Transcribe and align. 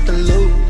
got 0.00 0.06
to 0.06 0.12
lose. 0.12 0.69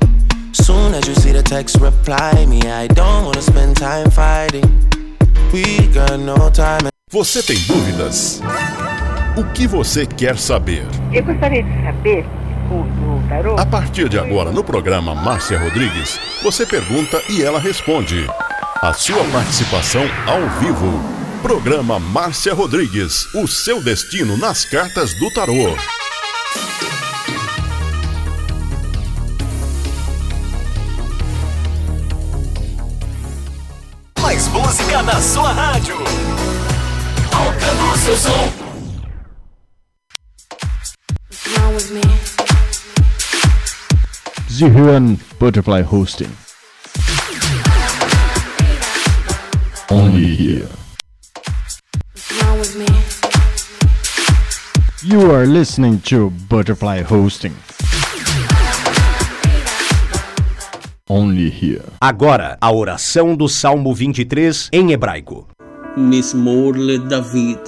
Soon 0.53 0.93
as 0.93 1.07
you 1.07 1.15
see 1.15 1.31
the 1.31 1.41
text, 1.41 1.77
reply 1.79 2.45
me. 2.45 2.59
I 2.63 2.87
don't 2.87 3.25
wanna 3.25 3.41
spend 3.41 3.77
time 3.77 4.09
fighting. 4.11 4.65
We 5.53 5.87
got 5.93 6.19
no 6.19 6.49
time. 6.51 6.89
Você 7.09 7.41
tem 7.41 7.57
dúvidas? 7.67 8.41
O 9.37 9.43
que 9.53 9.65
você 9.67 10.05
quer 10.05 10.37
saber? 10.37 10.85
Eu 11.13 11.23
gostaria 11.23 11.63
de 11.63 11.83
saber, 11.83 12.25
segundo 12.47 13.17
o 13.17 13.23
tarô, 13.29 13.55
A 13.57 13.65
partir 13.65 14.09
de 14.09 14.19
agora, 14.19 14.51
no 14.51 14.63
programa 14.63 15.15
Márcia 15.15 15.57
Rodrigues, 15.57 16.19
você 16.43 16.65
pergunta 16.65 17.21
e 17.29 17.43
ela 17.43 17.59
responde. 17.59 18.27
A 18.81 18.93
sua 18.93 19.23
participação 19.25 20.03
ao 20.25 20.41
vivo. 20.59 20.91
Programa 21.41 21.97
Márcia 21.99 22.53
Rodrigues, 22.53 23.33
o 23.33 23.47
seu 23.47 23.81
destino 23.83 24.37
nas 24.37 24.65
cartas 24.65 25.13
do 25.13 25.31
tarô. 25.33 25.75
Mais 34.41 34.47
música 34.47 35.03
na 35.03 35.21
sua 35.21 35.51
rádio. 35.51 35.97
Seu 38.03 38.17
som. 38.17 38.49
Zihuan 44.49 45.19
Butterfly 45.39 45.83
Hosting. 45.83 46.31
Only 49.91 50.35
here. 50.35 50.69
You 55.03 55.31
are 55.31 55.45
listening 55.45 55.99
to 56.01 56.31
Butterfly 56.49 57.03
Hosting. 57.03 57.53
Only 61.10 61.50
here. 61.50 61.84
Agora, 62.00 62.56
a 62.60 62.72
oração 62.72 63.36
do 63.36 63.48
Salmo 63.48 63.94
23 63.94 64.68
em 64.72 64.92
hebraico. 64.92 65.46
מזמור 65.96 66.72
לדוד. 66.76 67.58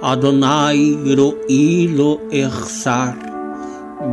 אדוני 0.00 0.94
רואי 1.18 1.88
לו 1.88 2.18
אחסר. 2.48 3.10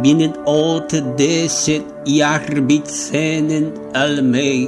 בנדעות 0.02 0.94
דשת 1.16 1.84
ירביצנן 2.06 3.64
על 3.94 4.22
מי. 4.22 4.68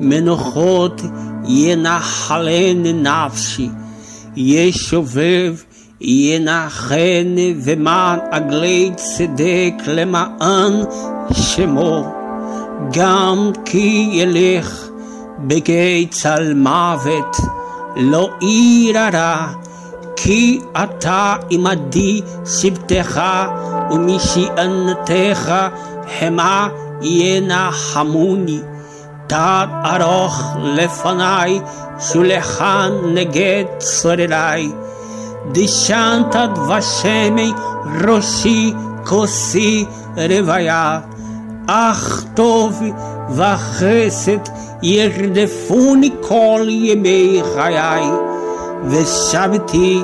מנוחות 0.00 1.02
ינחלן 1.48 2.82
נפשי. 2.82 3.68
ישובב 4.36 5.54
ינחן 6.00 7.34
ומען 7.64 8.18
עגלי 8.30 8.90
צדק 8.96 9.74
למען 9.86 10.72
שמו. 11.32 12.15
גם 12.91 13.51
כי 13.65 14.09
ילך 14.11 14.87
בגי 15.39 16.07
צל 16.11 16.53
מוות, 16.53 17.37
לא 17.95 18.29
עיר 18.39 18.99
הרע, 18.99 19.47
כי 20.15 20.59
אתה 20.83 21.35
עמדי 21.49 22.21
שבתך, 22.45 23.21
ומשענתך 23.91 25.53
חמה 26.19 26.67
ינחמוני. 27.01 28.59
תד 29.27 29.67
ארוך 29.85 30.43
לפניי, 30.63 31.59
שולחן 31.99 32.91
נגד 33.13 33.63
צורריי. 33.77 34.71
דשנת 35.51 36.35
דבשמי 36.55 37.51
ראשי 38.07 38.73
כוסי 39.05 39.85
רוויה. 40.17 40.99
Ach 41.68 42.24
tov 42.36 42.74
vachesed 43.38 44.50
ירדפוני 44.82 46.10
כל 46.20 46.66
ימי 46.68 47.40
חיי, 47.54 48.04
ושבתי 48.90 50.02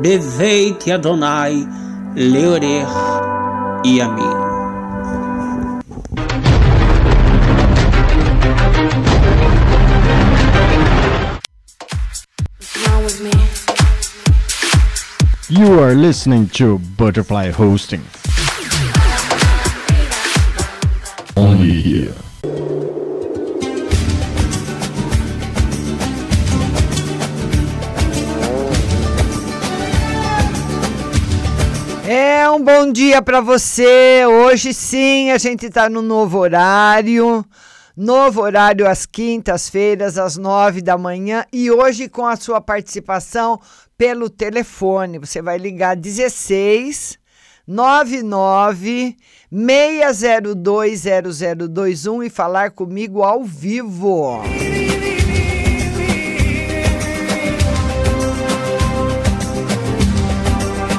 בבית 0.00 0.88
אדוני 0.88 1.64
לאורך 2.16 2.96
ימים. 3.84 4.42
What's 12.58 12.76
wrong 12.86 13.04
with 13.04 13.20
me? 13.20 13.34
You 15.48 15.68
are 15.80 15.94
listening 15.94 16.48
to 16.58 16.78
Butterfly 16.98 17.50
Hosting. 17.50 18.15
Only 21.37 21.69
here. 21.69 22.15
É 32.07 32.49
um 32.49 32.63
bom 32.63 32.91
dia 32.91 33.21
para 33.21 33.39
você. 33.39 34.25
Hoje 34.25 34.73
sim, 34.73 35.29
a 35.29 35.37
gente 35.37 35.67
está 35.67 35.87
no 35.87 36.01
novo 36.01 36.39
horário. 36.39 37.45
Novo 37.95 38.41
horário 38.41 38.87
às 38.87 39.05
quintas-feiras, 39.05 40.17
às 40.17 40.37
nove 40.37 40.81
da 40.81 40.97
manhã. 40.97 41.45
E 41.53 41.69
hoje 41.69 42.09
com 42.09 42.25
a 42.25 42.35
sua 42.35 42.59
participação 42.59 43.59
pelo 43.95 44.27
telefone. 44.27 45.19
Você 45.19 45.39
vai 45.39 45.59
ligar 45.59 45.95
16 45.95 47.19
99 47.67 49.17
602 49.51 51.01
0021 51.01 52.23
e 52.23 52.29
falar 52.29 52.71
comigo 52.71 53.23
ao 53.23 53.43
vivo. 53.43 54.41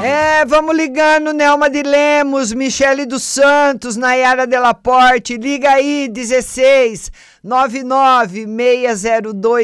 É, 0.03 0.45
vamos 0.45 0.77
ligando, 0.77 1.33
Nelma 1.33 1.69
de 1.69 1.83
Lemos, 1.83 2.53
Michele 2.53 3.05
dos 3.05 3.25
Santos, 3.25 3.97
Nayara 3.97 4.47
Delaporte, 4.47 5.37
liga 5.37 5.71
aí, 5.71 6.09
16 6.09 7.11
99 7.43 8.47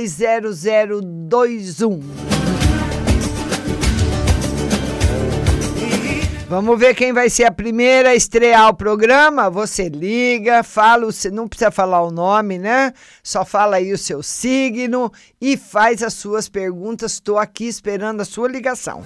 602 0.09 2.34
Vamos 6.47 6.79
ver 6.79 6.95
quem 6.95 7.11
vai 7.13 7.29
ser 7.31 7.45
a 7.45 7.51
primeira 7.51 8.11
a 8.11 8.15
estrear 8.15 8.69
o 8.69 8.75
programa. 8.75 9.49
Você 9.49 9.89
liga, 9.89 10.63
fala, 10.63 11.09
não 11.33 11.49
precisa 11.49 11.71
falar 11.71 12.03
o 12.03 12.11
nome, 12.11 12.59
né? 12.59 12.93
Só 13.23 13.47
fala 13.47 13.77
aí 13.77 13.91
o 13.93 13.99
seu 13.99 14.23
signo 14.23 15.11
e 15.41 15.57
faz 15.57 16.03
as 16.03 16.13
suas 16.13 16.47
perguntas. 16.47 17.13
Estou 17.13 17.39
aqui 17.39 17.67
esperando 17.67 18.21
a 18.21 18.27
sua 18.27 18.47
ligação. 18.47 19.03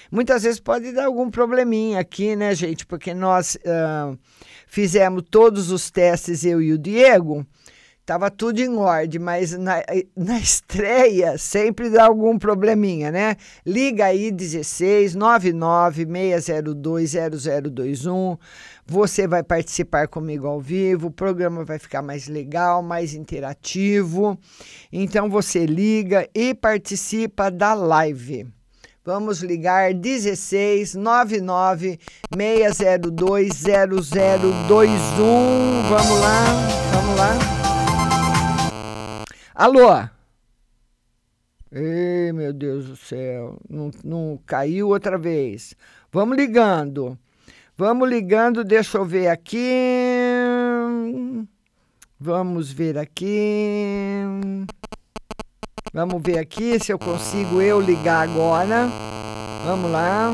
Muitas 0.10 0.42
vezes 0.44 0.60
pode 0.60 0.94
dar 0.94 1.06
algum 1.06 1.30
probleminha 1.30 2.00
aqui, 2.00 2.38
né, 2.38 2.56
gente? 2.56 2.86
Porque 2.86 3.14
nós 3.14 3.58
ah, 3.66 4.14
fizemos 4.66 5.24
todos 5.30 5.70
os 5.72 5.92
testes, 5.92 6.46
eu 6.46 6.62
e 6.62 6.72
o 6.72 6.78
Diego. 6.78 7.46
Tava 8.06 8.30
tudo 8.30 8.60
em 8.60 8.78
ordem, 8.78 9.20
mas 9.20 9.58
na, 9.58 9.82
na 10.16 10.38
estreia 10.38 11.40
sempre 11.40 11.90
dá 11.90 12.06
algum 12.06 12.38
probleminha, 12.38 13.12
né? 13.12 13.36
Liga 13.66 14.06
aí 14.06 14.32
16 14.32 15.16
99 15.16 16.06
602 16.40 17.14
0021. 17.42 18.38
Você 18.86 19.28
vai 19.28 19.42
participar 19.42 20.08
comigo 20.08 20.46
ao 20.46 20.62
vivo, 20.62 21.08
o 21.08 21.12
programa 21.12 21.66
vai 21.66 21.80
ficar 21.80 22.04
mais 22.04 22.28
legal, 22.28 22.84
mais 22.84 23.16
interativo. 23.16 24.38
Então 24.94 25.28
você 25.28 25.66
liga 25.66 26.30
e 26.36 26.54
participa 26.54 27.50
da 27.50 27.74
live. 27.74 28.46
Vamos 29.04 29.42
ligar 29.42 29.96
16 29.96 30.94
99 30.94 32.00
602 32.32 33.64
0021. 33.64 35.90
Vamos 35.90 36.22
lá, 36.22 36.46
vamos 36.92 37.18
lá. 37.18 37.65
Alô? 39.58 39.88
Ei, 41.72 42.34
meu 42.34 42.52
Deus 42.52 42.88
do 42.88 42.98
céu, 42.98 43.58
não, 43.70 43.90
não 44.04 44.38
caiu 44.46 44.90
outra 44.90 45.18
vez. 45.18 45.74
Vamos 46.12 46.36
ligando. 46.36 47.18
Vamos 47.78 48.10
ligando, 48.10 48.66
deixa 48.66 48.98
eu 48.98 49.06
ver 49.06 49.30
aqui. 49.30 49.72
Vamos 52.20 52.70
ver 52.70 52.98
aqui. 52.98 54.20
Vamos 55.94 56.22
ver 56.22 56.38
aqui 56.38 56.78
se 56.78 56.92
eu 56.92 57.00
consigo 57.00 57.62
eu 57.62 57.80
ligar 57.80 58.28
agora. 58.28 58.90
Vamos 59.66 59.90
lá. 59.90 60.34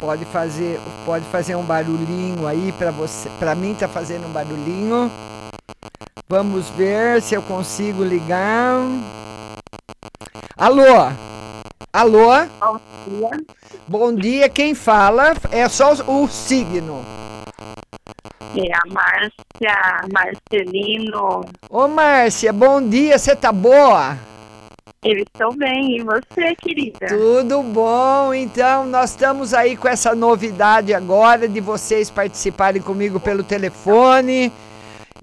Pode 0.00 0.24
fazer, 0.24 0.80
pode 1.06 1.24
fazer 1.26 1.54
um 1.54 1.64
barulhinho 1.64 2.48
aí 2.48 2.72
para 2.72 2.90
você. 2.90 3.30
Para 3.38 3.54
mim 3.54 3.76
tá 3.76 3.86
fazendo 3.86 4.26
um 4.26 4.32
barulhinho. 4.32 5.08
Vamos 6.28 6.68
ver 6.70 7.20
se 7.22 7.34
eu 7.34 7.42
consigo 7.42 8.02
ligar. 8.02 8.78
Alô? 10.56 11.12
Alô? 11.92 12.28
Bom 12.60 12.80
dia. 13.06 13.44
Bom 13.86 14.14
dia, 14.14 14.48
quem 14.48 14.74
fala 14.74 15.34
é 15.50 15.68
só 15.68 15.92
o 15.92 16.26
signo. 16.26 17.04
É 18.56 18.72
a 18.72 18.82
Márcia 18.92 20.08
Marcelino. 20.12 21.44
Ô 21.68 21.88
Márcia, 21.88 22.52
bom 22.52 22.80
dia, 22.80 23.18
você 23.18 23.34
tá 23.36 23.52
boa? 23.52 24.16
Eu 25.04 25.18
estou 25.18 25.54
bem. 25.54 25.98
E 25.98 26.02
você, 26.02 26.54
querida? 26.56 27.06
Tudo 27.08 27.62
bom, 27.62 28.32
então 28.32 28.86
nós 28.86 29.10
estamos 29.10 29.52
aí 29.52 29.76
com 29.76 29.86
essa 29.86 30.14
novidade 30.14 30.94
agora 30.94 31.46
de 31.46 31.60
vocês 31.60 32.10
participarem 32.10 32.80
comigo 32.80 33.20
pelo 33.20 33.42
telefone. 33.44 34.50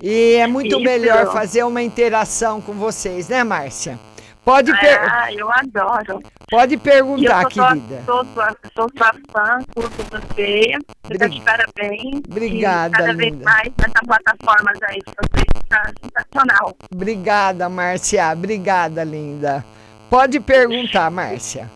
E 0.02 0.34
é 0.36 0.48
muito 0.48 0.68
Isso. 0.76 0.80
melhor 0.82 1.32
fazer 1.32 1.64
uma 1.64 1.82
interação 1.82 2.60
com 2.62 2.74
vocês, 2.74 3.30
né, 3.30 3.44
Márcia? 3.44 4.00
Pode, 4.44 4.72
per- 4.80 5.00
Ah, 5.08 5.32
eu 5.32 5.48
adoro. 5.52 6.20
pode 6.50 6.76
perguntar, 6.76 7.42
sou, 7.52 7.68
querida. 7.68 8.02
sou, 8.08 8.26
sua, 8.34 8.58
sou 8.76 8.88
sua 8.98 9.14
fã, 9.32 9.60
curto 9.76 10.04
você. 10.10 10.72
Você 11.04 11.18
tá 11.20 11.28
de 11.28 11.42
parabéns. 11.42 12.22
Obrigada, 12.28 12.98
cada 12.98 13.14
vez 13.14 13.34
linda. 13.34 13.46
mais 13.46 13.72
nessa 13.78 14.02
plataforma 14.04 14.72
aí 14.90 14.98
de 14.98 15.14
vocês. 15.22 15.46
Tá 15.70 15.92
sensacional. 16.04 16.76
Obrigada, 16.92 17.70
Márcia. 17.70 18.32
Obrigada, 18.34 19.04
linda. 19.04 19.64
Pode 20.10 20.40
perguntar, 20.40 21.12
Márcia. 21.12 21.70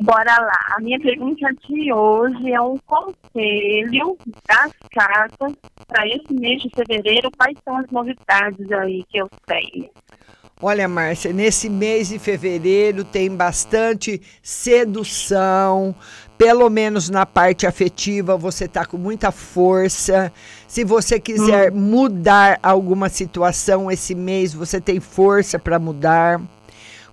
Bora 0.00 0.40
lá. 0.40 0.76
A 0.76 0.80
minha 0.80 0.98
pergunta 1.00 1.46
de 1.68 1.92
hoje 1.92 2.52
é 2.52 2.60
um 2.60 2.78
conselho 2.86 4.16
das 4.46 4.72
cartas 4.90 5.52
para 5.86 6.06
esse 6.06 6.32
mês 6.32 6.62
de 6.62 6.70
fevereiro. 6.70 7.30
Quais 7.36 7.56
são 7.64 7.76
as 7.76 7.90
novidades 7.90 8.70
aí 8.72 9.04
que 9.08 9.18
eu 9.18 9.28
sei? 9.48 9.90
Olha, 10.64 10.86
Márcia, 10.86 11.32
nesse 11.32 11.68
mês 11.68 12.08
de 12.08 12.20
fevereiro 12.20 13.02
tem 13.02 13.28
bastante 13.34 14.22
sedução, 14.40 15.92
pelo 16.38 16.70
menos 16.70 17.10
na 17.10 17.26
parte 17.26 17.66
afetiva, 17.66 18.36
você 18.36 18.68
tá 18.68 18.86
com 18.86 18.96
muita 18.96 19.32
força. 19.32 20.32
Se 20.68 20.84
você 20.84 21.18
quiser 21.18 21.72
mudar 21.72 22.60
alguma 22.62 23.08
situação 23.08 23.90
esse 23.90 24.14
mês, 24.14 24.54
você 24.54 24.80
tem 24.80 25.00
força 25.00 25.58
para 25.58 25.80
mudar. 25.80 26.40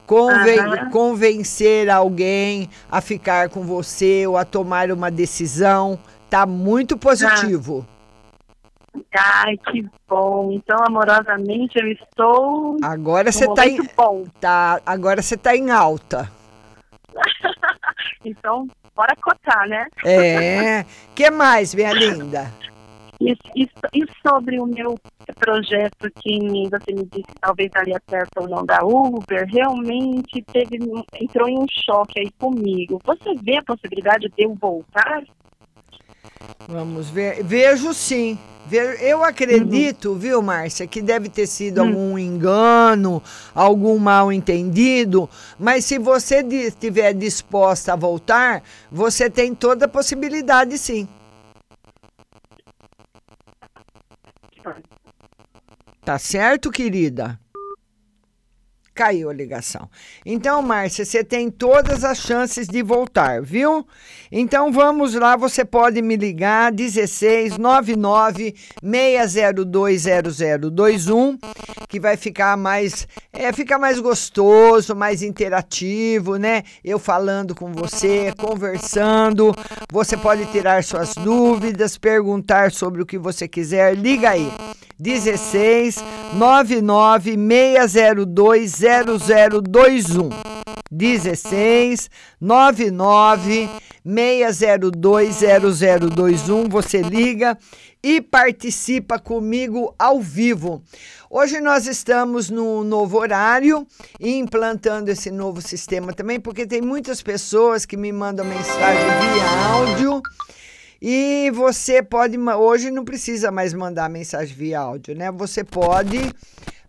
Conven- 0.09 0.59
Aham. 0.59 0.89
Convencer 0.89 1.87
alguém 1.87 2.67
a 2.89 2.99
ficar 2.99 3.47
com 3.49 3.61
você 3.61 4.25
ou 4.25 4.37
a 4.37 4.43
tomar 4.43 4.89
uma 4.89 5.11
decisão, 5.11 5.99
tá 6.27 6.47
muito 6.47 6.97
positivo. 6.97 7.85
Ai, 9.15 9.55
que 9.57 9.85
bom. 10.07 10.51
Então, 10.51 10.77
amorosamente, 10.87 11.77
eu 11.79 11.87
estou. 11.91 12.77
Agora 12.81 13.31
você 13.31 13.47
tá 13.53 13.67
em, 13.67 13.77
bom. 13.95 14.25
tá, 14.41 14.81
agora 14.83 15.21
você 15.21 15.37
tá 15.37 15.55
em 15.55 15.69
alta. 15.69 16.27
Então, 18.25 18.67
bora 18.95 19.15
cotar, 19.21 19.67
né? 19.67 19.85
É. 20.03 20.85
que 21.15 21.29
mais, 21.31 21.73
minha 21.73 21.93
linda? 21.93 22.51
E, 23.21 23.31
e- 23.55 23.69
e 23.93 24.05
sobre 24.25 24.59
o 24.59 24.65
meu 24.65 24.95
projeto 25.39 26.09
que 26.19 26.39
me- 26.39 26.69
você 26.69 26.93
me 26.93 27.03
disse 27.05 27.23
que 27.23 27.39
talvez 27.41 27.69
daria 27.71 28.01
certo 28.09 28.41
ou 28.41 28.47
não 28.47 28.65
da 28.65 28.83
Uber, 28.83 29.45
realmente 29.47 30.43
teve, 30.51 30.79
entrou 31.21 31.47
em 31.47 31.57
um 31.59 31.65
choque 31.69 32.19
aí 32.19 32.31
comigo. 32.39 32.99
Você 33.05 33.35
vê 33.35 33.57
a 33.57 33.63
possibilidade 33.63 34.27
de 34.35 34.43
eu 34.43 34.55
voltar? 34.55 35.23
Vamos 36.67 37.09
ver. 37.09 37.43
Vejo 37.43 37.93
sim. 37.93 38.37
Eu 39.01 39.23
acredito, 39.23 40.13
viu, 40.13 40.43
Márcia, 40.43 40.85
que 40.85 41.01
deve 41.01 41.27
ter 41.27 41.47
sido 41.47 41.79
algum 41.81 42.19
engano, 42.19 43.21
algum 43.55 43.97
mal 43.97 44.31
entendido, 44.31 45.27
mas 45.57 45.85
se 45.85 45.97
você 45.97 46.41
estiver 46.43 47.13
disposta 47.13 47.93
a 47.93 47.95
voltar, 47.95 48.61
você 48.91 49.27
tem 49.27 49.55
toda 49.55 49.85
a 49.85 49.89
possibilidade 49.89 50.77
sim. 50.77 51.07
Tá 56.09 56.17
certo, 56.17 56.71
querida? 56.71 57.39
Caiu 58.95 59.29
a 59.29 59.33
ligação. 59.33 59.87
Então, 60.25 60.59
Márcia, 60.59 61.05
você 61.05 61.23
tem 61.23 61.51
todas 61.51 62.03
as 62.03 62.17
chances 62.17 62.67
de 62.67 62.81
voltar, 62.81 63.43
viu? 63.43 63.85
Então 64.31 64.71
vamos 64.71 65.13
lá, 65.13 65.35
você 65.35 65.63
pode 65.63 66.01
me 66.01 66.15
ligar 66.15 66.71
16 66.71 67.59
99 67.59 68.55
602 68.81 70.03
0021, 70.03 71.37
que 71.87 71.99
vai 71.99 72.17
ficar 72.17 72.57
mais 72.57 73.07
é, 73.31 73.53
fica 73.53 73.77
mais 73.77 73.99
gostoso, 73.99 74.95
mais 74.95 75.21
interativo, 75.21 76.37
né? 76.37 76.63
Eu 76.83 76.97
falando 76.97 77.53
com 77.53 77.71
você, 77.71 78.33
conversando. 78.35 79.53
Você 79.91 80.17
pode 80.17 80.47
tirar 80.47 80.83
suas 80.83 81.13
dúvidas, 81.13 81.99
perguntar 81.99 82.71
sobre 82.71 82.99
o 82.99 83.05
que 83.05 83.19
você 83.19 83.47
quiser. 83.47 83.95
Liga 83.95 84.31
aí. 84.31 84.51
16 84.99 86.03
99 86.33 87.37
602 87.87 88.71
0021. 88.71 90.29
16 90.91 92.09
99 92.41 93.69
602 94.03 95.37
0021. 95.37 96.67
Você 96.69 97.01
liga 97.01 97.57
e 98.03 98.19
participa 98.19 99.17
comigo 99.17 99.95
ao 99.97 100.19
vivo. 100.19 100.83
Hoje 101.29 101.61
nós 101.61 101.85
estamos 101.85 102.49
no 102.49 102.83
novo 102.83 103.19
horário 103.19 103.85
e 104.19 104.35
implantando 104.35 105.11
esse 105.11 105.29
novo 105.29 105.61
sistema 105.61 106.11
também, 106.11 106.39
porque 106.39 106.65
tem 106.65 106.81
muitas 106.81 107.21
pessoas 107.21 107.85
que 107.85 107.95
me 107.95 108.11
mandam 108.11 108.45
mensagem 108.45 109.05
via 109.05 109.71
áudio. 109.71 110.21
E 111.01 111.49
você 111.51 112.03
pode, 112.03 112.37
hoje 112.37 112.91
não 112.91 113.05
precisa 113.05 113.51
mais 113.51 113.73
mandar 113.73 114.09
mensagem 114.09 114.55
via 114.55 114.79
áudio, 114.79 115.15
né? 115.15 115.31
Você 115.31 115.63
pode 115.63 116.17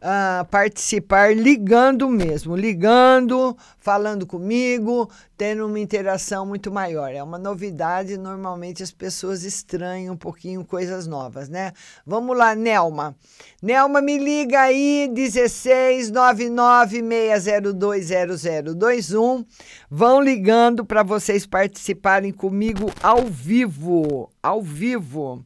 ah, 0.00 0.47
participar 0.50 1.37
ligando 1.37 2.09
mesmo, 2.09 2.57
ligando, 2.57 3.57
falando 3.78 4.26
comigo, 4.26 5.11
tendo 5.37 5.66
uma 5.66 5.78
interação 5.78 6.47
muito 6.47 6.71
maior. 6.73 7.12
É 7.12 7.23
uma 7.23 7.38
novidade, 7.38 8.16
normalmente 8.16 8.83
as 8.83 8.90
pessoas 8.90 9.45
estranham 9.45 10.14
um 10.14 10.16
pouquinho 10.16 10.64
coisas 10.64 11.07
novas, 11.07 11.49
né? 11.49 11.73
Vamos 12.07 12.37
lá, 12.37 12.54
Nelma. 12.54 13.14
Nelma, 13.62 14.00
me 14.00 14.16
liga 14.16 14.61
aí, 14.61 15.11
16 15.12 16.11
99 16.11 17.02
602 17.02 18.09
0021. 18.40 19.45
Vão 19.90 20.21
ligando 20.21 20.85
para 20.85 21.02
vocês 21.02 21.45
participarem 21.45 22.33
comigo 22.33 22.90
ao 23.02 23.26
vivo, 23.26 24.30
ao 24.42 24.62
vivo 24.62 25.45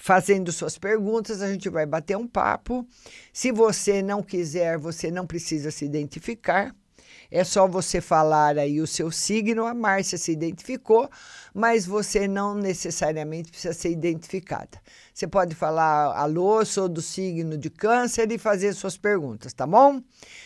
fazendo 0.00 0.50
suas 0.50 0.78
perguntas, 0.78 1.42
a 1.42 1.52
gente 1.52 1.68
vai 1.68 1.84
bater 1.84 2.16
um 2.16 2.26
papo. 2.26 2.86
Se 3.40 3.50
você 3.50 4.02
não 4.02 4.22
quiser, 4.22 4.76
você 4.76 5.10
não 5.10 5.26
precisa 5.26 5.70
se 5.70 5.82
identificar. 5.86 6.76
É 7.30 7.42
só 7.42 7.66
você 7.66 7.98
falar 7.98 8.58
aí 8.58 8.82
o 8.82 8.86
seu 8.86 9.10
signo. 9.10 9.64
A 9.64 9.72
Márcia 9.72 10.18
se 10.18 10.30
identificou, 10.30 11.08
mas 11.54 11.86
você 11.86 12.28
não 12.28 12.54
necessariamente 12.54 13.50
precisa 13.50 13.72
ser 13.72 13.92
identificada. 13.92 14.78
Você 15.14 15.26
pode 15.26 15.54
falar, 15.54 16.14
alô, 16.18 16.62
sou 16.66 16.86
do 16.86 17.00
signo 17.00 17.56
de 17.56 17.70
câncer 17.70 18.30
e 18.30 18.36
fazer 18.36 18.74
suas 18.74 18.98
perguntas, 18.98 19.54
tá 19.54 19.66
bom? 19.66 20.02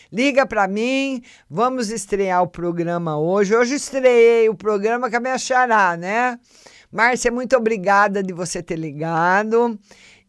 Liga 0.09 0.45
para 0.45 0.65
mim, 0.65 1.21
vamos 1.49 1.89
estrear 1.89 2.43
o 2.43 2.47
programa 2.47 3.19
hoje. 3.19 3.53
Hoje 3.53 3.75
estreiei 3.75 4.47
o 4.47 4.55
programa 4.55 5.09
com 5.09 5.17
a 5.17 5.19
minha 5.19 5.37
xará, 5.37 5.97
né? 5.97 6.39
Márcia, 6.89 7.29
muito 7.29 7.57
obrigada 7.57 8.23
de 8.23 8.31
você 8.31 8.63
ter 8.63 8.77
ligado. 8.77 9.77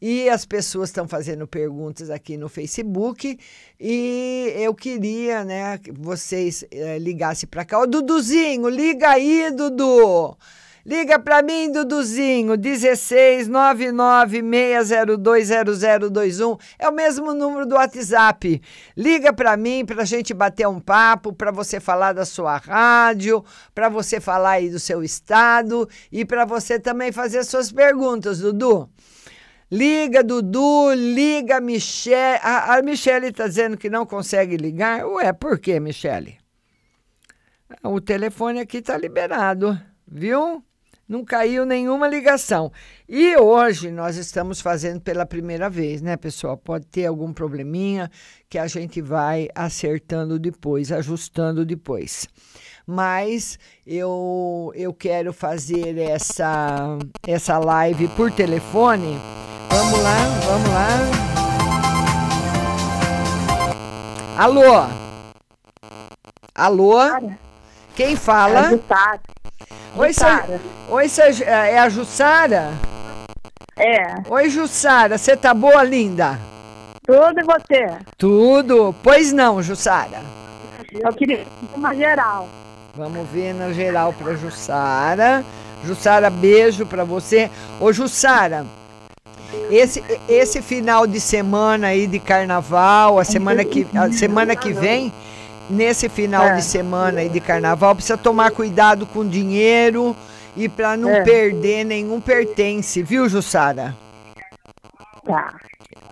E 0.01 0.29
as 0.29 0.45
pessoas 0.45 0.91
estão 0.91 1.09
fazendo 1.09 1.47
perguntas 1.47 2.11
aqui 2.11 2.37
no 2.37 2.49
Facebook. 2.49 3.39
E 3.81 4.53
eu 4.57 4.75
queria, 4.75 5.45
né, 5.45 5.79
que 5.79 5.91
vocês 5.91 6.65
eh, 6.71 6.99
ligassem 6.99 7.49
para 7.49 7.65
cá. 7.65 7.85
Duduzinho, 7.87 8.69
liga 8.69 9.11
aí, 9.11 9.51
Dudu. 9.51 10.37
Liga 10.87 11.19
para 11.19 11.43
mim, 11.43 11.73
Duduzinho, 11.73 12.57
16 12.57 13.49
99 13.49 14.41
602 14.41 15.49
0021. 15.83 16.57
É 16.79 16.89
o 16.89 16.93
mesmo 16.93 17.35
número 17.35 17.67
do 17.67 17.75
WhatsApp. 17.75 18.63
Liga 18.97 19.33
para 19.33 19.57
mim 19.57 19.85
para 19.85 20.03
a 20.03 20.05
gente 20.05 20.33
bater 20.33 20.69
um 20.69 20.79
papo, 20.79 21.33
para 21.33 21.51
você 21.51 21.81
falar 21.81 22.13
da 22.13 22.25
sua 22.25 22.59
rádio, 22.59 23.45
para 23.75 23.89
você 23.89 24.21
falar 24.21 24.51
aí 24.51 24.71
do 24.71 24.79
seu 24.79 25.03
estado 25.03 25.89
e 26.13 26.25
para 26.25 26.45
você 26.45 26.79
também 26.79 27.11
fazer 27.11 27.43
suas 27.43 27.73
perguntas, 27.73 28.39
Dudu. 28.39 28.89
Liga, 29.71 30.23
Dudu, 30.23 30.93
liga, 30.95 31.61
Michele. 31.61 32.39
A, 32.41 32.77
a 32.77 32.83
Michele 32.83 33.29
está 33.29 33.49
dizendo 33.49 33.77
que 33.77 33.91
não 33.91 34.07
consegue 34.07 34.57
ligar. 34.57 35.05
Ué, 35.05 35.33
por 35.33 35.59
quê, 35.59 35.81
Michele? 35.81 36.39
O 37.83 38.01
telefone 38.01 38.61
aqui 38.61 38.79
está 38.79 38.97
liberado, 38.97 39.77
viu? 40.07 40.63
Não 41.09 41.25
caiu 41.25 41.65
nenhuma 41.67 42.07
ligação. 42.09 42.73
E 43.09 43.37
hoje 43.37 43.91
nós 43.91 44.17
estamos 44.17 44.61
fazendo 44.61 45.01
pela 45.01 45.27
primeira 45.27 45.69
vez, 45.69 46.01
né, 46.01 46.17
pessoal? 46.17 46.57
Pode 46.57 46.87
ter 46.87 47.07
algum 47.07 47.33
probleminha 47.33 48.11
que 48.49 48.59
a 48.59 48.69
gente 48.69 49.01
vai 49.01 49.49
acertando 49.55 50.39
depois, 50.39 50.93
ajustando 50.93 51.65
depois. 51.65 52.29
Mas 52.87 53.59
eu, 53.85 54.73
eu 54.77 54.93
quero 54.95 55.33
fazer 55.33 55.99
essa, 55.99 56.97
essa 57.27 57.59
live 57.59 58.07
por 58.09 58.31
telefone. 58.31 59.19
Vamos 59.71 60.01
lá, 60.01 60.17
vamos 60.47 60.69
lá. 60.71 60.87
Alô? 64.39 64.87
Alô? 66.55 66.99
Quem 67.97 68.15
fala? 68.15 68.71
Oi, 69.97 70.13
Sa- 70.13 70.45
Oi, 70.91 71.09
Sa- 71.09 71.25
é 71.45 71.79
a 71.79 71.89
Jussara? 71.89 72.71
É. 73.77 74.15
Oi, 74.31 74.49
Jussara, 74.49 75.19
você 75.19 75.37
tá 75.37 75.53
boa, 75.53 75.83
linda? 75.83 76.39
Tudo 77.05 77.41
e 77.41 77.43
você? 77.43 77.99
Tudo. 78.17 78.95
Pois 79.03 79.33
não, 79.33 79.61
Jussara. 79.63 80.21
Eu 80.93 81.13
queria 81.15 81.45
uma 81.75 81.95
geral. 81.95 82.49
Vamos 82.97 83.29
ver 83.29 83.53
na 83.55 83.73
geral 83.73 84.13
para 84.13 84.35
Jussara. 84.35 85.45
Jussara, 85.85 86.31
beijo 86.31 86.87
para 86.87 87.05
você. 87.05 87.51
Ô, 87.79 87.93
Jussara, 87.93 88.65
esse, 89.71 90.03
esse 90.29 90.63
final 90.63 91.07
de 91.07 91.21
semana 91.21 91.89
aí 91.89 92.07
de 92.07 92.19
carnaval, 92.19 93.19
a 93.19 93.25
semana 93.25 93.65
que, 93.65 93.87
a 93.95 94.11
semana 94.11 94.57
que 94.57 94.73
vem, 94.73 95.13
nesse 95.69 96.09
final 96.09 96.47
É. 96.47 96.55
de 96.57 96.63
semana 96.65 97.21
aí 97.21 97.29
de 97.29 97.41
carnaval, 97.41 97.95
precisa 97.95 98.17
tomar 98.17 98.51
cuidado 98.53 99.05
com 99.05 99.27
dinheiro 99.29 100.17
e 100.57 100.69
para 100.69 100.97
não 100.97 101.11
É. 101.11 101.21
perder 101.23 101.85
nenhum 101.85 102.21
pertence, 102.21 103.03
viu, 103.03 103.29
Jussara? 103.29 103.95
Tá. 105.25 105.55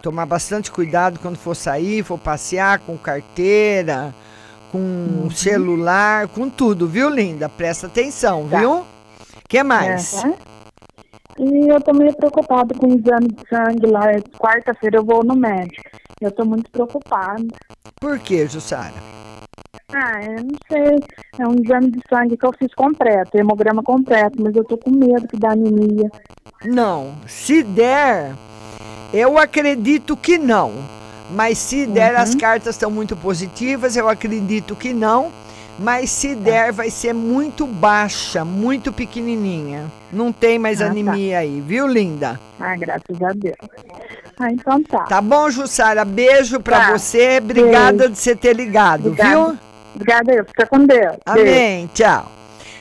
Tomar 0.02 0.26
bastante 0.26 0.70
cuidado 0.70 1.18
quando 1.18 1.38
for 1.38 1.54
sair, 1.56 2.02
for 2.02 2.18
passear 2.18 2.78
com 2.80 2.98
carteira, 2.98 4.14
com 4.74 5.22
Uhum. 5.22 5.30
celular, 5.30 6.26
com 6.26 6.50
tudo, 6.50 6.88
viu, 6.88 7.08
linda? 7.08 7.48
Presta 7.48 7.87
atenção, 7.87 8.48
Tá. 8.48 8.58
viu? 8.58 8.84
que 9.48 9.62
mais? 9.62 10.24
É, 10.24 10.34
E 11.38 11.68
eu 11.68 11.80
tô 11.80 11.92
meio 11.92 12.12
preocupada 12.16 12.74
com 12.76 12.87
o 12.87 12.94
exame 12.96 13.28
de 13.28 13.48
sangue 13.48 13.87
lá. 13.87 14.00
Quarta-feira 14.38 14.98
eu 14.98 15.04
vou 15.04 15.22
no 15.24 15.34
médico. 15.37 15.82
Eu 16.20 16.30
tô 16.32 16.44
muito 16.44 16.68
preocupada. 16.70 17.44
Por 18.00 18.18
que, 18.18 18.46
Jussara? 18.48 18.94
Ah, 19.92 20.20
eu 20.24 20.44
não 20.44 20.56
sei. 20.68 20.98
É 21.38 21.46
um 21.46 21.54
exame 21.62 21.90
de 21.90 22.00
sangue 22.08 22.37
que 22.37 22.46
eu 22.46 22.52
fiz 22.58 22.72
completo, 22.74 23.37
hemograma 23.37 23.82
completo, 23.82 24.40
mas 24.42 24.54
eu 24.56 24.64
tô 24.64 24.76
com 24.78 24.90
medo 24.90 25.26
que 25.28 25.37
dá 25.37 25.52
anemia. 25.52 26.10
Não, 26.64 27.14
se 27.28 27.62
der, 27.62 28.32
eu 29.12 29.37
acredito 29.38 30.16
que 30.16 30.38
não. 30.38 30.72
Mas 31.34 31.58
se 31.58 31.84
der, 31.86 32.14
Uhum. 32.14 32.20
as 32.20 32.34
cartas 32.34 32.74
estão 32.74 32.90
muito 32.90 33.16
positivas, 33.16 33.96
eu 33.96 34.08
acredito 34.08 34.76
que 34.76 34.92
não. 34.92 35.30
Mas 35.76 36.02
Tá. 36.02 36.16
se 36.20 36.34
der, 36.36 36.72
vai 36.72 36.88
ser 36.88 37.12
muito 37.12 37.66
baixa, 37.66 38.44
muito 38.44 38.92
pequenininha. 38.92 39.90
Não 40.12 40.30
tem 40.32 40.56
mais 40.56 40.80
Ah, 40.80 40.84
tá. 40.84 40.90
anemia 40.92 41.38
aí, 41.38 41.60
viu, 41.60 41.88
linda? 41.88 42.38
Ah, 42.60 42.76
graças 42.76 43.20
a 43.20 43.32
Deus. 43.34 43.56
Ah, 44.38 44.50
então 44.52 44.80
tá. 44.84 45.02
Tá 45.04 45.20
bom, 45.20 45.50
Jussara? 45.50 46.04
Beijo 46.04 46.60
pra 46.60 46.78
Tá. 46.78 46.92
você. 46.98 47.38
Obrigada 47.42 47.98
Beijo. 47.98 48.12
de 48.12 48.18
você 48.20 48.36
ter 48.36 48.54
ligado, 48.54 49.08
Obrigada. 49.08 49.30
viu? 49.30 49.58
Obrigada, 49.96 50.32
eu. 50.32 50.44
Fica 50.44 50.66
com 50.66 50.78
Deus. 50.84 51.16
Beijo. 51.34 51.50
Amém, 51.50 51.90
tchau. 51.92 52.30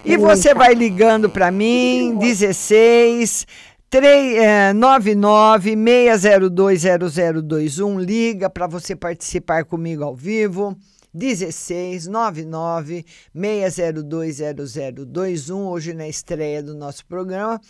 E 0.06 0.10
Beijo, 0.18 0.22
você 0.28 0.54
vai 0.54 0.76
ligando 0.76 1.30
para 1.30 1.50
mim, 1.50 2.16
16 2.20 3.48
3, 3.94 4.38
é, 4.40 4.74
99 4.74 5.76
602 5.76 6.82
0021. 7.14 8.00
Liga 8.00 8.50
para 8.50 8.66
você 8.66 8.96
participar 8.96 9.66
comigo 9.66 10.04
ao 10.04 10.16
vivo. 10.16 10.76
16 11.14 12.08
99 12.08 13.06
602 13.36 14.38
0021. 14.66 15.68
Hoje 15.68 15.94
na 15.94 16.08
estreia 16.08 16.64
do 16.64 16.74
nosso 16.74 17.06
programa. 17.06 17.62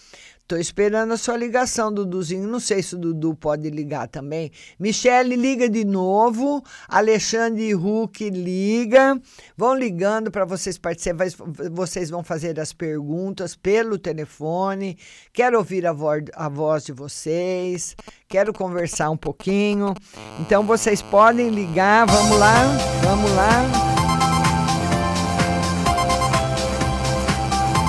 Tô 0.45 0.57
esperando 0.57 1.13
a 1.13 1.17
sua 1.17 1.37
ligação, 1.37 1.91
Duduzinho. 1.91 2.47
Não 2.47 2.59
sei 2.59 2.83
se 2.83 2.95
o 2.95 2.97
Dudu 2.97 3.33
pode 3.33 3.69
ligar 3.69 4.09
também. 4.09 4.51
Michele, 4.77 5.37
liga 5.37 5.69
de 5.69 5.85
novo. 5.85 6.61
Alexandre 6.87 7.73
Huck, 7.73 8.29
liga. 8.29 9.19
Vão 9.55 9.73
ligando 9.73 10.29
para 10.29 10.43
vocês 10.43 10.77
participarem. 10.77 11.33
Vocês 11.71 12.09
vão 12.09 12.23
fazer 12.23 12.59
as 12.59 12.73
perguntas 12.73 13.55
pelo 13.55 13.97
telefone. 13.97 14.97
Quero 15.31 15.57
ouvir 15.57 15.87
a, 15.87 15.93
vo 15.93 16.09
a 16.33 16.49
voz 16.49 16.83
de 16.83 16.91
vocês. 16.91 17.95
Quero 18.27 18.51
conversar 18.51 19.09
um 19.09 19.17
pouquinho. 19.17 19.93
Então 20.41 20.65
vocês 20.65 21.01
podem 21.01 21.49
ligar. 21.49 22.05
Vamos 22.05 22.37
lá, 22.37 22.63
vamos 23.01 23.31
lá. 23.31 23.93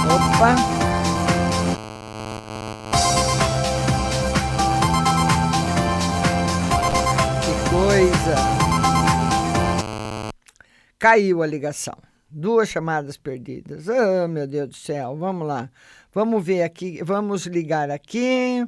Opa. 0.06 0.73
Coisa. 8.24 8.36
Caiu 10.98 11.42
a 11.42 11.46
ligação. 11.46 11.96
Duas 12.30 12.68
chamadas 12.68 13.16
perdidas. 13.16 13.88
Ah, 13.88 14.26
meu 14.26 14.46
Deus 14.46 14.68
do 14.68 14.74
céu. 14.74 15.16
Vamos 15.16 15.46
lá. 15.46 15.70
Vamos 16.12 16.44
ver 16.44 16.62
aqui. 16.62 17.00
Vamos 17.04 17.46
ligar 17.46 17.90
aqui. 17.90 18.66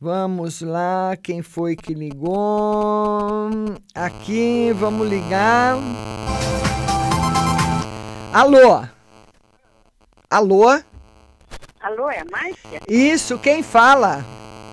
Vamos 0.00 0.60
lá. 0.60 1.16
Quem 1.22 1.42
foi 1.42 1.76
que 1.76 1.94
ligou? 1.94 3.48
Aqui. 3.94 4.72
Vamos 4.74 5.08
ligar. 5.08 5.76
Alô? 8.32 8.84
Alô? 10.28 10.68
Alô, 11.80 12.10
é 12.10 12.20
a 12.20 12.24
Márcia? 12.24 12.80
Isso, 12.88 13.38
quem 13.38 13.62
fala? 13.62 14.24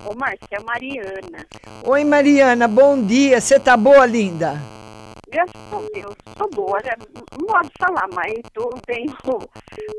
Ô, 0.06 0.16
Márcia, 0.16 0.48
é 0.52 0.58
a 0.58 0.64
Mariana. 0.64 1.46
Oi, 1.84 2.04
Mariana, 2.04 2.68
bom 2.68 3.02
dia. 3.02 3.40
Você 3.42 3.60
tá 3.60 3.76
boa, 3.76 4.06
linda? 4.06 4.79
Graças 5.32 5.56
a 5.56 5.80
Deus, 5.94 6.16
tô 6.38 6.48
boa. 6.50 6.80
né? 6.84 6.92
Não 7.38 7.46
posso 7.48 7.70
falar, 7.80 8.08
mas 8.14 8.34
tô 8.54 8.70
bem. 8.88 9.06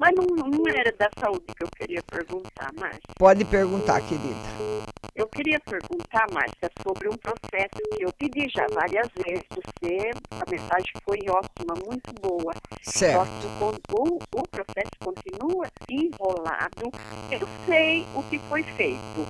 Mas 0.00 0.12
não, 0.16 0.24
não 0.46 0.68
era 0.68 0.92
da 0.98 1.08
saúde 1.18 1.44
que 1.56 1.64
eu 1.64 1.68
queria 1.76 2.02
perguntar, 2.02 2.70
Márcia. 2.78 3.00
Pode 3.18 3.44
perguntar, 3.44 4.00
querida. 4.02 4.80
Eu 5.14 5.26
queria 5.28 5.60
perguntar, 5.60 6.26
Márcia, 6.32 6.70
sobre 6.82 7.08
um 7.08 7.16
processo 7.16 7.76
que 7.96 8.04
eu 8.04 8.12
pedi 8.14 8.48
já 8.48 8.66
várias 8.72 9.08
vezes. 9.24 9.44
Você, 9.50 10.10
a 10.30 10.50
mensagem 10.50 10.92
foi 11.04 11.18
ótima, 11.28 11.74
muito 11.86 12.12
boa. 12.20 12.52
Certo. 12.82 13.26
Só 13.58 13.72
que 13.72 13.92
o, 13.94 14.18
o 14.40 14.48
processo 14.48 14.90
continua 15.04 15.66
enrolado. 15.90 16.90
Eu 17.30 17.46
sei 17.66 18.06
o 18.14 18.22
que 18.24 18.38
foi 18.48 18.62
feito 18.62 19.26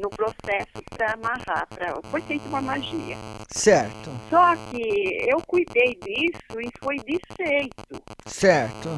no 0.00 0.08
processo 0.10 0.82
para 0.96 1.12
amarrar. 1.12 1.66
Pra, 1.68 2.00
foi 2.10 2.20
feita 2.22 2.48
uma 2.48 2.62
magia. 2.62 3.16
Certo, 3.50 4.10
Só 4.30 4.54
que 4.70 5.28
eu 5.30 5.40
cuidei 5.46 5.98
disso 6.02 6.60
e 6.60 6.70
foi 6.82 6.96
desfeito. 6.96 8.02
certo. 8.26 8.88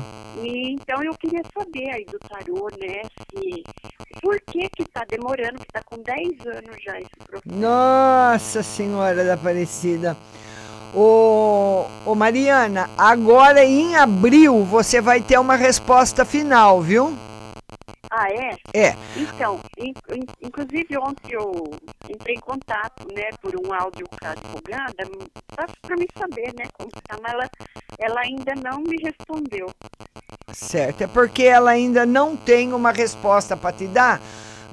E, 0.42 0.74
então 0.74 1.02
eu 1.02 1.14
queria 1.14 1.42
saber 1.56 1.90
aí 1.90 2.04
do 2.04 2.18
tarô, 2.18 2.68
né, 2.80 3.02
se 3.30 3.62
por 4.20 4.38
que 4.40 4.68
que 4.70 4.84
tá 4.84 5.04
demorando, 5.08 5.58
que 5.58 5.66
tá 5.72 5.80
com 5.84 5.96
10 6.02 6.46
anos 6.46 6.76
já 6.84 6.98
esse 6.98 7.16
processo. 7.24 7.58
Nossa 7.58 8.62
Senhora 8.62 9.24
da 9.24 9.34
Aparecida. 9.34 10.16
Ô, 10.94 11.84
ô 12.04 12.14
Mariana, 12.14 12.88
agora 12.96 13.64
em 13.64 13.96
abril 13.96 14.64
você 14.64 15.00
vai 15.00 15.20
ter 15.20 15.38
uma 15.38 15.56
resposta 15.56 16.24
final, 16.24 16.80
viu? 16.80 17.16
Ah, 18.18 18.30
é? 18.30 18.56
É. 18.72 18.96
Então, 19.14 19.60
in- 19.78 19.92
in- 20.14 20.46
inclusive 20.46 20.96
ontem 20.96 21.32
eu 21.34 21.52
entrei 22.08 22.36
em 22.36 22.40
contato, 22.40 23.06
né, 23.14 23.28
por 23.42 23.52
um 23.54 23.74
áudio 23.74 24.06
com 24.08 24.26
a 24.26 24.30
advogada, 24.30 24.94
para 25.54 25.96
me 25.96 26.06
saber, 26.16 26.54
né, 26.58 26.64
como 26.78 26.90
que 26.90 27.00
tá, 27.02 27.18
mas 27.22 27.32
ela, 27.34 27.50
ela 27.98 28.20
ainda 28.22 28.54
não 28.54 28.78
me 28.78 28.96
respondeu. 29.02 29.66
Certo, 30.52 31.02
é 31.02 31.06
porque 31.06 31.42
ela 31.42 31.72
ainda 31.72 32.06
não 32.06 32.34
tem 32.36 32.72
uma 32.72 32.90
resposta 32.90 33.54
para 33.54 33.72
te 33.76 33.86
dar, 33.86 34.18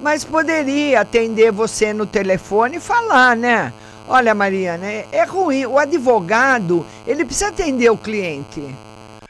mas 0.00 0.24
poderia 0.24 1.00
atender 1.02 1.52
você 1.52 1.92
no 1.92 2.06
telefone 2.06 2.78
e 2.78 2.80
falar, 2.80 3.36
né? 3.36 3.74
Olha, 4.08 4.34
Mariana, 4.34 4.86
é, 4.86 5.06
é 5.12 5.24
ruim. 5.24 5.66
O 5.66 5.78
advogado, 5.78 6.86
ele 7.06 7.24
precisa 7.24 7.48
atender 7.48 7.90
o 7.90 7.96
cliente. 7.96 8.62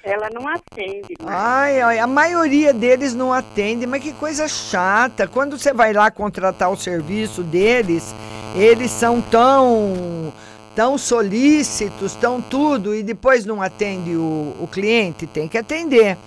Ela 0.05 0.29
não 0.35 0.47
atende, 0.47 1.15
mas 1.19 1.35
Ai, 1.35 1.81
ai, 1.81 1.99
a 1.99 2.07
maioria 2.07 2.75
deles 2.75 3.15
não 3.15 3.33
atende, 3.33 3.87
mas 3.87 4.03
que 4.03 4.13
coisa 4.13 4.47
chata. 4.47 5.27
Quando 5.27 5.59
você 5.59 5.73
vai 5.73 5.95
lá 5.95 6.11
contratar 6.11 6.71
o 6.71 6.77
serviço 6.77 7.43
deles, 7.43 8.15
eles 8.55 8.91
são 8.91 9.23
tão 9.23 10.31
tão 10.75 10.99
solícitos, 10.99 12.17
tão 12.17 12.43
tudo, 12.43 12.95
e 12.95 13.03
depois 13.03 13.47
não 13.47 13.63
atende 13.63 14.15
o, 14.15 14.55
o 14.61 14.69
cliente, 14.71 15.27
tem 15.27 15.49
que 15.49 15.57
atender. 15.57 16.19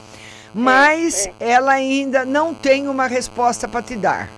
Mas 0.53 1.29
ela 1.39 1.73
ainda 1.73 2.25
não 2.25 2.55
tem 2.55 2.87
uma 2.87 3.05
resposta 3.07 3.67
para 3.67 3.83
te 3.83 3.95
dar. 3.95 4.29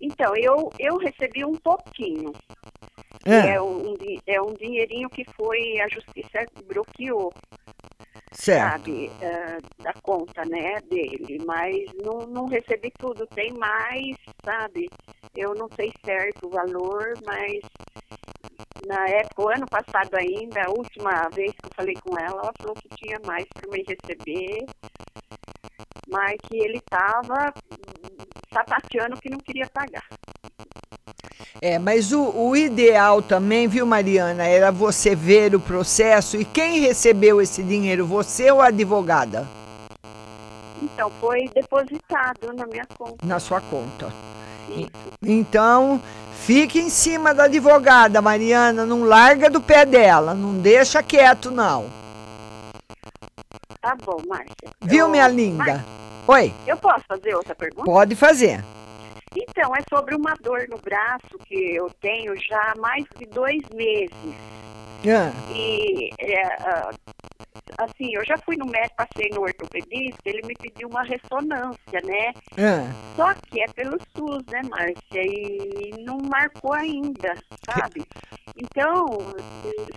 Então, 0.00 0.34
eu, 0.36 0.70
eu 0.78 0.96
recebi 0.96 1.44
um 1.44 1.56
pouquinho. 1.56 2.32
É. 3.26 3.54
É, 3.54 3.60
um, 3.60 3.94
é 4.26 4.40
um 4.40 4.54
dinheirinho 4.54 5.10
que 5.10 5.24
foi, 5.36 5.80
a 5.80 5.88
justiça 5.88 6.46
bloqueou, 6.66 7.32
Certo. 8.32 8.70
sabe, 8.70 9.10
ah, 9.22 9.58
da 9.82 9.92
conta, 10.02 10.44
né, 10.44 10.80
dele. 10.82 11.38
Mas 11.46 11.84
não, 12.02 12.26
não 12.26 12.46
recebi 12.46 12.90
tudo, 12.98 13.26
tem 13.28 13.52
mais, 13.54 14.16
sabe? 14.44 14.88
Eu 15.34 15.54
não 15.54 15.68
sei 15.76 15.92
certo 16.04 16.46
o 16.46 16.50
valor, 16.50 17.14
mas 17.24 17.60
na 18.86 19.06
época, 19.08 19.42
o 19.42 19.48
ano 19.48 19.66
passado 19.66 20.14
ainda, 20.16 20.62
a 20.64 20.70
última 20.70 21.28
vez 21.34 21.52
que 21.52 21.66
eu 21.66 21.70
falei 21.76 21.94
com 21.94 22.18
ela, 22.18 22.40
ela 22.42 22.52
falou 22.58 22.74
que 22.74 22.88
tinha 22.96 23.18
mais 23.26 23.44
para 23.52 23.70
me 23.70 23.84
receber, 23.86 24.64
mas 26.08 26.36
que 26.48 26.56
ele 26.56 26.78
estava 26.78 27.52
sapateando 28.52 29.20
que 29.20 29.30
não 29.30 29.38
queria 29.38 29.68
pagar. 29.72 30.06
É, 31.60 31.78
mas 31.78 32.12
o, 32.12 32.30
o 32.30 32.56
ideal 32.56 33.20
também, 33.20 33.66
viu, 33.66 33.84
Mariana, 33.84 34.44
era 34.44 34.70
você 34.70 35.14
ver 35.14 35.54
o 35.54 35.60
processo 35.60 36.36
e 36.36 36.44
quem 36.44 36.80
recebeu 36.80 37.40
esse 37.40 37.62
dinheiro, 37.62 38.06
você 38.18 38.50
ou 38.50 38.60
a 38.60 38.66
advogada? 38.66 39.46
Então, 40.82 41.10
foi 41.20 41.48
depositado 41.54 42.52
na 42.52 42.66
minha 42.66 42.86
conta. 42.98 43.24
Na 43.24 43.38
sua 43.38 43.60
conta. 43.60 44.12
Isso. 44.68 44.90
Então, 45.22 46.02
fique 46.32 46.80
em 46.80 46.90
cima 46.90 47.32
da 47.32 47.44
advogada, 47.44 48.20
Mariana. 48.20 48.84
Não 48.84 49.04
larga 49.04 49.48
do 49.48 49.60
pé 49.60 49.86
dela. 49.86 50.34
Não 50.34 50.54
deixa 50.58 51.00
quieto, 51.02 51.50
não. 51.50 51.86
Tá 53.80 53.96
bom, 54.04 54.20
Márcia. 54.28 54.54
Viu, 54.82 55.08
minha 55.08 55.28
linda? 55.28 55.64
Márcia, 55.64 55.84
Oi, 56.26 56.52
eu 56.66 56.76
posso 56.76 57.04
fazer 57.08 57.34
outra 57.36 57.54
pergunta? 57.54 57.84
pode 57.84 58.14
fazer. 58.16 58.62
Então, 59.36 59.74
é 59.76 59.80
sobre 59.88 60.14
uma 60.14 60.34
dor 60.42 60.66
no 60.68 60.78
braço 60.78 61.38
que 61.46 61.74
eu 61.74 61.90
tenho 62.00 62.34
já 62.36 62.72
há 62.72 62.80
mais 62.80 63.04
de 63.18 63.26
dois 63.26 63.62
meses. 63.74 64.34
Ah, 65.06 65.30
E, 65.54 66.10
é, 66.18 66.42
ah, 66.60 66.90
assim, 67.78 68.14
eu 68.14 68.24
já 68.24 68.36
fui 68.38 68.56
no 68.56 68.66
médico, 68.66 68.96
passei 68.96 69.30
no 69.30 69.42
ortopedista, 69.42 70.20
ele 70.24 70.46
me 70.46 70.54
pediu 70.54 70.88
uma 70.88 71.02
ressonância, 71.02 72.00
né? 72.04 72.32
ah. 72.58 72.90
Só 73.14 73.34
que 73.34 73.60
é 73.62 73.66
pelo 73.68 73.98
SUS, 74.16 74.44
né, 74.50 74.62
Márcia? 74.68 75.22
E 75.22 75.94
não 76.04 76.18
marcou 76.18 76.72
ainda, 76.74 77.34
sabe? 77.64 78.04
Então, 78.60 79.06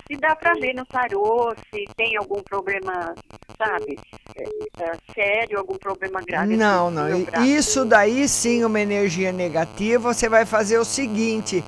se 0.08 0.17
dá 0.17 0.36
pra 0.36 0.54
ver 0.54 0.76
no 0.76 0.86
tarô, 0.86 1.52
se 1.74 1.84
tem 1.96 2.15
algum 2.15 2.44
problema, 2.44 3.15
sabe? 3.58 3.98
é, 4.36 4.44
é, 4.84 4.98
sério, 5.13 5.60
algum 5.60 5.78
problema 5.78 6.22
grave. 6.22 6.56
Não, 6.58 6.89
não. 6.89 7.08
Isso 7.46 7.86
daí 7.86 8.28
sim, 8.28 8.63
uma 8.63 8.80
energia 8.80 9.20
negativa. 9.29 10.13
Você 10.13 10.29
vai 10.29 10.45
fazer 10.45 10.77
o 10.77 10.86
seguinte: 10.86 11.63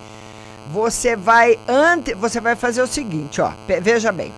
você 0.72 1.16
vai 1.16 1.60
antes, 1.68 2.16
você 2.18 2.40
vai 2.40 2.56
fazer 2.56 2.82
o 2.82 2.88
seguinte, 2.88 3.42
ó. 3.42 3.52
Veja 3.82 4.12
bem. 4.12 4.32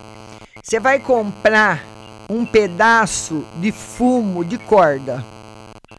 Você 0.64 0.80
vai 0.80 1.00
comprar 1.00 1.84
um 2.30 2.46
pedaço 2.46 3.46
de 3.58 3.72
fumo 3.72 4.44
de 4.44 4.58
corda. 4.58 5.24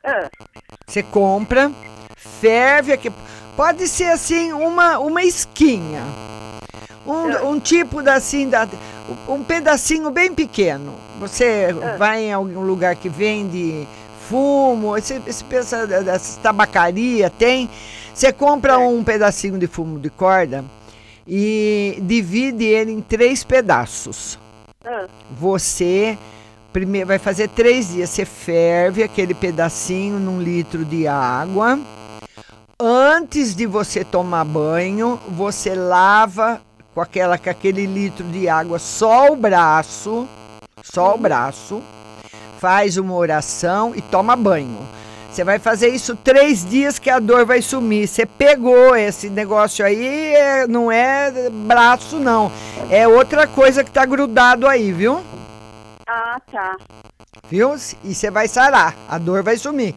Ah, 0.02 0.28
Você 0.86 1.02
compra, 1.02 1.70
ferve 2.16 2.92
aqui. 2.92 3.12
Pode 3.56 3.86
ser 3.88 4.10
assim 4.10 4.52
uma 4.52 4.98
uma 4.98 5.22
esquinha. 5.22 6.02
Um, 7.06 7.52
um 7.52 7.60
tipo 7.60 8.02
da, 8.02 8.14
assim, 8.14 8.48
da, 8.48 8.68
um 9.28 9.44
pedacinho 9.44 10.10
bem 10.10 10.34
pequeno. 10.34 10.94
Você 11.20 11.68
vai 11.96 12.24
em 12.24 12.32
algum 12.32 12.62
lugar 12.62 12.96
que 12.96 13.08
vende 13.08 13.86
fumo, 14.28 14.96
esse, 14.96 15.20
esse 15.26 15.44
pensa 15.44 15.86
dessas 15.86 16.36
tabacaria 16.36 17.30
tem. 17.30 17.68
Você 18.12 18.32
compra 18.32 18.78
um 18.78 19.04
pedacinho 19.04 19.58
de 19.58 19.66
fumo 19.66 19.98
de 19.98 20.10
corda 20.10 20.64
e 21.26 21.98
divide 22.02 22.64
ele 22.64 22.92
em 22.92 23.00
três 23.00 23.44
pedaços. 23.44 24.38
ah, 24.84 25.06
Você 25.38 26.16
primeiro 26.72 27.08
vai 27.08 27.18
fazer 27.18 27.48
três 27.48 27.88
dias. 27.88 28.10
Você 28.10 28.24
ferve 28.24 29.02
aquele 29.02 29.34
pedacinho 29.34 30.18
num 30.18 30.40
litro 30.40 30.84
de 30.84 31.06
água. 31.08 31.78
Antes 32.78 33.54
de 33.54 33.64
você 33.64 34.04
tomar 34.04 34.44
banho, 34.44 35.18
você 35.28 35.74
lava 35.74 36.60
com, 36.94 37.00
aquela, 37.00 37.38
com 37.38 37.48
aquele 37.48 37.86
litro 37.86 38.24
de 38.24 38.46
água 38.46 38.78
só 38.78 39.32
o 39.32 39.36
braço, 39.36 40.28
só 40.82 41.14
o 41.14 41.18
braço, 41.18 41.82
faz 42.58 42.96
uma 42.96 43.14
oração 43.14 43.92
e 43.94 44.00
toma 44.02 44.34
banho. 44.36 44.78
Você 45.30 45.44
vai 45.44 45.58
fazer 45.58 45.88
isso 45.88 46.16
três 46.16 46.64
dias 46.64 46.98
que 46.98 47.10
a 47.10 47.18
dor 47.18 47.44
vai 47.44 47.60
sumir. 47.60 48.08
Você 48.08 48.24
pegou 48.24 48.96
esse 48.96 49.28
negócio 49.28 49.84
aí, 49.84 50.34
é- 50.34 50.66
não 50.66 50.90
é 50.90 51.50
braço, 51.50 52.18
não. 52.18 52.50
É 52.90 53.06
outra 53.06 53.46
coisa 53.46 53.84
que 53.84 53.90
tá 53.90 54.04
grudado 54.06 54.66
aí, 54.66 54.92
viu? 54.92 55.22
ah, 56.08 56.40
tá. 56.50 56.76
Viu? 57.50 57.74
E 58.02 58.14
você 58.14 58.30
vai 58.30 58.48
sarar. 58.48 58.94
A 59.08 59.18
dor 59.18 59.42
vai 59.42 59.56
sumir. 59.58 59.94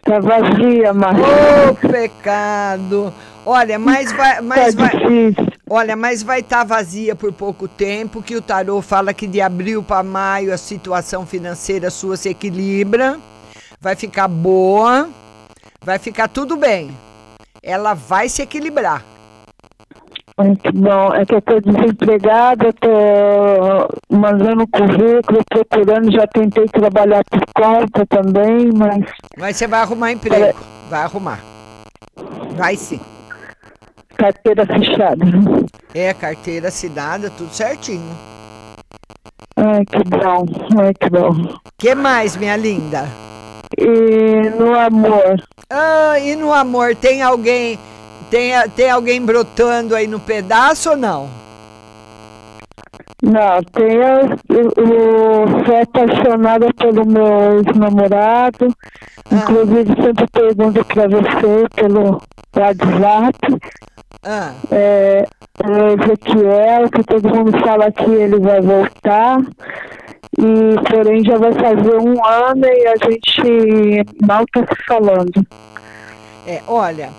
Tá 0.03 0.21
vazia, 0.21 0.92
Márcia. 0.92 1.25
Ô, 1.71 1.75
pecado! 1.75 3.12
Olha, 3.44 3.79
mas 3.79 4.12
vai, 4.12 4.40
mas 4.42 4.75
tá 4.75 4.83
vai, 4.83 4.97
difícil. 4.97 5.47
olha, 5.71 5.97
mas 5.97 6.23
vai 6.23 6.40
estar 6.40 6.64
vazia 6.64 7.14
por 7.16 7.33
pouco 7.33 7.66
tempo, 7.66 8.23
que 8.23 8.37
o 8.37 8.42
tarô 8.42 8.83
fala 8.83 9.14
que 9.14 9.27
de 9.27 9.40
abril 9.40 9.83
para 9.83 10.03
maio 10.03 10.53
a 10.53 10.59
situação 10.59 11.25
financeira 11.25 11.88
sua 11.90 12.16
se 12.16 12.29
equilibra, 12.29 13.18
vai 13.81 13.97
ficar 13.97 14.29
boa, 14.29 15.09
vai 15.83 15.99
ficar 15.99 16.29
tudo 16.29 16.57
bem. 16.57 16.90
Ela 17.62 17.94
vai 17.94 18.29
se 18.29 18.42
equilibrar. 18.42 19.03
Muito 20.38 20.72
bom. 20.72 21.12
É 21.14 21.27
que 21.27 21.35
eu 21.35 21.42
tô 21.42 21.61
desempregada, 21.61 22.72
tô 22.74 24.16
mandando 24.16 24.66
currículo, 24.68 25.40
procurando, 25.51 26.12
já 26.12 26.27
tentei 26.29 26.66
trabalhar 26.66 27.22
por 27.24 27.40
conta 27.55 28.07
também, 28.07 28.70
mas 28.72 29.05
Mas 29.37 29.57
você 29.57 29.66
vai 29.66 29.81
arrumar 29.81 30.12
emprego, 30.12 30.59
vai 30.88 31.03
arrumar. 31.03 31.40
Vai 32.57 32.77
sim. 32.77 33.01
carteira 34.16 34.64
fechada. 34.66 35.24
É, 35.94 36.14
carteira 36.14 36.68
assinada, 36.68 37.31
tudo 37.31 37.53
certinho. 37.53 38.16
Ai, 39.57 39.85
que 39.85 40.05
bom, 40.09 40.46
ai, 40.81 40.94
que 40.94 41.11
bom. 41.11 41.59
que 41.77 41.94
mais, 41.96 42.37
minha 42.37 42.57
linda? 42.57 43.07
E 43.77 44.51
no 44.51 44.79
amor, 44.79 45.42
Ah, 45.70 46.18
e 46.18 46.35
no 46.37 46.53
amor, 46.53 46.94
tem 46.96 47.22
alguém, 47.22 47.79
tem, 48.31 48.53
tem 48.77 48.91
alguém 48.91 49.25
brotando 49.25 49.95
aí 49.95 50.07
no 50.07 50.21
pedaço 50.21 50.91
ou 50.91 50.97
não? 50.97 51.29
não, 53.23 53.62
tem 53.73 53.99
o, 53.99 55.64
sou 55.67 55.83
apaixonada 55.83 56.73
pelo 56.75 57.05
meu 57.05 57.59
ex-namorado, 57.59 58.69
inclusive 59.31 60.03
sempre 60.03 60.27
pergunto 60.33 60.85
pra 60.85 61.09
você 61.09 61.69
pelo 61.75 62.23
WhatsApp, 62.57 63.61
Ah, 64.23 64.53
é, 64.71 65.27
o 65.64 66.03
Ezequiel, 66.03 66.91
que 66.91 67.03
todo 67.05 67.35
mundo 67.35 67.59
fala 67.61 67.91
que 67.91 68.11
ele 68.11 68.38
vai 68.38 68.61
voltar, 68.61 69.38
e 70.38 70.91
porém 70.91 71.25
já 71.25 71.37
vai 71.37 71.53
fazer 71.53 71.97
um 71.97 72.25
ano 72.25 72.67
e 72.67 72.87
a 72.87 72.95
gente 72.97 74.05
mal 74.25 74.45
tá 74.53 74.61
se 74.61 74.85
falando. 74.87 75.47
é, 76.47 76.62
olha, 76.67 77.11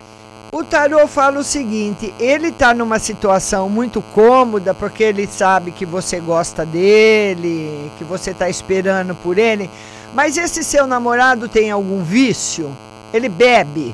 o 0.52 0.64
tarô 0.64 1.08
fala 1.08 1.40
o 1.40 1.44
seguinte, 1.44 2.14
ele 2.20 2.52
tá 2.52 2.74
numa 2.74 3.00
situação 3.00 3.70
muito 3.70 4.02
cômoda 4.02 4.74
porque 4.74 5.04
ele 5.04 5.28
sabe 5.28 5.72
que 5.72 5.86
você 5.86 6.20
gosta 6.20 6.66
dele, 6.66 7.92
que 7.98 8.04
você 8.04 8.34
tá 8.34 8.50
esperando 8.50 9.14
por 9.16 9.38
ele, 9.38 9.70
mas 10.14 10.38
esse 10.38 10.64
seu 10.64 10.88
namorado 10.88 11.48
tem 11.48 11.70
algum 11.70 12.04
vício? 12.04 12.76
Ele 13.14 13.30
bebe? 13.30 13.94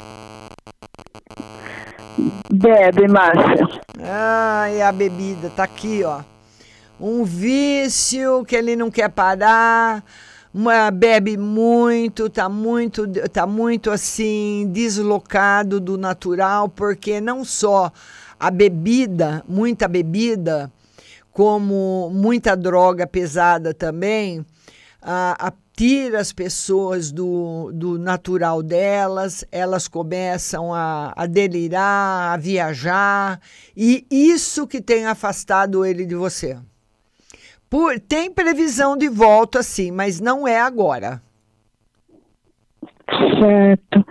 Bebe, 2.49 3.07
Márcia. 3.07 3.81
Ai, 4.01 4.81
a 4.81 4.91
bebida 4.91 5.51
tá 5.55 5.63
aqui, 5.63 6.03
ó. 6.03 6.19
Um 6.99 7.25
vício 7.25 8.45
que 8.45 8.55
ele 8.55 8.75
não 8.75 8.89
quer 8.89 9.09
parar, 9.09 10.03
uma, 10.55 10.89
bebe 10.89 11.35
muito, 11.35 12.29
tá 12.29 12.47
muito, 12.47 13.05
tá 13.29 13.45
muito 13.45 13.91
assim 13.91 14.69
deslocado 14.71 15.81
do 15.81 15.97
natural, 15.97 16.69
porque 16.69 17.19
não 17.19 17.43
só 17.43 17.91
a 18.39 18.49
bebida, 18.49 19.43
muita 19.49 19.85
bebida, 19.85 20.71
como 21.29 22.09
muita 22.09 22.55
droga 22.55 23.05
pesada 23.05 23.73
também, 23.73 24.45
a, 25.01 25.47
a, 25.47 25.53
tira 25.75 26.21
as 26.21 26.31
pessoas 26.31 27.11
do, 27.11 27.69
do 27.73 27.99
natural 27.99 28.63
delas, 28.63 29.43
elas 29.51 29.89
começam 29.89 30.73
a, 30.73 31.11
a 31.17 31.25
delirar, 31.25 32.33
a 32.33 32.37
viajar, 32.37 33.41
e 33.75 34.07
isso 34.09 34.65
que 34.65 34.79
tem 34.79 35.05
afastado 35.05 35.85
ele 35.85 36.05
de 36.05 36.15
você. 36.15 36.57
Por, 37.69 37.99
tem 37.99 38.31
previsão 38.31 38.95
de 38.95 39.09
volta, 39.09 39.63
sim, 39.63 39.91
mas 39.91 40.19
não 40.19 40.47
é 40.47 40.59
agora. 40.59 41.21
Certo. 43.39 44.05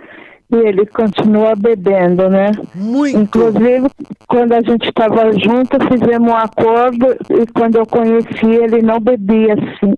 E 0.51 0.55
ele 0.55 0.85
continua 0.85 1.55
bebendo, 1.55 2.29
né? 2.29 2.51
Muito. 2.75 3.17
Inclusive, 3.17 3.87
quando 4.27 4.53
a 4.53 4.61
gente 4.61 4.87
estava 4.87 5.31
junto, 5.33 5.77
fizemos 5.87 6.31
um 6.31 6.35
acordo 6.35 7.07
e 7.31 7.47
quando 7.51 7.77
eu 7.77 7.85
conheci 7.85 8.45
ele 8.45 8.81
não 8.81 8.99
bebia 8.99 9.53
assim. 9.53 9.95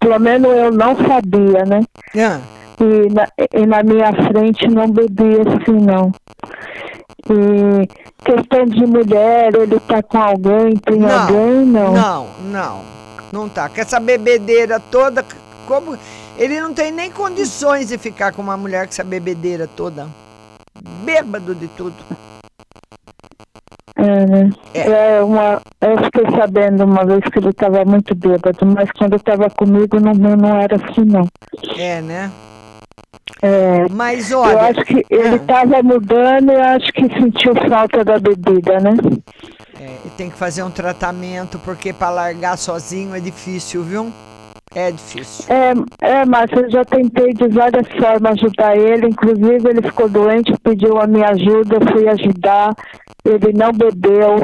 Pelo 0.00 0.18
menos 0.18 0.50
eu 0.50 0.72
não 0.72 0.96
sabia, 0.96 1.64
né? 1.66 1.80
Ah. 2.16 2.40
E, 2.80 3.12
na, 3.12 3.28
e 3.52 3.66
na 3.66 3.82
minha 3.82 4.10
frente 4.12 4.66
não 4.68 4.90
bebia 4.90 5.42
assim, 5.42 5.84
não. 5.84 6.10
E 7.28 7.86
questão 8.24 8.64
de 8.66 8.86
mulher, 8.86 9.54
ele 9.54 9.78
tá 9.80 10.02
com 10.02 10.18
alguém, 10.18 10.76
tem 10.76 10.98
não, 10.98 11.20
alguém, 11.20 11.66
não? 11.66 11.92
Não, 11.92 12.26
não. 12.44 12.82
Não 13.32 13.48
tá. 13.48 13.68
Com 13.68 13.80
essa 13.80 14.00
bebedeira 14.00 14.80
toda, 14.80 15.24
como 15.66 15.96
ele 16.38 16.60
não 16.60 16.72
tem 16.72 16.90
nem 16.90 17.10
condições 17.10 17.88
de 17.88 17.98
ficar 17.98 18.32
com 18.32 18.42
uma 18.42 18.56
mulher 18.56 18.86
com 18.86 18.92
essa 18.92 19.04
bebedeira 19.04 19.68
toda. 19.68 20.08
Bêbado 21.04 21.54
de 21.54 21.68
tudo. 21.68 21.96
É, 23.96 24.26
né? 24.26 24.50
É. 24.72 25.16
é 25.16 25.22
uma, 25.22 25.60
eu 25.80 26.04
fiquei 26.04 26.24
sabendo 26.30 26.84
uma 26.84 27.04
vez 27.04 27.20
que 27.30 27.38
ele 27.38 27.50
estava 27.50 27.84
muito 27.84 28.14
bêbado, 28.14 28.64
mas 28.64 28.90
quando 28.92 29.16
estava 29.16 29.50
comigo 29.50 30.00
não, 30.00 30.14
não 30.14 30.58
era 30.58 30.76
assim, 30.76 31.04
não. 31.04 31.26
É, 31.76 32.00
né? 32.00 32.30
É, 33.42 33.88
mas 33.90 34.32
olha. 34.32 34.52
Eu 34.52 34.60
acho 34.60 34.84
que 34.84 35.04
ele 35.08 35.36
estava 35.36 35.78
ah. 35.78 35.82
mudando 35.82 36.52
e 36.52 36.56
acho 36.56 36.92
que 36.92 37.02
sentiu 37.08 37.54
falta 37.68 38.04
da 38.04 38.18
bebida, 38.18 38.78
né? 38.80 38.92
É, 39.80 39.96
e 40.04 40.10
tem 40.10 40.28
que 40.28 40.36
fazer 40.36 40.62
um 40.62 40.70
tratamento, 40.70 41.58
porque 41.60 41.92
para 41.92 42.10
largar 42.10 42.58
sozinho 42.58 43.14
é 43.14 43.20
difícil, 43.20 43.82
viu? 43.82 44.12
É 44.72 44.92
difícil. 44.92 45.46
É, 45.48 45.72
é, 46.00 46.24
mas 46.24 46.48
eu 46.52 46.70
já 46.70 46.84
tentei 46.84 47.32
de 47.32 47.48
várias 47.48 47.88
formas 47.98 48.38
ajudar 48.38 48.76
ele, 48.76 49.08
inclusive 49.08 49.68
ele 49.68 49.82
ficou 49.82 50.08
doente, 50.08 50.52
pediu 50.62 51.00
a 51.00 51.08
minha 51.08 51.28
ajuda, 51.30 51.76
eu 51.76 51.92
fui 51.92 52.08
ajudar, 52.08 52.72
ele 53.24 53.52
não 53.52 53.72
bebeu, 53.72 54.36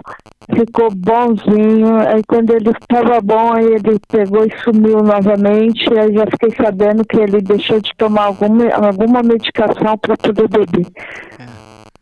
ficou 0.54 0.90
bonzinho, 0.94 1.96
aí 2.08 2.22
quando 2.26 2.50
ele 2.50 2.70
estava 2.70 3.20
bom, 3.20 3.52
aí 3.52 3.64
ele 3.64 3.98
pegou 4.08 4.44
e 4.44 4.52
sumiu 4.62 4.98
novamente, 4.98 5.86
aí 5.98 6.14
já 6.14 6.26
fiquei 6.26 6.50
sabendo 6.56 7.04
que 7.04 7.18
ele 7.18 7.40
deixou 7.40 7.80
de 7.80 7.90
tomar 7.96 8.24
alguma, 8.24 8.64
alguma 8.74 9.22
medicação 9.22 9.96
para 9.98 10.16
poder 10.16 10.48
beber. 10.48 10.86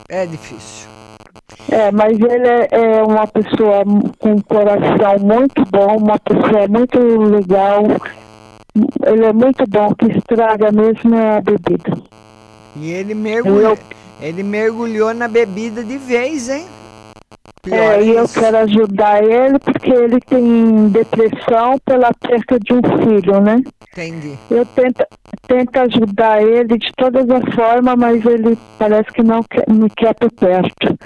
É, 0.09 0.23
é 0.23 0.27
difícil. 0.27 0.89
É, 1.71 1.91
mas 1.91 2.13
ele 2.13 2.49
é, 2.49 2.69
é, 2.71 3.03
uma 3.03 3.27
pessoa 3.27 3.85
com 4.19 4.33
um 4.33 4.41
coração 4.41 5.19
muito 5.21 5.63
bom, 5.71 5.97
uma 5.97 6.19
pessoa 6.19 6.69
muito 6.69 6.99
legal. 6.99 7.85
Ele 9.07 9.25
é 9.25 9.33
muito 9.33 9.65
bom, 9.69 9.95
que 9.95 10.07
estraga 10.19 10.73
mesmo 10.73 11.17
a 11.17 11.41
bebida. 11.41 11.97
E 12.77 12.91
ele 12.91 13.15
mergulhou, 13.15 13.71
eu... 13.71 13.79
ele 14.21 14.43
mergulhou 14.43 15.13
na 15.13 15.29
bebida 15.29 15.83
de 15.83 15.99
vez, 15.99 16.49
hein? 16.49 16.67
Pior 17.63 17.77
é, 17.77 18.05
e 18.05 18.11
eu 18.11 18.29
quero 18.29 18.59
ajudar 18.59 19.25
ele 19.25 19.59
porque 19.59 19.91
ele 19.91 20.21
tem 20.21 20.89
depressão 20.89 21.79
pela 21.85 22.13
perda 22.13 22.59
de 22.61 22.75
um 22.75 22.83
filho, 23.03 23.41
né? 23.41 23.63
Entendi. 23.93 24.39
Eu 24.51 24.67
tento, 24.67 25.05
tento 25.47 25.77
ajudar 25.79 26.43
ele 26.43 26.77
de 26.77 26.93
todas 26.97 27.29
as 27.31 27.55
formas, 27.55 27.95
mas 27.97 28.25
ele 28.25 28.59
parece 28.79 29.11
que 29.13 29.23
não 29.23 29.43
quer, 29.43 29.65
me 29.69 29.89
quer 29.89 30.15
por 30.15 30.31
perto. 30.33 30.99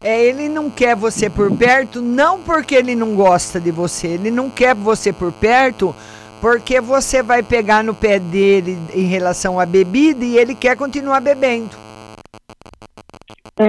É, 0.00 0.22
ele 0.22 0.48
não 0.48 0.70
quer 0.70 0.94
você 0.94 1.28
por 1.28 1.50
perto, 1.56 2.00
não 2.00 2.40
porque 2.40 2.74
ele 2.74 2.94
não 2.94 3.14
gosta 3.14 3.60
de 3.60 3.70
você, 3.70 4.08
ele 4.08 4.30
não 4.30 4.48
quer 4.48 4.74
você 4.74 5.12
por 5.12 5.32
perto 5.32 5.94
porque 6.44 6.78
você 6.78 7.22
vai 7.22 7.42
pegar 7.42 7.82
no 7.82 7.94
pé 7.94 8.18
dele 8.18 8.76
em 8.92 9.06
relação 9.06 9.58
à 9.58 9.64
bebida 9.64 10.22
e 10.22 10.36
ele 10.36 10.54
quer 10.54 10.76
continuar 10.76 11.18
bebendo. 11.18 11.70
É. 13.58 13.64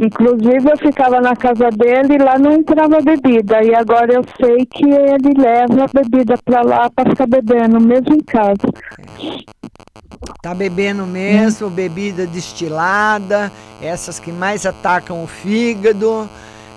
Inclusive 0.00 0.70
eu 0.70 0.78
ficava 0.78 1.20
na 1.20 1.34
casa 1.34 1.70
dele 1.70 2.14
e 2.14 2.22
lá 2.22 2.38
não 2.38 2.52
entrava 2.52 3.00
bebida. 3.00 3.64
E 3.64 3.74
agora 3.74 4.14
eu 4.14 4.22
sei 4.40 4.64
que 4.64 4.84
ele 4.84 5.32
leva 5.36 5.86
a 5.86 6.02
bebida 6.02 6.36
para 6.44 6.62
lá 6.62 6.88
para 6.88 7.10
ficar 7.10 7.26
bebendo, 7.26 7.80
mesmo 7.80 8.14
em 8.14 8.20
casa. 8.20 8.54
Tá 10.40 10.54
bebendo 10.54 11.04
mesmo, 11.04 11.66
hum. 11.66 11.70
bebida 11.70 12.28
destilada, 12.28 13.50
essas 13.82 14.20
que 14.20 14.30
mais 14.30 14.64
atacam 14.64 15.24
o 15.24 15.26
fígado. 15.26 16.30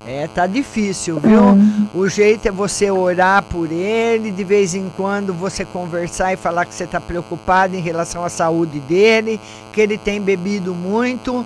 É, 0.07 0.27
tá 0.27 0.47
difícil, 0.47 1.19
viu? 1.19 1.41
Hum. 1.41 1.87
O 1.93 2.07
jeito 2.07 2.47
é 2.47 2.51
você 2.51 2.89
orar 2.89 3.43
por 3.43 3.71
ele, 3.71 4.31
de 4.31 4.43
vez 4.43 4.73
em 4.73 4.89
quando 4.95 5.33
você 5.33 5.65
conversar 5.65 6.33
e 6.33 6.37
falar 6.37 6.65
que 6.65 6.73
você 6.73 6.87
tá 6.87 7.01
preocupado 7.01 7.75
em 7.75 7.81
relação 7.81 8.23
à 8.23 8.29
saúde 8.29 8.79
dele, 8.79 9.39
que 9.73 9.81
ele 9.81 9.97
tem 9.97 10.21
bebido 10.21 10.73
muito 10.73 11.45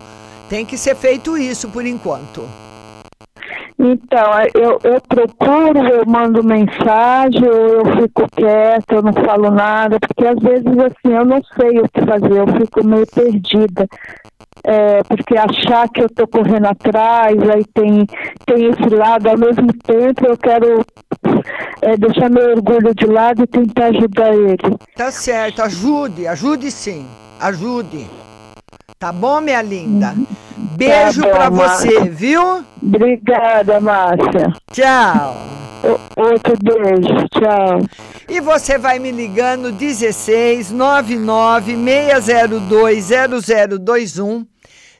tem 0.51 0.65
que 0.65 0.77
ser 0.77 0.95
feito 0.97 1.37
isso 1.37 1.69
por 1.69 1.85
enquanto. 1.85 2.43
Então, 3.79 4.31
eu, 4.53 4.77
eu 4.83 5.01
procuro, 5.07 5.79
eu 5.87 6.03
mando 6.05 6.43
mensagem, 6.43 7.41
eu 7.41 7.85
fico 7.95 8.27
quieta, 8.35 8.95
eu 8.95 9.01
não 9.01 9.13
falo 9.13 9.49
nada, 9.49 9.97
porque 9.97 10.27
às 10.27 10.37
vezes 10.39 10.77
assim 10.77 11.15
eu 11.15 11.25
não 11.25 11.41
sei 11.57 11.79
o 11.79 11.87
que 11.87 12.01
fazer, 12.05 12.37
eu 12.37 12.47
fico 12.47 12.85
meio 12.85 13.07
perdida. 13.07 13.87
É, 14.63 15.01
porque 15.03 15.37
achar 15.37 15.89
que 15.89 16.01
eu 16.01 16.05
estou 16.05 16.27
correndo 16.27 16.67
atrás, 16.67 17.35
aí 17.49 17.65
tem, 17.73 18.05
tem 18.45 18.67
esse 18.67 18.95
lado, 18.95 19.27
ao 19.27 19.37
mesmo 19.37 19.67
tempo 19.83 20.27
eu 20.27 20.37
quero 20.37 20.85
é, 21.81 21.97
deixar 21.97 22.29
meu 22.29 22.51
orgulho 22.51 22.93
de 22.93 23.05
lado 23.05 23.43
e 23.43 23.47
tentar 23.47 23.87
ajudar 23.87 24.33
ele. 24.33 24.77
Tá 24.95 25.11
certo, 25.11 25.63
ajude, 25.63 26.27
ajude 26.27 26.69
sim, 26.71 27.07
ajude. 27.39 28.20
Tá 29.01 29.11
bom, 29.11 29.41
minha 29.41 29.63
linda? 29.63 30.13
Beijo 30.77 31.23
tá 31.23 31.29
para 31.31 31.49
você, 31.49 32.07
viu? 32.07 32.63
Obrigada, 32.79 33.79
Márcia. 33.81 34.53
Tchau. 34.71 35.37
O, 35.83 36.21
outro 36.21 36.53
beijo, 36.61 37.27
tchau. 37.31 37.79
E 38.29 38.39
você 38.39 38.77
vai 38.77 38.99
me 38.99 39.09
ligando 39.09 39.71
16 39.71 40.69
99 40.69 41.75
602 41.83 43.09
0021. 43.43 44.45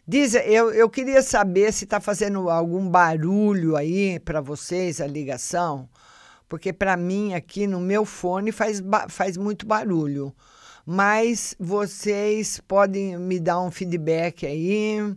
Diz, 0.07 0.33
eu, 0.33 0.73
eu 0.73 0.89
queria 0.89 1.21
saber 1.21 1.71
se 1.71 1.83
está 1.83 1.99
fazendo 1.99 2.49
algum 2.49 2.89
barulho 2.89 3.75
aí 3.75 4.19
para 4.21 4.41
vocês 4.41 4.99
a 4.99 5.05
ligação, 5.05 5.87
porque 6.49 6.73
para 6.73 6.97
mim 6.97 7.35
aqui 7.35 7.67
no 7.67 7.79
meu 7.79 8.03
fone 8.03 8.51
faz, 8.51 8.81
faz 9.09 9.37
muito 9.37 9.67
barulho 9.67 10.33
mas 10.85 11.55
vocês 11.59 12.59
podem 12.67 13.17
me 13.17 13.39
dar 13.39 13.61
um 13.61 13.71
feedback 13.71 14.45
aí. 14.45 15.15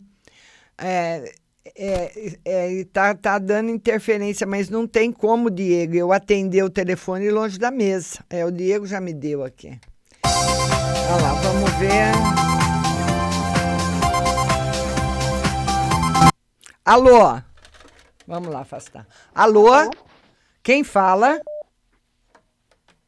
É, 0.77 1.33
é, 1.77 2.37
é, 2.44 2.85
tá, 2.92 3.14
tá 3.14 3.38
dando 3.38 3.70
interferência, 3.70 4.46
mas 4.46 4.68
não 4.68 4.87
tem 4.87 5.11
como, 5.11 5.50
Diego, 5.50 5.94
eu 5.94 6.12
atender 6.12 6.62
o 6.62 6.70
telefone 6.70 7.31
longe 7.31 7.59
da 7.59 7.70
mesa. 7.70 8.24
É, 8.29 8.44
o 8.44 8.50
Diego 8.50 8.87
já 8.87 9.00
me 9.00 9.12
deu 9.12 9.42
aqui. 9.42 9.79
Olha 10.24 11.22
lá, 11.22 11.35
vamos 11.35 11.70
ver. 11.72 12.12
Alô? 16.85 17.40
Vamos 18.27 18.48
lá 18.50 18.61
afastar. 18.61 19.07
Alô? 19.35 19.72
Alô? 19.72 19.90
Quem 20.62 20.85
fala? 20.85 21.40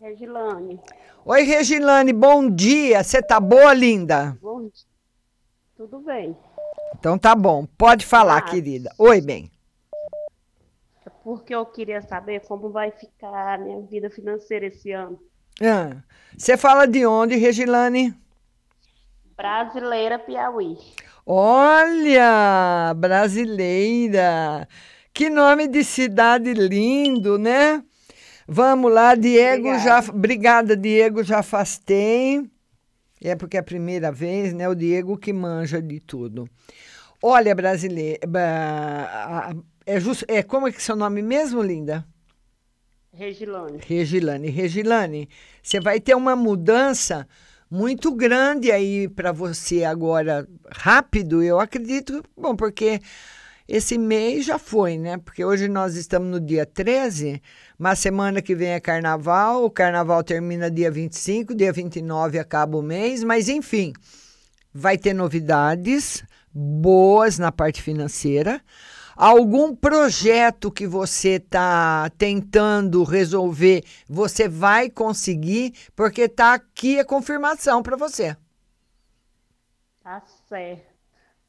Regilane. 0.00 0.80
Oi, 1.28 1.42
Regilane, 1.42 2.12
bom 2.12 2.48
dia. 2.48 3.02
Você 3.02 3.20
tá 3.20 3.40
boa, 3.40 3.74
linda? 3.74 4.38
Bom 4.40 4.60
dia. 4.62 4.86
Tudo 5.76 5.98
bem. 5.98 6.36
Então 6.96 7.18
tá 7.18 7.34
bom. 7.34 7.66
Pode 7.76 8.06
falar, 8.06 8.42
Mas... 8.42 8.50
querida. 8.52 8.94
Oi, 8.96 9.20
bem. 9.20 9.50
É 11.04 11.10
porque 11.24 11.52
eu 11.52 11.66
queria 11.66 12.00
saber 12.00 12.46
como 12.46 12.70
vai 12.70 12.92
ficar 12.92 13.54
a 13.54 13.58
minha 13.58 13.80
vida 13.80 14.08
financeira 14.08 14.66
esse 14.66 14.92
ano. 14.92 15.18
Ah, 15.60 15.96
você 16.38 16.56
fala 16.56 16.86
de 16.86 17.04
onde, 17.04 17.34
Regilane? 17.34 18.14
Brasileira 19.36 20.20
Piauí. 20.20 20.78
Olha, 21.26 22.94
brasileira. 22.96 24.68
Que 25.12 25.28
nome 25.28 25.66
de 25.66 25.82
cidade 25.82 26.54
lindo, 26.54 27.36
né? 27.36 27.82
Vamos 28.46 28.92
lá, 28.92 29.14
Diego 29.14 29.68
Obrigada. 29.68 30.02
já. 30.02 30.12
Obrigada, 30.12 30.76
Diego, 30.76 31.22
já 31.24 31.38
afastei. 31.40 32.48
É 33.20 33.34
porque 33.34 33.56
é 33.56 33.60
a 33.60 33.62
primeira 33.62 34.12
vez, 34.12 34.52
né? 34.52 34.68
O 34.68 34.74
Diego 34.74 35.16
que 35.16 35.32
manja 35.32 35.80
de 35.80 35.98
tudo. 36.00 36.48
Olha, 37.22 37.54
brasileira. 37.54 38.20
É, 39.84 39.98
just, 39.98 40.24
é, 40.28 40.42
como 40.42 40.68
é 40.68 40.72
que 40.72 40.78
é 40.78 40.80
seu 40.80 40.96
nome 40.96 41.22
mesmo, 41.22 41.62
linda? 41.62 42.06
Regilane. 43.12 43.78
Regilane. 43.86 44.48
Regilane, 44.48 45.28
você 45.62 45.80
vai 45.80 45.98
ter 45.98 46.14
uma 46.14 46.36
mudança 46.36 47.26
muito 47.70 48.14
grande 48.14 48.70
aí 48.70 49.08
para 49.08 49.32
você 49.32 49.84
agora, 49.84 50.46
rápido, 50.70 51.42
eu 51.42 51.58
acredito. 51.58 52.22
Bom, 52.36 52.54
porque 52.54 53.00
esse 53.68 53.98
mês 53.98 54.44
já 54.44 54.58
foi, 54.58 54.96
né? 54.96 55.18
Porque 55.18 55.44
hoje 55.44 55.66
nós 55.68 55.96
estamos 55.96 56.30
no 56.30 56.40
dia 56.40 56.64
13, 56.64 57.42
mas 57.76 57.98
semana 57.98 58.40
que 58.40 58.54
vem 58.54 58.70
é 58.70 58.80
carnaval, 58.80 59.64
o 59.64 59.70
carnaval 59.70 60.22
termina 60.22 60.70
dia 60.70 60.90
25, 60.90 61.54
dia 61.54 61.72
29 61.72 62.38
acaba 62.38 62.78
o 62.78 62.82
mês, 62.82 63.24
mas 63.24 63.48
enfim, 63.48 63.92
vai 64.72 64.96
ter 64.96 65.12
novidades 65.14 66.22
boas 66.52 67.38
na 67.38 67.50
parte 67.50 67.82
financeira. 67.82 68.62
Algum 69.16 69.74
projeto 69.74 70.70
que 70.70 70.86
você 70.86 71.36
está 71.36 72.10
tentando 72.18 73.02
resolver, 73.02 73.82
você 74.06 74.46
vai 74.46 74.90
conseguir, 74.90 75.72
porque 75.96 76.22
está 76.22 76.54
aqui 76.54 77.00
a 77.00 77.04
confirmação 77.04 77.82
para 77.82 77.96
você. 77.96 78.36
Tá 80.04 80.22
certo. 80.48 80.94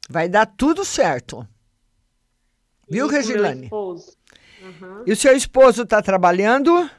Vai 0.10 0.30
dar 0.30 0.46
tudo 0.46 0.86
certo. 0.86 1.46
Viu, 2.90 3.08
E 3.08 3.12
Regilane? 3.12 3.70
Uhum. 3.72 5.04
E 5.06 5.12
o 5.12 5.16
seu 5.16 5.36
esposo 5.36 5.84
está 5.84 6.02
trabalhando? 6.02 6.90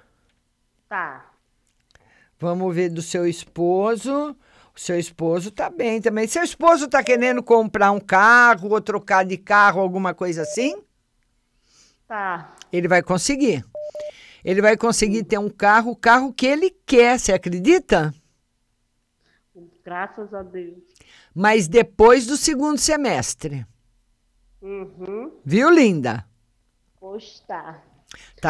Tá. 0.88 1.30
Vamos 2.38 2.74
ver 2.74 2.88
do 2.90 3.02
seu 3.02 3.26
esposo. 3.26 4.36
O 4.74 4.80
seu 4.80 4.98
esposo 4.98 5.50
tá 5.50 5.68
bem 5.68 6.00
também. 6.00 6.26
Seu 6.26 6.42
esposo 6.42 6.86
tá 6.88 7.02
querendo 7.02 7.42
comprar 7.42 7.90
um 7.90 7.98
carro 7.98 8.70
ou 8.70 8.80
trocar 8.80 9.24
de 9.24 9.36
carro, 9.36 9.80
alguma 9.80 10.14
coisa 10.14 10.42
assim? 10.42 10.80
Tá. 12.06 12.54
Ele 12.72 12.86
vai 12.86 13.02
conseguir. 13.02 13.64
Ele 14.44 14.62
vai 14.62 14.76
conseguir 14.76 15.24
ter 15.24 15.38
um 15.38 15.50
carro, 15.50 15.90
o 15.90 15.96
carro 15.96 16.32
que 16.32 16.46
ele 16.46 16.70
quer, 16.86 17.18
você 17.18 17.32
acredita? 17.32 18.14
Graças 19.84 20.32
a 20.32 20.42
Deus. 20.42 20.78
Mas 21.34 21.66
depois 21.66 22.26
do 22.26 22.36
segundo 22.36 22.78
semestre. 22.78 23.66
Uhum. 24.60 25.32
Viu, 25.44 25.70
linda? 25.70 26.24
Pois 27.00 27.42
tá. 27.46 27.80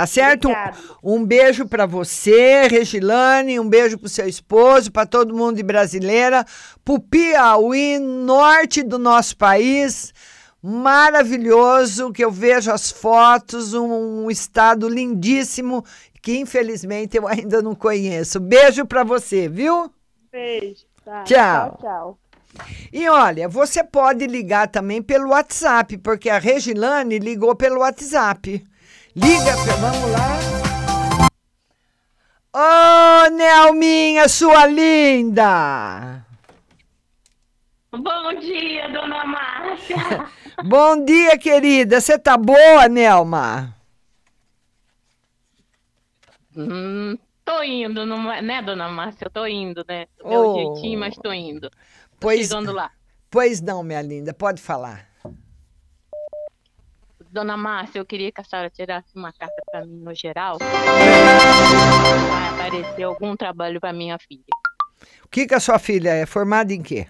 Certo? 0.07 0.49
Obrigada. 0.49 0.77
Um 1.03 1.25
beijo 1.25 1.67
para 1.67 1.85
você, 1.85 2.69
Regilane, 2.69 3.59
um 3.59 3.69
beijo 3.69 3.99
pro 3.99 4.09
seu 4.09 4.29
esposo, 4.29 4.93
para 4.93 5.07
todo 5.07 5.35
mundo 5.35 5.57
de 5.57 5.63
brasileira, 5.63 6.45
pro 6.85 7.01
Piauí, 7.01 7.99
norte 7.99 8.83
do 8.83 8.99
nosso 8.99 9.37
país. 9.37 10.13
Maravilhoso, 10.63 12.13
que 12.13 12.25
eu 12.25 12.31
vejo 12.31 12.71
as 12.71 12.91
fotos, 12.91 13.75
um, 13.75 14.25
um 14.25 14.31
estado 14.31 14.89
lindíssimo 14.89 15.85
que 16.21 16.39
infelizmente 16.39 17.17
eu 17.17 17.27
ainda 17.27 17.63
não 17.63 17.75
conheço. 17.75 18.39
Beijo 18.41 18.85
para 18.85 19.05
você, 19.05 19.49
viu? 19.49 19.91
Beijo. 20.31 20.85
Tá. 21.05 21.23
Tchau. 21.25 21.79
Tchau, 21.79 21.79
tchau. 21.81 22.19
E 22.93 23.09
olha, 23.09 23.49
você 23.49 23.85
pode 23.85 24.27
ligar 24.27 24.69
também 24.69 25.03
pelo 25.03 25.31
WhatsApp, 25.31 25.99
porque 25.99 26.29
a 26.31 26.39
Regilane 26.39 27.19
ligou 27.19 27.55
pelo 27.55 27.81
WhatsApp. 27.81 28.67
Liga, 29.15 29.57
vamos 29.81 30.11
lá. 30.13 31.29
Ô, 32.55 33.31
Nelminha, 33.31 34.29
sua 34.29 34.67
linda! 34.67 36.25
Bom 37.93 38.35
dia, 38.41 38.89
dona 38.89 39.25
Márcia. 39.25 39.97
Bom 40.65 41.05
dia, 41.05 41.39
querida. 41.39 42.01
Você 42.01 42.19
tá 42.19 42.37
boa, 42.37 42.89
Nelma? 42.89 43.75
Hum, 46.57 47.17
tô 47.45 47.63
indo, 47.63 48.05
não 48.05 48.31
é- 48.33 48.43
né, 48.43 48.61
dona 48.63 48.89
Márcia? 48.89 49.27
Eu 49.27 49.31
tô 49.31 49.47
indo, 49.47 49.85
né? 49.89 50.07
Do 50.19 50.29
Meu 50.29 50.41
Oh. 50.51 50.55
jeitinho, 50.55 50.99
mas 50.99 51.17
tô 51.17 51.33
indo. 51.33 51.71
Tô 52.21 52.27
Pois, 52.27 52.49
pois 53.31 53.61
não, 53.61 53.83
minha 53.83 54.03
linda, 54.03 54.35
pode 54.35 54.61
falar. 54.61 55.07
Dona 57.31 57.57
Márcia, 57.57 57.99
eu 57.99 58.07
queria 58.07 58.33
que 58.33 58.41
a 58.41 58.45
senhora 58.45 58.71
tirasse 58.71 59.09
uma 59.15 59.33
carta 59.33 59.63
pra 59.71 59.85
mim 59.85 60.01
no 60.01 60.15
geral. 60.15 60.59
Vai 60.59 62.49
aparecer 62.49 63.03
algum 63.03 63.37
trabalho 63.37 63.81
pra 63.81 63.93
minha 63.93 64.19
filha. 64.19 64.43
O 65.25 65.29
que, 65.29 65.47
que 65.47 65.55
a 65.55 65.61
sua 65.61 65.79
filha 65.79 66.11
é? 66.11 66.27
Formada 66.27 66.73
em 66.73 66.83
quê? 66.83 67.07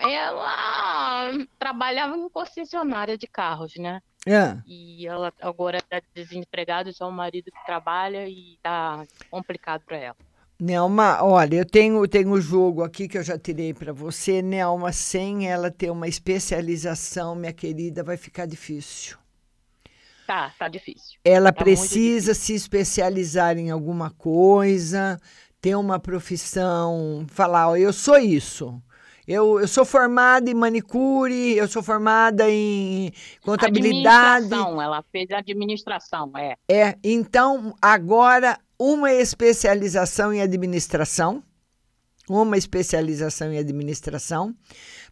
Ela 0.00 1.30
trabalhava 1.58 2.16
em 2.16 2.28
concessionária 2.28 3.18
de 3.18 3.26
carros, 3.26 3.74
né? 3.76 4.00
Ah, 4.28 4.62
E 4.66 5.06
ela 5.06 5.32
agora 5.40 5.80
tá 5.82 6.00
desempregada, 6.14 6.92
só 6.92 7.08
o 7.08 7.12
marido 7.12 7.50
que 7.50 7.64
trabalha 7.66 8.28
e 8.28 8.58
tá 8.62 9.04
complicado 9.30 9.82
pra 9.84 9.96
ela. 9.96 10.16
Nelma, 10.58 11.22
olha, 11.22 11.56
eu 11.56 11.66
tenho 11.66 12.06
tenho 12.06 12.30
o 12.30 12.40
jogo 12.40 12.82
aqui 12.82 13.08
que 13.08 13.18
eu 13.18 13.22
já 13.22 13.38
tirei 13.38 13.74
para 13.74 13.92
você. 13.92 14.40
Nelma, 14.40 14.92
sem 14.92 15.48
ela 15.48 15.70
ter 15.70 15.90
uma 15.90 16.06
especialização, 16.08 17.34
minha 17.34 17.52
querida, 17.52 18.02
vai 18.04 18.16
ficar 18.16 18.46
difícil. 18.46 19.18
Tá, 20.26 20.54
tá 20.58 20.68
difícil. 20.68 21.18
Ela 21.24 21.52
Tá 21.52 21.62
precisa 21.64 22.34
se 22.34 22.54
especializar 22.54 23.58
em 23.58 23.70
alguma 23.70 24.10
coisa, 24.10 25.20
ter 25.60 25.74
uma 25.74 25.98
profissão, 25.98 27.26
falar, 27.28 27.70
ó, 27.70 27.76
eu 27.76 27.92
sou 27.92 28.18
isso. 28.18 28.80
Eu, 29.26 29.58
eu 29.58 29.66
sou 29.66 29.86
formada 29.86 30.50
em 30.50 30.54
manicure, 30.54 31.56
eu 31.56 31.66
sou 31.66 31.82
formada 31.82 32.44
em 32.50 33.10
contabilidade. 33.42 34.44
Administração, 34.44 34.82
ela 34.82 35.02
fez 35.10 35.30
administração, 35.30 36.30
é. 36.36 36.56
É, 36.70 36.98
então 37.02 37.74
agora 37.80 38.58
uma 38.92 39.10
especialização 39.12 40.30
em 40.32 40.42
administração, 40.42 41.42
uma 42.28 42.56
especialização 42.58 43.50
em 43.52 43.58
administração, 43.58 44.54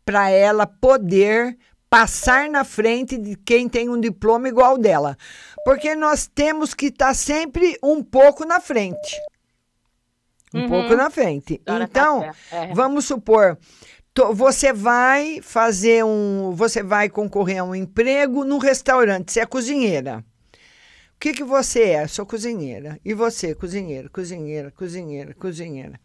para 0.04 0.28
ela 0.30 0.66
poder 0.66 1.56
passar 1.88 2.50
na 2.50 2.64
frente 2.64 3.16
de 3.16 3.34
quem 3.36 3.68
tem 3.68 3.88
um 3.88 3.98
diploma 3.98 4.48
igual 4.48 4.76
dela. 4.76 5.16
Porque 5.64 5.94
nós 5.94 6.26
temos 6.26 6.74
que 6.74 6.86
estar 6.86 7.14
sempre 7.14 7.78
um 7.82 8.02
pouco 8.02 8.44
na 8.44 8.60
frente. 8.60 9.18
Um 10.54 10.62
Uhum. 10.62 10.68
pouco 10.68 10.94
na 10.94 11.08
frente. 11.08 11.60
A 11.66 11.70
senhora 11.70 11.88
tá 11.88 12.00
Então, 12.00 12.30
é. 12.50 12.74
vamos 12.74 13.06
supor, 13.06 13.58
você 14.34 14.70
vai 14.72 15.40
fazer 15.42 16.04
um, 16.04 16.52
você 16.54 16.82
vai 16.82 17.08
concorrer 17.08 17.60
a 17.60 17.64
um 17.64 17.74
emprego 17.74 18.44
num 18.44 18.58
restaurante, 18.58 19.32
você 19.32 19.40
é 19.40 19.46
cozinheira. 19.46 20.22
O 21.22 21.24
que, 21.24 21.34
que 21.34 21.44
você 21.44 21.82
é? 21.84 22.08
Sou 22.08 22.26
cozinheira. 22.26 22.98
E 23.04 23.14
você, 23.14 23.54
cozinheira, 23.54 24.08
cozinheira, 24.08 24.72
cozinheira, 24.72 25.32
cozinheira. 25.34 26.00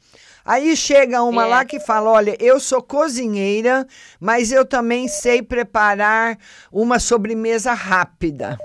Aí 0.45 0.77
chega 0.77 1.23
uma 1.23 1.43
É. 1.45 1.47
lá 1.47 1.65
que 1.65 1.79
fala: 1.79 2.11
olha, 2.11 2.37
eu 2.39 2.59
sou 2.59 2.83
cozinheira, 2.83 3.87
mas 4.19 4.51
eu 4.51 4.63
também 4.63 5.07
sei 5.07 5.41
preparar 5.41 6.37
uma 6.71 6.99
sobremesa 6.99 7.73
rápida. 7.73 8.59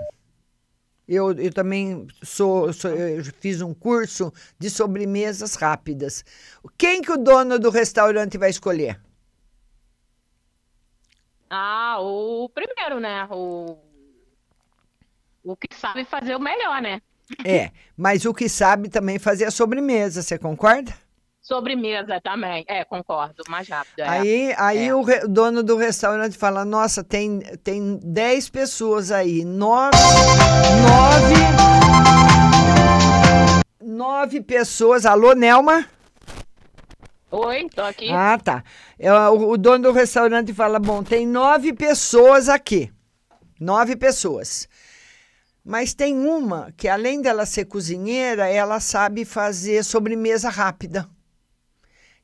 Eu, 1.08 1.32
eu 1.32 1.52
também 1.52 2.06
sou, 2.22 2.70
sou- 2.72 2.90
eu 2.90 3.24
fiz 3.40 3.62
um 3.62 3.72
curso 3.72 4.30
de 4.58 4.68
sobremesas 4.68 5.54
rápidas. 5.54 6.22
Quem 6.76 7.00
que 7.00 7.12
o 7.12 7.16
dono 7.16 7.58
do 7.58 7.70
restaurante 7.70 8.36
vai 8.36 8.50
escolher? 8.50 9.00
Ah, 11.50 11.98
o 12.00 12.48
primeiro, 12.48 12.98
né? 13.00 13.26
O, 13.30 13.76
o 15.44 15.56
que 15.56 15.68
sabe 15.76 16.04
fazer 16.04 16.36
o 16.36 16.40
melhor, 16.40 16.80
né? 16.80 17.00
É, 17.44 17.70
mas 17.96 18.24
o 18.24 18.34
que 18.34 18.48
sabe 18.48 18.88
também 18.88 19.18
fazer 19.18 19.44
a 19.46 19.50
sobremesa, 19.50 20.22
você 20.22 20.38
concorda? 20.38 20.92
Sobremesa 21.40 22.20
também. 22.20 22.64
É, 22.68 22.84
concordo, 22.84 23.42
mais 23.48 23.68
rápido. 23.68 24.00
é. 24.00 24.08
Aí, 24.08 24.54
aí 24.56 24.88
É. 24.88 24.94
o, 24.94 25.02
re- 25.02 25.26
dono 25.26 25.62
do 25.62 25.76
restaurante 25.76 26.36
fala: 26.38 26.64
Nossa, 26.64 27.02
tem, 27.02 27.40
tem 27.64 27.98
10 28.02 28.48
pessoas 28.50 29.10
aí, 29.10 29.44
nove, 29.44 29.96
nove, 30.86 31.34
nove 33.80 34.40
pessoas. 34.40 35.04
Alô, 35.06 35.32
Nelma? 35.34 35.84
Oi, 37.30 37.66
tô 37.74 37.82
aqui. 37.82 38.10
Ah, 38.12 38.38
tá. 38.38 38.62
É, 38.98 39.12
o, 39.12 39.50
o 39.50 39.56
dono 39.58 39.84
do 39.84 39.92
restaurante 39.92 40.52
fala: 40.52 40.78
Bom, 40.78 41.02
tem 41.02 41.26
nove 41.26 41.72
pessoas 41.72 42.48
aqui. 42.48 42.92
Nove 43.58 43.96
pessoas. 43.96 44.68
Mas 45.64 45.94
tem 45.94 46.18
uma 46.18 46.72
que, 46.76 46.88
além 46.88 47.22
dela 47.22 47.46
ser 47.46 47.66
cozinheira, 47.66 48.48
ela 48.48 48.80
sabe 48.80 49.24
fazer 49.24 49.84
sobremesa 49.84 50.48
rápida. 50.48 51.08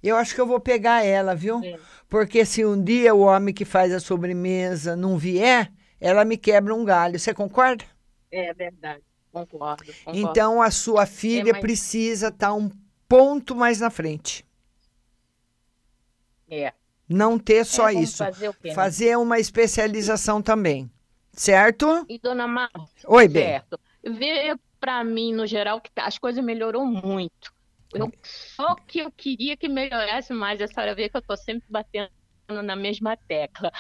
Eu 0.03 0.17
acho 0.17 0.35
que 0.35 0.41
eu 0.41 0.47
vou 0.47 0.61
pegar 0.61 1.05
ela, 1.05 1.35
viu? 1.35 1.61
Porque 2.09 2.45
se 2.45 2.65
um 2.65 2.83
dia 2.83 3.15
o 3.15 3.21
homem 3.21 3.55
que 3.55 3.65
faz 3.65 3.93
a 3.93 4.01
sobremesa 4.01 4.97
não 4.97 5.17
vier, 5.19 5.73
ela 6.01 6.25
me 6.25 6.37
quebra 6.37 6.75
um 6.75 6.85
galho. 6.85 7.19
Você 7.19 7.33
concorda? 7.35 7.85
É 8.31 8.53
verdade. 8.55 9.03
Concordo. 9.33 9.85
concordo. 10.05 10.19
Então 10.19 10.61
a 10.63 10.71
sua 10.71 11.07
filha 11.07 11.51
É, 11.51 11.53
mas- 11.53 11.61
precisa 11.61 12.29
estar 12.29 12.55
um 12.55 12.71
ponto 13.09 13.55
mais 13.55 13.79
na 13.81 13.91
frente. 13.91 14.45
É. 16.51 16.73
Não 17.09 17.39
ter 17.39 17.65
só 17.65 17.89
É, 17.89 17.95
isso. 17.95 18.19
fazer 18.19 18.49
o 18.49 18.55
quê, 18.55 18.69
né? 18.69 18.75
Fazer 18.75 19.17
uma 19.17 19.39
especialização 19.39 20.43
também. 20.43 20.91
Certo? 21.39 22.05
E 22.09 22.19
dona 22.19 22.49
Mar, 22.49 22.69
Oi, 23.07 23.29
bem. 23.29 23.45
certo. 23.45 23.79
Vê 24.03 24.57
pra 24.81 25.05
mim, 25.05 25.33
no 25.33 25.47
geral, 25.47 25.81
que 25.81 25.91
as 25.97 26.19
coisas 26.19 26.45
melhorou 26.45 26.85
muito. 26.85 27.53
Eu, 27.95 28.13
só 28.25 28.75
que 28.75 28.99
eu 28.99 29.11
queria 29.13 29.57
que 29.57 29.69
melhorasse 29.69 30.33
mais. 30.33 30.61
A 30.61 30.67
senhora 30.67 30.97
vê 30.97 31.09
que 31.09 31.17
eu 31.17 31.23
tô 31.23 31.37
sempre 31.37 31.65
batendo 31.71 32.11
na 32.49 32.75
mesma 32.75 33.17
tecla. 33.17 33.71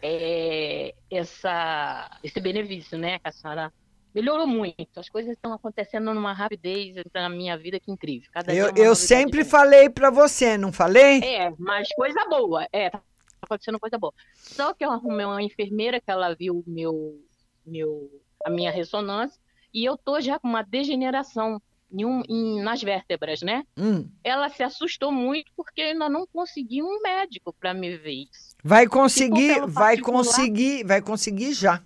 É, 0.00 0.94
essa, 1.10 2.10
esse 2.22 2.40
benefício, 2.40 2.96
né, 2.96 3.18
que 3.18 3.28
a 3.28 3.32
senhora 3.32 3.72
melhorou 4.14 4.46
muito. 4.46 5.00
As 5.00 5.08
coisas 5.08 5.32
estão 5.32 5.52
acontecendo 5.52 6.14
numa 6.14 6.32
rapidez 6.32 6.94
na 7.12 7.28
minha 7.28 7.58
vida 7.58 7.80
que 7.80 7.90
incrível. 7.90 8.28
Cada 8.32 8.54
Eu, 8.54 8.72
eu 8.76 8.94
sempre 8.94 9.44
falei 9.44 9.90
para 9.90 10.10
você, 10.10 10.56
não 10.56 10.72
falei? 10.72 11.20
É, 11.22 11.52
mas 11.58 11.88
coisa 11.94 12.24
boa. 12.28 12.68
É, 12.72 12.88
tá 12.88 13.02
acontecendo 13.42 13.78
coisa 13.80 13.98
boa. 13.98 14.12
Só 14.34 14.72
que 14.74 14.84
eu 14.84 14.90
arrumei 14.90 15.24
uma 15.26 15.42
enfermeira 15.42 16.00
que 16.00 16.10
ela 16.10 16.34
viu 16.34 16.62
meu, 16.66 17.18
meu, 17.64 18.10
a 18.44 18.50
minha 18.50 18.70
ressonância 18.70 19.40
e 19.72 19.84
eu 19.84 19.96
tô 19.96 20.20
já 20.20 20.38
com 20.38 20.48
uma 20.48 20.62
degeneração 20.62 21.60
em 21.92 22.04
um, 22.04 22.22
em- 22.28 22.62
nas 22.62 22.80
vértebras, 22.82 23.42
né? 23.42 23.64
Hum. 23.76 24.08
Ela 24.22 24.48
se 24.48 24.62
assustou 24.62 25.10
muito 25.10 25.50
porque 25.56 25.80
eu 25.80 25.86
ainda 25.88 26.08
não 26.08 26.26
consegui 26.26 26.82
um 26.82 27.00
médico 27.02 27.52
para 27.52 27.74
me 27.74 27.96
ver 27.96 28.28
isso. 28.30 28.54
Vai 28.62 28.86
conseguir, 28.86 29.54
pelo 29.54 29.68
vai 29.68 29.98
conseguir, 29.98 30.84
vai 30.84 31.02
conseguir 31.02 31.52
já. 31.52 31.82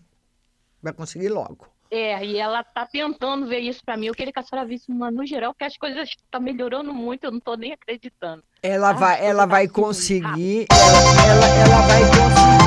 Vai 0.82 0.92
conseguir 0.92 1.28
logo. 1.30 1.66
É, 1.90 2.24
e 2.26 2.36
ela 2.36 2.62
tá 2.64 2.84
tentando 2.84 3.46
ver 3.46 3.60
isso 3.60 3.80
para 3.84 3.96
mim. 3.96 4.06
Eu 4.06 4.14
queria 4.14 4.32
que 4.32 4.38
a 4.38 4.42
senhora 4.42 4.66
visse 4.66 4.90
uma 4.90 5.10
no 5.10 5.24
geral, 5.24 5.54
que 5.54 5.64
as 5.64 5.76
coisas 5.76 6.08
estão 6.08 6.40
melhorando 6.40 6.92
muito, 6.92 7.24
eu 7.24 7.30
não 7.30 7.40
tô 7.40 7.54
nem 7.54 7.72
acreditando. 7.72 8.42
Ela 8.66 8.88
Ah, 8.88 8.92
vai, 8.94 9.26
ela 9.26 9.44
vai 9.44 9.68
conseguir, 9.68 10.66
ela, 10.72 10.98
ela, 11.28 11.46
ela 11.60 11.80
vai 11.82 12.00
conseguir. 12.00 12.64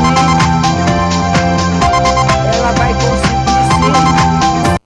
Ela 2.55 2.71
vai 2.71 2.93
conseguir 2.93 3.63
sim. 3.73 4.77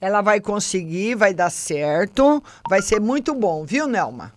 Ela 0.00 0.20
vai 0.22 0.40
conseguir, 0.40 1.14
vai 1.14 1.32
dar 1.32 1.50
certo, 1.50 2.42
vai 2.68 2.82
ser 2.82 3.00
muito 3.00 3.32
bom, 3.32 3.64
viu, 3.64 3.86
Nelma? 3.86 4.32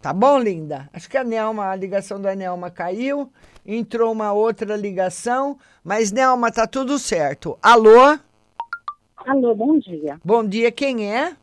Tá 0.00 0.12
bom, 0.12 0.38
linda? 0.38 0.88
Acho 0.92 1.10
que 1.10 1.16
a 1.16 1.24
Nelma, 1.24 1.70
a 1.70 1.74
ligação 1.74 2.20
da 2.22 2.36
Nelma 2.36 2.70
caiu, 2.70 3.32
entrou 3.66 4.12
uma 4.12 4.32
outra 4.32 4.76
ligação, 4.76 5.58
mas 5.82 6.12
Nelma, 6.12 6.52
tá 6.52 6.68
tudo 6.68 7.00
certo. 7.00 7.58
Alô? 7.60 8.16
Alô, 9.26 9.56
bom 9.56 9.76
dia. 9.76 10.20
Bom 10.24 10.44
dia, 10.46 10.70
quem 10.70 11.12
é? 11.12 11.34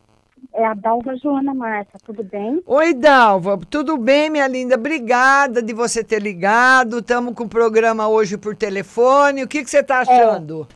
É 0.53 0.65
a 0.65 0.73
Dalva 0.73 1.15
Joana 1.15 1.53
Marta, 1.53 1.97
tudo 2.05 2.23
bem? 2.23 2.61
Oi, 2.65 2.93
Dalva, 2.93 3.59
tudo 3.69 3.97
bem, 3.97 4.29
minha 4.29 4.47
linda? 4.47 4.75
Obrigada 4.75 5.61
de 5.61 5.73
você 5.73 6.03
ter 6.03 6.21
ligado. 6.21 6.99
Estamos 6.99 7.33
com 7.33 7.43
o 7.43 7.49
programa 7.49 8.07
hoje 8.07 8.37
por 8.37 8.55
telefone. 8.55 9.43
O 9.43 9.47
que, 9.47 9.63
que 9.63 9.69
você 9.69 9.79
está 9.79 9.99
achando? 9.99 10.67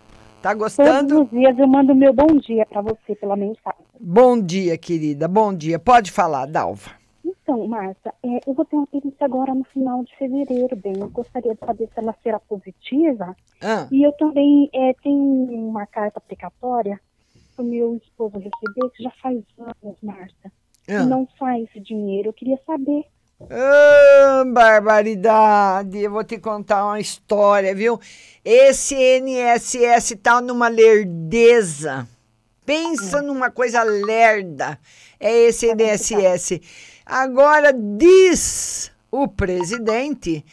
Tá 0.41 0.53
gostando? 0.53 1.15
Todos 1.15 1.32
os 1.34 1.38
dias 1.38 1.59
eu 1.59 1.67
mando 1.67 1.93
meu 1.93 2.13
bom 2.13 2.38
dia 2.38 2.65
para 2.65 2.82
você 2.82 3.15
pela 3.15 3.36
mensagem. 3.36 3.86
Bom 3.99 4.41
dia, 4.41 4.78
querida. 4.78 5.28
Bom 5.28 5.53
dia. 5.53 5.78
Pode 5.78 6.11
falar, 6.11 6.45
Dalva. 6.45 6.91
Então, 7.26 7.67
Marta, 7.67 8.13
é, 8.24 8.39
eu 8.47 8.53
vou 8.53 8.63
ter 8.63 8.76
uma 8.76 8.88
perícia 8.88 9.26
agora 9.26 9.53
no 9.53 9.63
final 9.65 10.03
de 10.03 10.15
fevereiro, 10.17 10.76
bem. 10.76 10.93
Eu 10.99 11.09
gostaria 11.09 11.53
de 11.53 11.59
saber 11.59 11.88
se 11.88 11.99
ela 11.99 12.15
será 12.24 12.39
positiva. 12.39 13.36
Ah. 13.61 13.88
E 13.91 14.03
eu 14.03 14.11
também 14.13 14.70
é, 14.74 14.93
tenho 15.03 15.17
uma 15.67 15.86
carta 15.86 16.20
aplicatória 16.20 16.99
para 17.60 17.64
o 17.64 17.68
meu 17.68 17.97
esposo 17.97 18.38
receber, 18.38 18.89
que 18.95 19.03
já 19.03 19.12
faz 19.22 19.43
anos, 19.57 19.97
Marta. 20.01 20.51
Ah. 20.88 21.05
Não 21.05 21.28
sai 21.38 21.64
esse 21.64 21.80
dinheiro. 21.82 22.30
Eu 22.30 22.34
queria 22.34 22.57
saber. 22.66 23.03
Ah, 23.49 24.43
barbaridade. 24.47 25.99
Eu 25.99 26.12
vou 26.12 26.24
te 26.24 26.39
contar 26.39 26.86
uma 26.86 26.99
história, 26.99 27.76
viu? 27.76 27.99
Esse 28.43 28.95
NSS 28.95 30.16
tá 30.16 30.41
numa 30.41 30.70
lerdeza. 30.70 32.07
Pensa 32.66 33.22
numa 33.22 33.51
coisa 33.51 33.84
lerda. 33.84 34.80
É 35.20 35.32
esse 35.32 35.68
NSS. 35.74 36.62
Agora 37.05 37.74
diz 37.74 38.91
o 39.12 39.28
presidente 39.28 40.45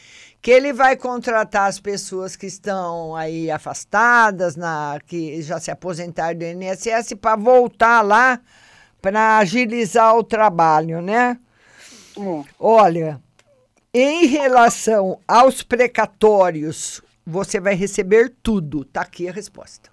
que 0.47 0.53
ele 0.53 0.73
vai 0.73 0.97
contratar 0.97 1.69
as 1.69 1.81
pessoas 1.81 2.37
que 2.37 2.47
estão 2.47 3.17
aí 3.17 3.51
afastadas, 3.51 4.55
na, 4.55 4.97
que 5.05 5.43
já 5.43 5.59
se 5.59 5.73
aposentaram 5.73 6.39
do 6.39 6.45
INSS, 6.45 7.15
para 7.21 7.35
voltar 7.35 8.01
lá 8.01 8.41
para 9.03 9.39
agilizar 9.39 10.17
o 10.17 10.23
trabalho, 10.23 11.03
né? 11.03 11.37
Olha, 12.61 13.21
em 13.93 14.27
relação 14.27 15.19
aos 15.27 15.65
precatórios, 15.65 17.03
você 17.27 17.59
vai 17.59 17.75
receber 17.75 18.33
tudo. 18.41 18.85
Tá 18.85 19.01
aqui 19.01 19.29
a 19.29 19.33
resposta. 19.33 19.91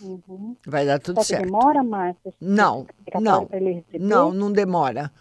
Uhum. 0.00 0.56
Vai 0.66 0.86
dar 0.86 0.98
tudo 0.98 1.16
Só 1.16 1.24
certo. 1.24 1.44
demora, 1.44 1.84
esse 2.24 2.36
Não, 2.40 2.86
não, 3.20 3.46
não, 3.98 4.32
não 4.32 4.50
demora. 4.50 5.12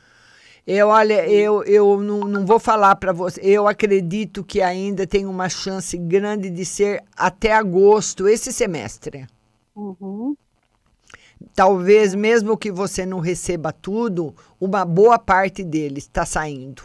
Eu, 0.72 0.90
olha, 0.90 1.28
eu, 1.28 1.64
eu 1.64 2.00
não, 2.00 2.20
não 2.20 2.46
vou 2.46 2.60
falar 2.60 2.96
para 2.98 3.12
você. 3.12 3.42
Eu 3.44 3.68
acredito 3.68 4.44
que 4.44 4.62
ainda 4.62 5.08
tem 5.08 5.26
uma 5.26 5.50
chance 5.50 5.98
grande 5.98 6.48
de 6.48 6.64
ser 6.64 7.04
até 7.18 7.54
agosto, 7.54 8.28
esse 8.28 8.54
semestre. 8.54 9.26
Uhum. 9.76 10.36
Talvez, 11.56 12.14
mesmo 12.14 12.56
que 12.56 12.72
você 12.72 13.04
não 13.04 13.18
receba 13.20 13.74
tudo, 13.74 14.36
uma 14.62 14.86
boa 14.86 15.18
parte 15.18 15.64
dele 15.64 15.98
está 15.98 16.24
saindo. 16.24 16.84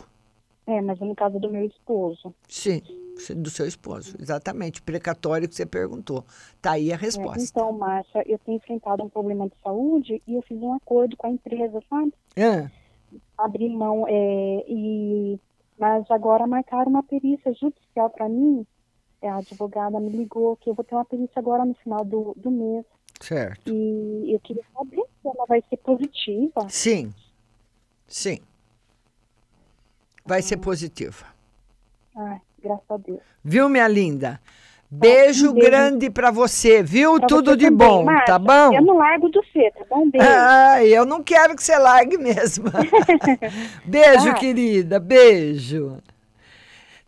É, 0.66 0.80
mas 0.80 0.98
é 0.98 1.04
no 1.04 1.14
caso 1.14 1.38
do 1.38 1.50
meu 1.50 1.66
esposo. 1.66 2.34
Sim, 2.48 2.80
do 3.36 3.50
seu 3.50 3.66
esposo, 3.66 4.16
exatamente. 4.18 4.80
Precatório 4.80 5.46
que 5.46 5.54
você 5.54 5.66
perguntou. 5.66 6.24
Tá 6.62 6.70
aí 6.72 6.90
a 6.90 6.94
É, 6.94 6.98
resposta. 6.98 7.42
então, 7.42 7.70
Márcia, 7.72 8.24
eu 8.26 8.38
tenho 8.38 8.56
enfrentado 8.56 9.02
um 9.02 9.10
problema 9.10 9.46
de 9.46 9.52
saúde 9.62 10.22
e 10.26 10.34
eu 10.36 10.40
fiz 10.40 10.56
um 10.62 10.72
acordo 10.72 11.18
com 11.18 11.26
a 11.26 11.30
empresa, 11.30 11.82
sabe? 11.90 12.14
Ah, 12.38 12.70
Abri 13.36 13.68
mão 13.68 14.06
é, 14.08 14.64
e 14.68 15.40
mas 15.78 16.08
agora 16.10 16.46
marcaram 16.46 16.90
uma 16.90 17.02
perícia 17.02 17.52
judicial 17.52 18.08
para 18.10 18.28
mim. 18.28 18.66
É, 19.20 19.28
a 19.28 19.36
advogada 19.36 19.98
me 19.98 20.10
ligou 20.10 20.56
que 20.56 20.70
eu 20.70 20.74
vou 20.74 20.84
ter 20.84 20.94
uma 20.94 21.04
perícia 21.04 21.38
agora 21.38 21.64
no 21.64 21.74
final 21.74 22.04
do, 22.04 22.34
do 22.36 22.50
mês. 22.50 22.84
certo. 23.20 23.72
E 23.72 24.32
eu 24.32 24.40
queria 24.40 24.64
saber 24.72 25.02
se 25.02 25.28
ela 25.28 25.46
vai 25.46 25.62
ser 25.68 25.76
positiva. 25.78 26.68
Sim, 26.68 27.12
sim. 28.06 28.38
Vai 30.24 30.42
ser 30.42 30.58
positiva. 30.58 31.26
Ai, 32.16 32.40
graças 32.62 32.90
a 32.90 32.96
Deus. 32.96 33.20
Viu, 33.42 33.68
minha 33.68 33.88
linda? 33.88 34.40
Beijo, 34.96 35.50
um 35.50 35.54
grande 35.54 36.08
pra 36.08 36.30
você, 36.30 36.82
viu? 36.82 37.18
Pra 37.18 37.26
Tudo 37.26 37.50
você 37.50 37.56
de 37.56 37.64
também, 37.70 37.88
bom, 37.88 38.04
Márcia. 38.04 38.24
tá 38.26 38.38
bom? 38.38 38.74
Eu 38.74 38.82
não 38.82 38.96
largo 38.96 39.28
do 39.28 39.42
C, 39.52 39.70
tá 39.76 39.84
bom? 39.90 40.08
Beijo. 40.08 40.26
Ah, 40.28 40.84
eu 40.84 41.04
não 41.04 41.22
quero 41.22 41.56
que 41.56 41.62
você 41.62 41.76
largue 41.76 42.16
mesmo. 42.16 42.66
Beijo, 43.84 44.26
Tá. 44.26 44.34
querida. 44.34 45.00
Beijo. 45.00 45.98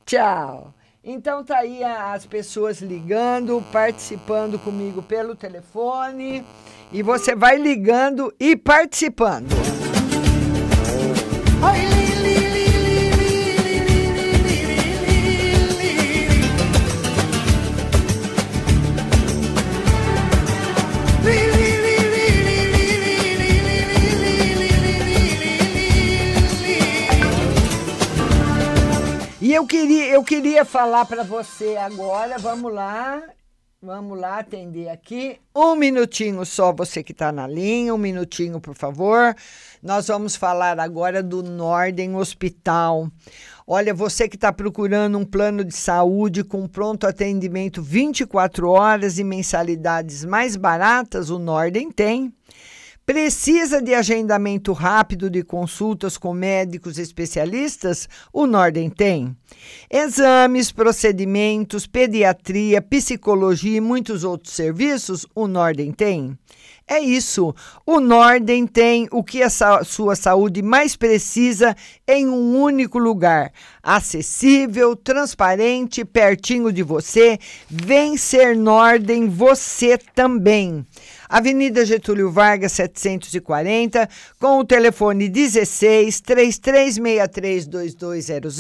Tchau. 0.05 0.73
Então 1.05 1.45
tá 1.45 1.59
aí 1.59 1.85
as 1.85 2.27
pessoas 2.27 2.81
ligando, 2.81 3.63
participando 3.73 4.59
comigo 4.59 5.01
pelo 5.03 5.37
telefone. 5.37 6.45
E 6.93 7.03
você 7.03 7.35
vai 7.37 7.57
ligando 7.57 8.33
e 8.41 8.57
participando. 8.57 9.47
E 12.03 12.06
eu 29.57 29.67
queria, 29.67 30.09
eu 30.11 30.23
queria 30.23 30.67
falar 30.67 31.07
para 31.07 31.23
você 31.23 31.79
agora, 31.79 32.37
vamos 32.37 32.71
lá, 32.71 33.23
vamos 33.81 34.21
lá 34.21 34.41
atender 34.41 34.91
aqui. 34.91 35.39
Um 35.55 35.75
minutinho 35.75 36.45
só, 36.45 36.75
você 36.75 37.03
que 37.03 37.13
está 37.13 37.33
na 37.33 37.47
linha, 37.47 37.95
um 37.95 37.99
minutinho, 37.99 38.61
por 38.61 38.75
favor. 38.75 39.35
Nós 39.83 40.09
vamos 40.09 40.37
falar 40.37 40.79
agora 40.79 41.23
do 41.23 41.43
Norden 41.43 42.17
Hospital. 42.17 43.11
Olha, 43.67 43.95
você 43.95 44.29
que 44.29 44.37
está 44.37 44.53
procurando 44.53 45.17
um 45.17 45.25
plano 45.25 45.65
de 45.65 45.75
saúde 45.75 46.45
com 46.45 46.69
pronto 46.69 47.07
atendimento 47.07 47.81
24 47.81 48.69
horas 48.69 49.19
e 49.19 49.25
mensalidades 49.25 50.23
mais 50.23 50.55
baratas, 50.55 51.31
o 51.31 51.39
Norden 51.39 51.91
tem. 51.91 52.31
Precisa 53.07 53.81
de 53.81 53.95
agendamento 53.95 54.73
rápido 54.73 55.31
de 55.31 55.45
consultas 55.45 56.19
com 56.19 56.35
médicos 56.35 56.99
especialistas? 56.99 58.09
O 58.33 58.49
Norden 58.49 58.91
tem. 58.91 59.37
Exames, 59.89 60.73
procedimentos, 60.73 61.87
pediatria, 61.87 62.83
psicologia 62.83 63.77
e 63.77 63.81
muitos 63.81 64.25
outros 64.25 64.55
serviços? 64.55 65.25
O 65.37 65.47
Norden 65.47 65.93
tem. 65.93 66.37
É 66.89 66.99
isso. 66.99 67.55
O 67.87 68.01
Norden 68.01 68.67
tem 68.67 69.07
o 69.13 69.23
que 69.23 69.41
a 69.41 69.51
sua 69.85 70.17
saúde 70.17 70.61
mais 70.61 70.97
precisa 70.97 71.77
em 72.09 72.29
um 72.29 72.61
único 72.61 72.99
lugar. 72.99 73.53
Acessível, 73.81 74.97
transparente, 74.97 76.05
pertinho 76.05 76.73
de 76.73 76.83
você. 76.83 77.39
Vem 77.71 78.17
ser 78.17 78.57
Norden 78.57 79.29
você 79.29 79.97
também. 79.97 80.85
Avenida 81.29 81.85
Getúlio 81.85 82.31
Vargas, 82.31 82.73
740, 82.73 84.09
com 84.39 84.59
o 84.59 84.65
telefone 84.65 85.29
16 85.29 86.21
3363 86.21 87.67
2200, 87.67 88.57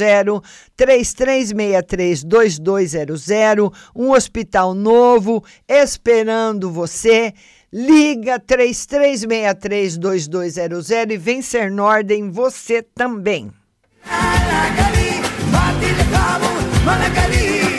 3363 0.76 2.24
2200, 2.24 3.70
um 3.94 4.12
hospital 4.12 4.74
novo 4.74 5.44
esperando 5.68 6.70
você. 6.70 7.32
Liga 7.72 8.38
3363 8.38 9.98
2200 9.98 10.90
e 10.90 11.16
vem 11.16 11.42
ser 11.42 11.70
Norden 11.70 12.30
você 12.30 12.80
também. 12.80 13.50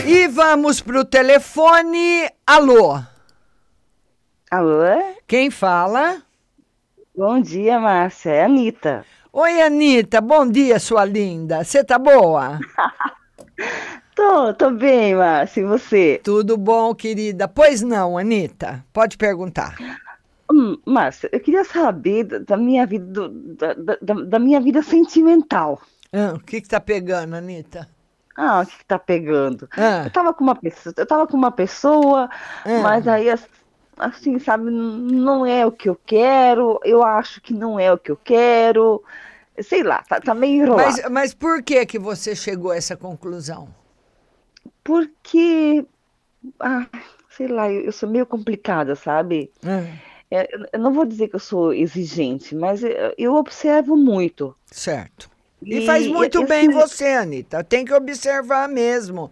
E 0.05 0.27
vamos 0.27 0.81
pro 0.81 1.05
telefone. 1.05 2.29
Alô? 2.45 2.99
Alô? 4.49 4.85
Quem 5.27 5.51
fala? 5.51 6.21
Bom 7.13 7.41
dia, 7.41 7.77
Márcia. 7.81 8.31
É 8.31 8.41
a 8.43 8.45
Anitta. 8.45 9.05
Oi, 9.33 9.61
Anitta. 9.61 10.21
Bom 10.21 10.47
dia, 10.49 10.79
sua 10.79 11.03
linda. 11.03 11.65
Você 11.65 11.83
tá 11.83 11.99
boa? 11.99 12.57
tô, 14.15 14.53
tô 14.53 14.71
bem, 14.71 15.15
Márcia. 15.15 15.59
E 15.59 15.65
você? 15.65 16.21
Tudo 16.23 16.55
bom, 16.55 16.95
querida? 16.95 17.45
Pois 17.45 17.81
não, 17.81 18.17
Anitta. 18.17 18.85
Pode 18.93 19.17
perguntar. 19.17 19.75
Hum, 20.49 20.77
Márcia, 20.85 21.29
eu 21.33 21.41
queria 21.41 21.65
saber 21.65 22.23
da, 22.23 22.39
da 22.39 22.55
minha 22.55 22.85
vida, 22.85 23.05
do, 23.05 23.27
da, 23.27 23.73
da, 23.73 24.13
da, 24.13 24.39
minha 24.39 24.61
vida 24.61 24.81
sentimental. 24.81 25.81
Ah, 26.13 26.35
o 26.35 26.39
que 26.39 26.61
que 26.61 26.69
tá 26.69 26.79
pegando, 26.79 27.35
Anitta? 27.35 27.85
Ah, 28.37 28.61
o 28.61 28.65
que, 28.65 28.77
que 28.77 28.85
tá 28.85 28.97
pegando? 28.97 29.67
Ah. 29.75 30.03
Eu 30.05 30.09
tava 30.11 30.33
com 30.33 30.45
uma 30.45 30.55
pessoa, 30.55 30.93
eu 30.95 31.05
tava 31.05 31.27
com 31.27 31.35
uma 31.35 31.51
pessoa, 31.51 32.29
Ah. 32.63 32.79
mas 32.81 33.05
aí 33.09 33.27
assim, 33.97 34.37
sabe, 34.39 34.69
não 34.71 35.45
é 35.45 35.65
o 35.65 35.71
que 35.71 35.89
eu 35.89 35.95
quero, 36.05 36.79
eu 36.83 37.03
acho 37.03 37.41
que 37.41 37.53
não 37.53 37.79
é 37.79 37.91
o 37.91 37.97
que 37.97 38.11
eu 38.11 38.17
quero. 38.17 39.03
Sei 39.61 39.81
lá, 39.83 40.03
tá, 40.03 40.19
tá 40.21 40.33
meio 40.35 40.63
enrolado. 40.63 40.83
Mas, 41.01 41.09
mas 41.09 41.33
por 41.33 41.63
que 41.63 41.85
que 41.85 41.97
você 41.97 42.35
chegou 42.35 42.71
a 42.71 42.77
essa 42.77 42.95
conclusão? 42.95 43.69
Porque, 44.83 45.85
ah, 46.59 46.87
sei 47.29 47.47
lá, 47.47 47.71
eu, 47.71 47.81
eu 47.81 47.91
sou 47.91 48.09
meio 48.09 48.25
complicada, 48.25 48.95
sabe? 48.95 49.51
É, 50.29 50.47
eu- 50.55 50.65
eu 50.73 50.79
não 50.79 50.93
vou 50.93 51.05
dizer 51.05 51.27
que 51.29 51.35
eu 51.35 51.39
sou 51.39 51.73
exigente, 51.73 52.55
mas 52.55 52.83
eu, 52.83 53.13
eu 53.17 53.35
observo 53.35 53.95
muito. 53.95 54.55
Certo. 54.71 55.29
E, 55.61 55.81
faz 55.85 56.07
muito 56.07 56.41
e, 56.41 56.45
bem 56.45 56.69
você, 56.69 57.07
Anitta. 57.13 57.63
Tem 57.63 57.83
que 57.83 57.93
observar 57.93 58.69
mesmo. 58.69 59.31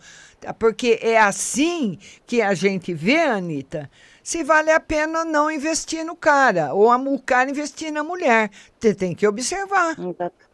Porque 0.59 0.99
é 1.01 1.17
assim 1.19 1.97
que 2.25 2.41
a 2.41 2.53
gente 2.53 2.93
vê, 2.93 3.19
Anitta, 3.21 3.89
se 4.25 4.43
vale 4.43 4.71
a 4.71 4.79
pena 4.79 5.23
não 5.23 5.51
investir 5.51 6.03
no 6.03 6.15
cara, 6.15 6.73
ou 6.73 6.91
a, 6.91 6.97
o 6.97 7.19
cara 7.19 7.47
investir 7.47 7.93
na 7.93 8.03
mulher. 8.03 8.49
Você 8.79 8.95
tem 8.95 9.13
que 9.13 9.27
observar. 9.27 9.95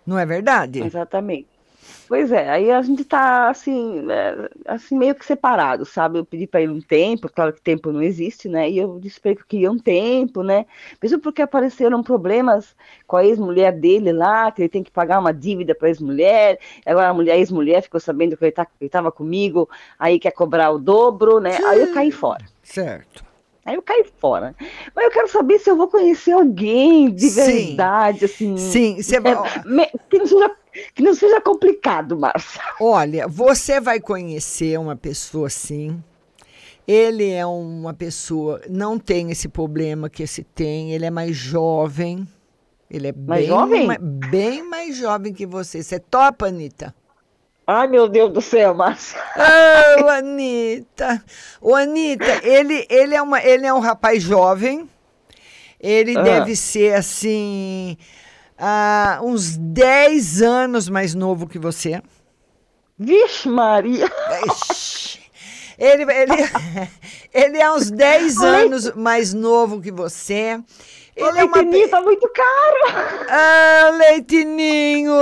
Não 0.05 0.19
é 0.19 0.25
verdade? 0.25 0.83
Exatamente. 0.83 1.47
Pois 2.05 2.33
é, 2.33 2.49
aí 2.49 2.69
a 2.69 2.81
gente 2.81 3.05
tá 3.05 3.49
assim, 3.49 4.05
é, 4.11 4.49
assim 4.65 4.97
meio 4.97 5.15
que 5.15 5.25
separado, 5.25 5.85
sabe? 5.85 6.19
Eu 6.19 6.25
pedi 6.25 6.45
para 6.45 6.61
ele 6.61 6.73
um 6.73 6.81
tempo, 6.81 7.31
claro 7.33 7.53
que 7.53 7.61
tempo 7.61 7.93
não 7.93 8.01
existe, 8.01 8.49
né? 8.49 8.69
E 8.69 8.77
eu 8.77 8.99
disse 8.99 9.21
para 9.21 9.31
ele 9.31 9.37
que 9.37 9.43
eu 9.43 9.47
queria 9.47 9.71
um 9.71 9.79
tempo, 9.79 10.43
né? 10.43 10.65
Mesmo 11.01 11.19
porque 11.19 11.41
apareceram 11.41 12.03
problemas 12.03 12.75
com 13.07 13.15
a 13.15 13.25
ex-mulher 13.25 13.71
dele 13.71 14.11
lá, 14.11 14.51
que 14.51 14.63
ele 14.63 14.69
tem 14.69 14.83
que 14.83 14.91
pagar 14.91 15.17
uma 15.17 15.33
dívida 15.33 15.73
para 15.73 15.87
a 15.87 15.91
ex-mulher. 15.91 16.59
Agora 16.85 17.07
a 17.07 17.13
mulher, 17.13 17.35
a 17.35 17.37
ex-mulher 17.37 17.81
ficou 17.81 18.01
sabendo 18.01 18.35
que 18.35 18.43
ele, 18.43 18.51
tá, 18.51 18.67
ele 18.81 18.89
tava 18.89 19.13
comigo, 19.13 19.69
aí 19.97 20.19
quer 20.19 20.31
cobrar 20.31 20.71
o 20.71 20.77
dobro, 20.77 21.39
né? 21.39 21.57
Aí 21.65 21.79
eu 21.79 21.93
caí 21.93 22.11
fora. 22.11 22.43
Certo. 22.61 23.30
Aí 23.65 23.75
eu 23.75 23.81
caí 23.81 24.03
fora. 24.19 24.55
Mas 24.95 25.05
eu 25.05 25.11
quero 25.11 25.27
saber 25.29 25.59
se 25.59 25.69
eu 25.69 25.75
vou 25.77 25.87
conhecer 25.87 26.31
alguém 26.31 27.11
de 27.13 27.29
Sim. 27.29 27.67
verdade, 27.67 28.25
assim. 28.25 28.57
Sim, 28.57 29.01
você 29.01 29.19
vai- 29.19 29.33
é, 29.33 29.91
que, 30.09 30.17
não 30.17 30.25
seja, 30.25 30.51
que 30.95 31.03
não 31.03 31.13
seja 31.13 31.39
complicado, 31.41 32.17
Márcia. 32.17 32.61
Olha, 32.79 33.27
você 33.27 33.79
vai 33.79 33.99
conhecer 33.99 34.79
uma 34.79 34.95
pessoa 34.95 35.47
assim. 35.47 36.01
Ele 36.87 37.29
é 37.29 37.45
uma 37.45 37.93
pessoa, 37.93 38.59
não 38.67 38.97
tem 38.97 39.29
esse 39.31 39.47
problema 39.47 40.09
que 40.09 40.23
esse 40.23 40.43
tem, 40.43 40.91
ele 40.93 41.05
é 41.05 41.11
mais 41.11 41.35
jovem. 41.35 42.27
Ele 42.89 43.07
é 43.07 43.13
Mais 43.13 43.41
bem, 43.41 43.47
jovem? 43.47 43.87
bem 44.01 44.63
mais 44.67 44.97
jovem 44.97 45.31
que 45.33 45.45
você. 45.45 45.81
Você 45.83 45.99
topa, 45.99 46.47
Anitta? 46.47 46.93
Ai, 47.65 47.87
meu 47.87 48.07
Deus 48.09 48.31
do 48.33 48.41
céu, 48.41 48.73
Márcia. 48.73 49.19
Oh, 50.03 50.09
Anitta. 50.09 51.23
O 51.61 51.75
Anitta, 51.75 52.41
ele, 52.45 52.85
ele, 52.89 53.15
é 53.15 53.21
uma, 53.21 53.41
ele 53.41 53.65
é 53.65 53.73
um 53.73 53.79
rapaz 53.79 54.21
jovem. 54.23 54.89
Ele 55.79 56.17
Ah. 56.17 56.21
deve 56.21 56.55
ser, 56.55 56.95
assim, 56.95 57.97
ah, 58.57 59.19
uns 59.23 59.55
10 59.57 60.41
anos 60.41 60.89
mais 60.89 61.15
novo 61.15 61.47
que 61.47 61.57
você. 61.57 62.01
Vixe, 62.99 63.47
Maria. 63.49 64.07
Ele, 65.77 66.03
ele, 66.03 66.33
ele 67.33 67.57
é 67.57 67.71
uns 67.71 67.89
10 67.89 68.37
anos 68.43 68.91
mais 68.95 69.33
novo 69.33 69.81
que 69.81 69.91
você. 69.91 70.59
Ele 71.29 71.39
é 71.39 71.43
uma 71.43 71.57
Leitinho 71.61 71.89
tá 71.89 72.01
muito 72.01 72.29
caro. 72.29 73.27
Ah, 73.29 73.91
Leitinho! 73.97 75.13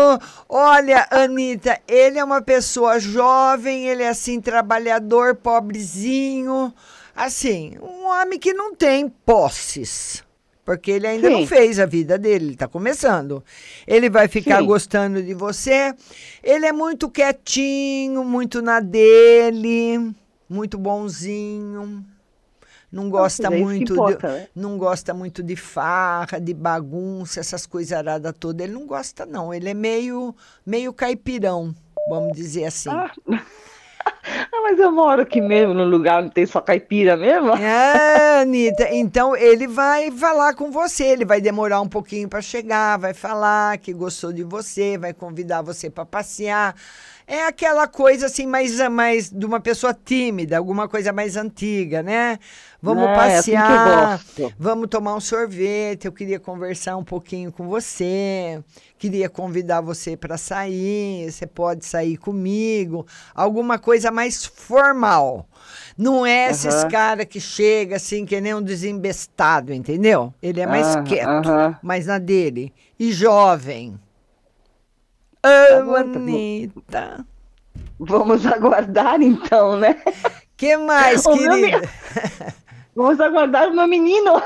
Olha, 0.47 1.07
Anitta, 1.11 1.79
ele 1.87 2.17
é 2.17 2.23
uma 2.23 2.41
pessoa 2.41 2.99
jovem, 2.99 3.87
ele 3.87 4.03
é 4.03 4.09
assim, 4.09 4.41
trabalhador, 4.41 5.35
pobrezinho. 5.35 6.73
Assim, 7.15 7.77
um 7.81 8.07
homem 8.07 8.39
que 8.39 8.53
não 8.53 8.73
tem 8.73 9.09
posses. 9.09 10.23
Porque 10.63 10.91
ele 10.91 11.07
ainda 11.07 11.29
não 11.29 11.39
Sim. 11.39 11.47
fez 11.47 11.79
a 11.79 11.85
vida 11.85 12.17
dele, 12.17 12.45
ele 12.45 12.53
está 12.53 12.67
começando. 12.67 13.43
Ele 13.87 14.09
vai 14.09 14.27
ficar 14.27 14.59
Sim. 14.59 14.65
gostando 14.67 15.21
de 15.21 15.33
você. 15.33 15.95
Ele 16.43 16.65
é 16.65 16.71
muito 16.71 17.09
quietinho, 17.09 18.23
muito 18.23 18.61
na 18.61 18.79
dele, 18.79 20.13
muito 20.47 20.77
bonzinho. 20.77 22.05
Não 22.91 23.09
gosta 23.09 23.47
é 23.47 23.49
muito 23.61 23.93
importa, 23.93 24.27
de, 24.27 24.33
né? 24.33 24.47
não 24.55 24.77
gosta 24.77 25.13
muito 25.13 25.43
de 25.43 25.55
farra, 25.55 26.39
de 26.39 26.53
bagunça, 26.53 27.39
essas 27.39 27.67
coisaradas 27.67 28.33
todas. 28.39 28.65
Ele 28.65 28.73
não 28.73 28.87
gosta, 28.87 29.25
não. 29.25 29.53
Ele 29.53 29.69
é 29.69 29.73
meio, 29.75 30.35
meio 30.65 30.91
caipirão, 30.91 31.73
vamos 32.09 32.35
dizer 32.35 32.65
assim. 32.65 32.89
Ah, 32.89 33.11
mas 34.63 34.79
eu 34.79 34.91
moro 34.91 35.21
aqui 35.21 35.39
mesmo, 35.41 35.73
num 35.73 35.87
lugar 35.87 36.23
onde 36.23 36.33
tem 36.33 36.45
só 36.45 36.61
caipira 36.61 37.15
mesmo. 37.15 37.55
É, 37.55 38.41
Anitta, 38.41 38.87
então 38.91 39.35
ele 39.35 39.67
vai 39.67 40.11
falar 40.11 40.55
com 40.55 40.71
você, 40.71 41.05
ele 41.05 41.25
vai 41.25 41.41
demorar 41.41 41.81
um 41.81 41.87
pouquinho 41.87 42.27
para 42.27 42.41
chegar, 42.41 42.97
vai 42.97 43.13
falar 43.13 43.77
que 43.77 43.93
gostou 43.93 44.33
de 44.33 44.43
você, 44.43 44.97
vai 44.97 45.13
convidar 45.13 45.61
você 45.61 45.89
para 45.89 46.05
passear. 46.05 46.75
É 47.31 47.45
aquela 47.45 47.87
coisa 47.87 48.25
assim, 48.25 48.47
mais, 48.47 48.79
mais 48.89 49.29
de 49.29 49.45
uma 49.45 49.59
pessoa 49.59 49.93
tímida, 49.93 50.57
alguma 50.57 50.87
coisa 50.89 51.13
mais 51.13 51.37
antiga, 51.37 52.01
né? 52.01 52.39
Vamos 52.81 53.03
É, 53.03 53.11
é 53.33 53.37
assim 53.37 53.51
passear, 53.53 53.77
gosto. 53.77 54.51
vamos 54.57 54.87
tomar 54.89 55.13
um 55.15 55.19
sorvete. 55.19 56.05
Eu 56.05 56.11
queria 56.11 56.39
conversar 56.39 56.97
um 56.97 57.03
pouquinho 57.03 57.51
com 57.51 57.67
você, 57.67 58.63
queria 58.97 59.29
convidar 59.29 59.79
você 59.79 60.17
para 60.17 60.37
sair. 60.37 61.31
Você 61.31 61.45
pode 61.45 61.85
sair 61.85 62.17
comigo, 62.17 63.05
alguma 63.35 63.77
coisa 63.77 64.09
mais 64.09 64.43
formal. 64.43 65.47
Não 65.95 66.25
é 66.25 66.49
esses 66.49 66.83
Aham. 66.83 66.89
cara 66.89 67.25
que 67.27 67.39
chega 67.39 67.97
assim 67.97 68.25
que 68.25 68.41
nem 68.41 68.55
um 68.55 68.61
desembestado, 68.61 69.71
entendeu? 69.71 70.33
Ele 70.41 70.61
é 70.61 70.65
mais 70.65 70.95
Ah, 70.95 71.03
quieto, 71.03 71.29
aham. 71.47 71.77
mais 71.83 72.07
na 72.07 72.17
dele 72.17 72.73
e 72.97 73.11
jovem. 73.11 73.99
Bom. 75.43 75.95
Anitta. 75.95 77.25
Vamos 77.99 78.45
aguardar 78.45 79.21
então, 79.21 79.77
né? 79.77 79.97
Que 80.57 80.75
mais, 80.77 81.25
O 81.25 81.35
meu 81.35 81.55
querida? 81.55 81.79
me- 81.81 81.87
Vamos 82.95 83.19
aguardar 83.19 83.69
o 83.69 83.73
meu 83.75 83.87
menino. 83.87 84.41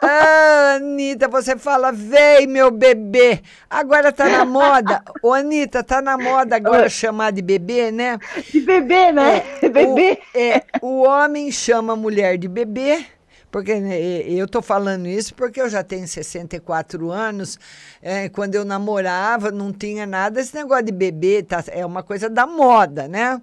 Ah, 0.00 0.74
Anitta, 0.76 1.26
você 1.26 1.58
fala, 1.58 1.90
vem, 1.90 2.46
meu 2.46 2.70
bebê. 2.70 3.40
Agora 3.68 4.12
tá 4.12 4.28
na 4.28 4.44
moda. 4.44 5.02
Ô, 5.20 5.32
Anitta, 5.32 5.82
tá 5.82 6.00
na 6.00 6.16
moda 6.16 6.54
agora 6.54 6.88
chamar 6.88 7.32
de 7.32 7.42
bebê, 7.42 7.90
né? 7.90 8.16
De 8.52 8.60
bebê, 8.60 9.10
né? 9.10 9.42
É, 9.60 9.66
Bebê. 9.68 10.20
O, 10.34 10.38
é, 10.38 10.62
o 10.80 11.02
homem 11.02 11.50
chama 11.50 11.94
a 11.94 11.96
mulher 11.96 12.38
de 12.38 12.46
bebê 12.46 13.04
Porque 13.50 13.80
né, 13.80 13.98
eu 13.98 14.44
estou 14.44 14.60
falando 14.60 15.06
isso 15.06 15.34
porque 15.34 15.60
eu 15.60 15.68
já 15.68 15.82
tenho 15.82 16.06
64 16.06 17.10
anos. 17.10 17.58
É, 18.02 18.28
quando 18.28 18.54
eu 18.54 18.64
namorava, 18.64 19.50
não 19.50 19.72
tinha 19.72 20.06
nada 20.06 20.40
esse 20.40 20.54
negócio 20.54 20.84
de 20.84 20.92
bebê, 20.92 21.42
tá, 21.42 21.64
é 21.68 21.84
uma 21.84 22.02
coisa 22.02 22.28
da 22.28 22.46
moda, 22.46 23.08
né? 23.08 23.40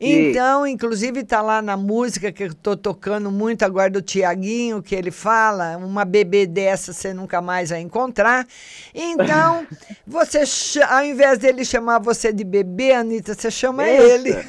Então, 0.00 0.64
inclusive, 0.64 1.24
tá 1.24 1.42
lá 1.42 1.60
na 1.60 1.76
música 1.76 2.30
que 2.30 2.44
eu 2.44 2.54
tô 2.54 2.76
tocando 2.76 3.32
muito 3.32 3.64
agora 3.64 3.90
do 3.90 4.00
Tiaguinho, 4.00 4.80
que 4.80 4.94
ele 4.94 5.10
fala, 5.10 5.76
uma 5.76 6.04
bebê 6.04 6.46
dessa 6.46 6.92
você 6.92 7.12
nunca 7.12 7.40
mais 7.40 7.70
vai 7.70 7.80
encontrar. 7.80 8.46
Então, 8.94 9.66
você, 10.06 10.44
ao 10.88 11.04
invés 11.04 11.38
dele 11.38 11.64
chamar 11.64 11.98
você 11.98 12.32
de 12.32 12.44
bebê, 12.44 12.92
Anitta, 12.92 13.34
você 13.34 13.50
chama 13.50 13.88
Isso. 13.90 14.02
ele. 14.02 14.46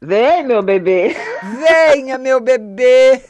Vem, 0.00 0.44
meu 0.44 0.62
bebê. 0.62 1.16
Venha, 1.58 2.18
meu 2.18 2.40
bebê. 2.40 3.22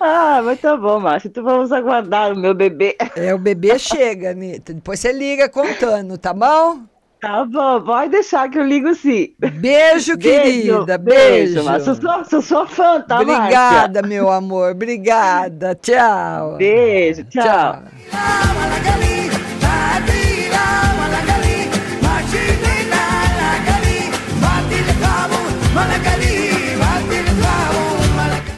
Ah, 0.00 0.40
mas 0.44 0.60
tá 0.60 0.76
bom, 0.76 0.98
Márcia. 0.98 1.28
Então 1.28 1.44
vamos 1.44 1.70
aguardar 1.70 2.32
o 2.32 2.36
meu 2.36 2.54
bebê. 2.54 2.96
É, 3.14 3.32
o 3.34 3.38
bebê 3.38 3.78
chega, 3.78 4.30
Anitta. 4.30 4.74
Depois 4.74 4.98
você 4.98 5.12
liga 5.12 5.48
contando, 5.48 6.18
tá 6.18 6.32
bom? 6.32 6.80
Tá 7.20 7.44
bom, 7.44 7.80
pode 7.82 8.10
deixar 8.10 8.48
que 8.48 8.58
eu 8.58 8.66
ligo 8.66 8.92
sim. 8.96 9.32
Beijo, 9.38 10.18
querida. 10.18 10.98
Beijo. 10.98 11.62
Márcia. 11.62 11.94
Sou 11.94 11.94
sua, 11.94 12.24
sou 12.24 12.42
sua 12.42 12.66
fã, 12.66 13.00
tá, 13.00 13.20
Obrigada, 13.20 14.02
Márcia? 14.02 14.08
meu 14.08 14.28
amor. 14.28 14.72
Obrigada. 14.72 15.74
Tchau. 15.76 16.56
Beijo, 16.56 17.22
tchau. 17.24 17.82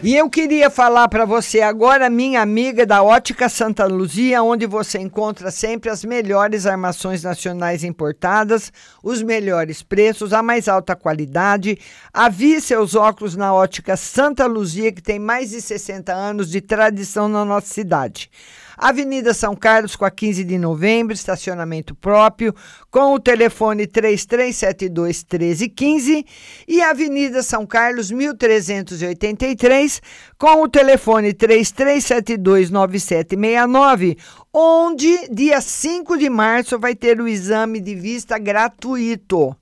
E 0.06 0.14
eu 0.14 0.28
queria 0.28 0.68
falar 0.68 1.08
para 1.08 1.24
você 1.24 1.62
agora, 1.62 2.10
minha 2.10 2.42
amiga 2.42 2.84
da 2.84 3.02
Ótica 3.02 3.48
Santa 3.48 3.86
Luzia, 3.86 4.42
onde 4.42 4.66
você 4.66 4.98
encontra 4.98 5.50
sempre 5.50 5.88
as 5.88 6.04
melhores 6.04 6.66
armações 6.66 7.22
nacionais 7.22 7.82
importadas, 7.82 8.70
os 9.02 9.22
melhores 9.22 9.82
preços, 9.82 10.34
a 10.34 10.42
mais 10.42 10.68
alta 10.68 10.94
qualidade. 10.94 11.78
Avie 12.12 12.60
seus 12.60 12.94
óculos 12.94 13.34
na 13.34 13.54
Ótica 13.54 13.96
Santa 13.96 14.44
Luzia, 14.44 14.92
que 14.92 15.00
tem 15.00 15.18
mais 15.18 15.52
de 15.52 15.62
60 15.62 16.12
anos 16.12 16.50
de 16.50 16.60
tradição 16.60 17.26
na 17.26 17.42
nossa 17.42 17.72
cidade. 17.72 18.30
Avenida 18.76 19.32
São 19.32 19.54
Carlos, 19.54 19.96
com 19.96 20.04
a 20.04 20.10
15 20.10 20.44
de 20.44 20.58
novembro, 20.58 21.14
estacionamento 21.14 21.94
próprio, 21.94 22.54
com 22.90 23.14
o 23.14 23.20
telefone 23.20 23.86
3372 23.86 25.24
1315 25.24 26.26
e 26.66 26.82
Avenida 26.82 27.42
São 27.42 27.66
Carlos, 27.66 28.10
1383, 28.10 30.02
com 30.38 30.62
o 30.62 30.68
telefone 30.68 31.32
3372 31.32 32.70
9769, 32.70 34.16
onde 34.52 35.28
dia 35.30 35.60
5 35.60 36.16
de 36.16 36.28
março 36.28 36.78
vai 36.78 36.94
ter 36.94 37.20
o 37.20 37.28
exame 37.28 37.80
de 37.80 37.94
vista 37.94 38.38
gratuito. 38.38 39.56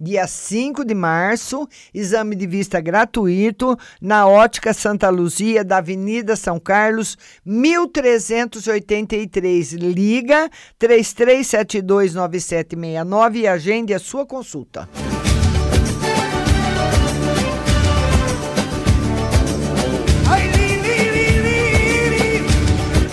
Dia 0.00 0.26
5 0.26 0.84
de 0.84 0.94
março, 0.94 1.68
exame 1.92 2.34
de 2.34 2.46
vista 2.46 2.80
gratuito 2.80 3.76
na 4.00 4.26
Ótica 4.26 4.72
Santa 4.74 5.08
Luzia, 5.08 5.62
da 5.62 5.76
Avenida 5.78 6.34
São 6.34 6.58
Carlos, 6.58 7.16
1383. 7.44 9.74
Liga 9.74 10.50
33729769 10.80 13.36
e 13.36 13.46
agende 13.46 13.94
a 13.94 13.98
sua 13.98 14.24
consulta. 14.26 14.88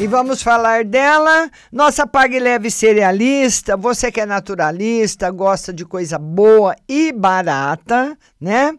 E 0.01 0.07
vamos 0.07 0.41
falar 0.41 0.83
dela, 0.83 1.51
nossa 1.71 2.07
Pague 2.07 2.39
Leve 2.39 2.71
cerealista, 2.71 3.77
você 3.77 4.11
que 4.11 4.19
é 4.19 4.25
naturalista, 4.25 5.29
gosta 5.29 5.71
de 5.71 5.85
coisa 5.85 6.17
boa 6.17 6.75
e 6.89 7.11
barata, 7.11 8.17
né? 8.39 8.73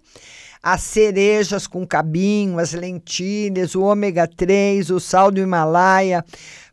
As 0.60 0.80
cerejas 0.82 1.68
com 1.68 1.86
cabinho, 1.86 2.58
as 2.58 2.72
lentilhas, 2.72 3.76
o 3.76 3.82
ômega 3.82 4.26
3, 4.26 4.90
o 4.90 4.98
sal 4.98 5.30
do 5.30 5.38
Himalaia, 5.40 6.24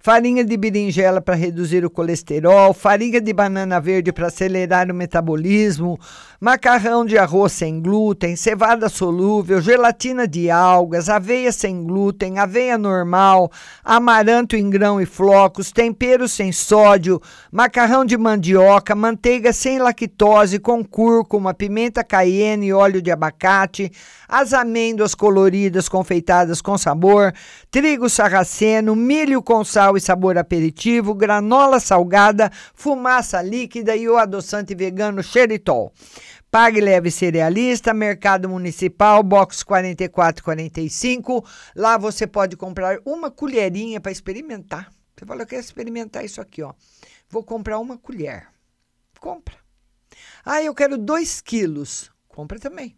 farinha 0.01 0.45
de 0.45 0.55
berinjela 0.55 1.19
para 1.19 1.35
reduzir 1.35 1.83
o 1.83 1.89
colesterol, 1.89 2.73
farinha 2.73 3.19
de 3.19 3.33
banana 3.33 3.81
verde 3.81 4.13
para 4.13 4.27
acelerar 4.27 4.89
o 4.89 4.93
metabolismo, 4.93 5.99
macarrão 6.39 7.05
de 7.05 7.17
arroz 7.17 7.51
sem 7.51 7.81
glúten, 7.81 8.35
cevada 8.37 8.87
solúvel, 8.87 9.61
gelatina 9.61 10.25
de 10.25 10.49
algas, 10.49 11.09
aveia 11.09 11.51
sem 11.51 11.83
glúten, 11.83 12.39
aveia 12.39 12.77
normal, 12.77 13.51
amaranto 13.83 14.55
em 14.55 14.69
grão 14.69 15.01
e 15.01 15.05
flocos, 15.05 15.69
temperos 15.69 16.31
sem 16.31 16.53
sódio, 16.53 17.21
macarrão 17.51 18.05
de 18.05 18.17
mandioca, 18.17 18.95
manteiga 18.95 19.51
sem 19.51 19.79
lactose 19.79 20.59
com 20.59 20.83
cúrcuma, 20.83 21.53
pimenta 21.53 22.05
cayenne 22.05 22.67
e 22.67 22.73
óleo 22.73 23.01
de 23.01 23.11
abacate, 23.11 23.91
as 24.29 24.53
amêndoas 24.53 25.13
coloridas 25.13 25.89
confeitadas 25.89 26.61
com 26.61 26.77
sabor, 26.77 27.33
trigo 27.69 28.09
sarraceno, 28.09 28.95
milho 28.95 29.41
com 29.41 29.61
sal 29.65 29.88
e 29.97 30.01
sabor 30.01 30.37
aperitivo, 30.37 31.13
granola 31.13 31.79
salgada, 31.79 32.51
fumaça 32.73 33.41
líquida 33.41 33.95
e 33.95 34.07
o 34.07 34.17
adoçante 34.17 34.75
vegano 34.75 35.21
xeritol. 35.23 35.93
Pague 36.51 36.81
Leve 36.81 37.11
Cerealista, 37.11 37.93
Mercado 37.93 38.49
Municipal, 38.49 39.21
box 39.21 39.61
4445. 39.63 41.45
Lá 41.75 41.95
você 41.95 42.25
pode 42.25 42.57
comprar 42.57 42.99
uma 43.05 43.29
colherinha 43.29 44.01
para 44.01 44.11
experimentar. 44.11 44.91
Você 45.15 45.25
fala, 45.25 45.43
eu 45.43 45.47
quero 45.47 45.61
experimentar 45.61 46.25
isso 46.25 46.41
aqui, 46.41 46.63
ó. 46.63 46.73
Vou 47.29 47.43
comprar 47.43 47.77
uma 47.77 47.97
colher. 47.97 48.47
Compra. 49.19 49.55
Ah, 50.43 50.63
eu 50.63 50.73
quero 50.73 50.97
dois 50.97 51.39
quilos. 51.39 52.09
Compra 52.27 52.57
também. 52.57 52.95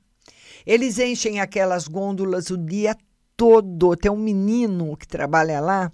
Eles 0.66 1.00
enchem 1.00 1.42
aquelas 1.42 1.88
gôndolas 1.88 2.50
o 2.52 2.58
dia 2.58 2.96
todo. 3.36 3.98
Tem 3.98 4.12
um 4.12 4.18
menino 4.18 4.96
que 4.96 5.08
trabalha 5.08 5.60
lá, 5.60 5.92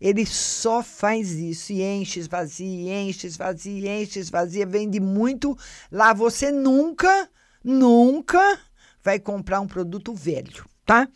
ele 0.00 0.26
só 0.26 0.82
faz 0.82 1.32
isso 1.32 1.72
e 1.72 1.82
enche, 1.82 2.20
esvazia, 2.20 3.02
enche, 3.02 3.26
esvazia, 3.26 4.02
enche, 4.02 4.18
esvazia, 4.18 4.66
vende 4.66 5.00
muito. 5.00 5.56
Lá 5.90 6.12
você 6.12 6.50
nunca, 6.50 7.28
nunca 7.62 8.58
vai 9.02 9.18
comprar 9.18 9.60
um 9.60 9.66
produto 9.66 10.14
velho, 10.14 10.64
tá? 10.84 11.08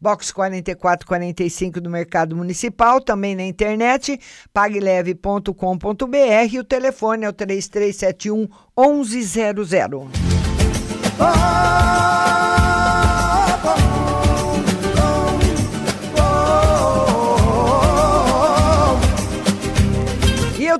Box 0.00 0.32
4445 0.32 1.80
do 1.80 1.90
Mercado 1.90 2.36
Municipal, 2.36 3.00
também 3.00 3.34
na 3.34 3.44
internet, 3.44 4.18
pagleve.com.br 4.52 6.52
e 6.52 6.58
o 6.58 6.64
telefone 6.64 7.24
é 7.24 7.28
o 7.28 7.32
3371 7.32 8.48
1100. 8.76 10.10
E 11.16 12.23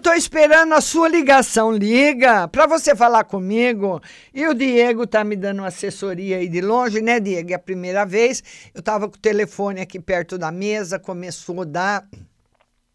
tô 0.04 0.12
esperando 0.12 0.74
a 0.74 0.82
sua 0.82 1.08
ligação. 1.08 1.72
Liga 1.72 2.46
para 2.48 2.66
você 2.66 2.94
falar 2.94 3.24
comigo. 3.24 4.02
E 4.34 4.46
o 4.46 4.52
Diego 4.52 5.06
tá 5.06 5.24
me 5.24 5.34
dando 5.34 5.64
assessoria 5.64 6.36
aí 6.36 6.46
de 6.46 6.60
longe, 6.60 7.00
né, 7.00 7.18
Diego? 7.18 7.52
É 7.52 7.54
a 7.54 7.58
primeira 7.58 8.04
vez. 8.04 8.44
Eu 8.74 8.82
tava 8.82 9.08
com 9.08 9.16
o 9.16 9.18
telefone 9.18 9.80
aqui 9.80 9.98
perto 9.98 10.36
da 10.36 10.52
mesa, 10.52 10.98
começou 10.98 11.62
a 11.62 11.64
dar 11.64 12.08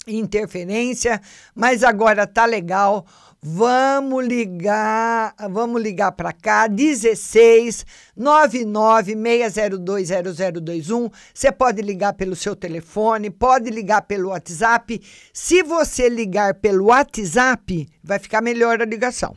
interferência, 0.07 1.19
mas 1.55 1.83
agora 1.83 2.27
tá 2.27 2.45
legal. 2.45 3.03
Vamos 3.41 4.25
ligar, 4.25 5.33
vamos 5.49 5.81
ligar 5.81 6.11
para 6.11 6.33
cá, 6.33 6.67
16 6.67 7.85
99 8.13 9.15
602 9.15 10.09
0021. 10.35 11.09
Você 11.33 11.49
pode 11.49 11.81
ligar 11.81 12.13
pelo 12.15 12.35
seu 12.35 12.53
telefone, 12.53 13.29
pode 13.29 13.69
ligar 13.69 14.01
pelo 14.01 14.29
WhatsApp. 14.29 15.01
Se 15.31 15.63
você 15.63 16.09
ligar 16.09 16.55
pelo 16.55 16.87
WhatsApp, 16.87 17.87
vai 18.03 18.19
ficar 18.19 18.41
melhor 18.41 18.81
a 18.81 18.85
ligação. 18.85 19.33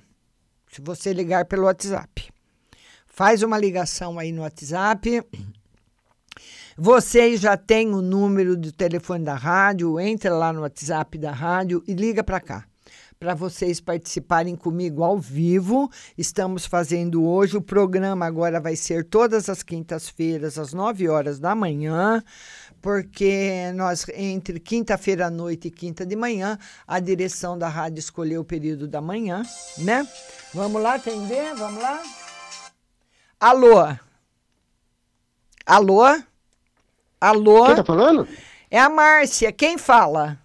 Se 0.69 0.81
você 0.81 1.13
ligar 1.13 1.45
pelo 1.45 1.67
WhatsApp. 1.67 2.29
Faz 3.07 3.45
uma 3.45 3.57
ligação 3.57 4.19
aí 4.19 4.33
no 4.33 4.43
WhatsApp. 4.43 5.23
Vocês 6.77 7.41
já 7.41 7.57
têm 7.57 7.95
o 7.95 8.03
número 8.03 8.57
do 8.57 8.73
telefone 8.73 9.25
da 9.25 9.35
rádio, 9.37 10.01
entra 10.01 10.35
lá 10.35 10.53
no 10.53 10.63
WhatsApp 10.63 11.19
da 11.19 11.31
rádio 11.31 11.85
e 11.87 11.95
liga 11.95 12.25
para 12.25 12.41
cá. 12.41 12.72
Para 13.23 13.37
vocês 13.37 13.81
participarem 13.81 14.57
comigo 14.57 15.05
ao 15.05 15.17
vivo, 15.17 15.89
estamos 16.19 16.67
fazendo 16.67 17.25
hoje. 17.25 17.57
O 17.57 17.63
programa 17.63 18.27
agora 18.27 18.61
vai 18.61 18.75
ser 18.75 19.05
todas 19.05 19.49
as 19.49 19.63
quintas-feiras, 19.63 20.59
às 20.59 20.75
9 20.75 21.09
horas 21.09 21.39
da 21.39 21.55
manhã, 21.55 22.21
porque 22.81 23.71
nós, 23.77 24.05
entre 24.13 24.59
quinta-feira 24.59 25.29
à 25.29 25.31
noite 25.31 25.69
e 25.69 25.71
quinta 25.71 26.05
de 26.05 26.17
manhã, 26.17 26.59
a 26.85 26.99
direção 26.99 27.57
da 27.57 27.69
rádio 27.69 28.01
escolheu 28.01 28.41
o 28.41 28.45
período 28.45 28.89
da 28.89 29.01
manhã, 29.01 29.45
né? 29.79 30.05
Vamos 30.53 30.83
lá 30.83 30.95
atender? 30.95 31.55
Vamos 31.55 31.81
lá? 31.81 32.03
Alô? 33.39 33.97
Alô? 35.65 36.03
Alô? 37.21 37.67
Quem 37.67 37.77
tá 37.77 37.85
falando? 37.85 38.27
É 38.69 38.81
a 38.81 38.89
Márcia. 38.89 39.53
Quem 39.53 39.79
fala? 39.79 40.42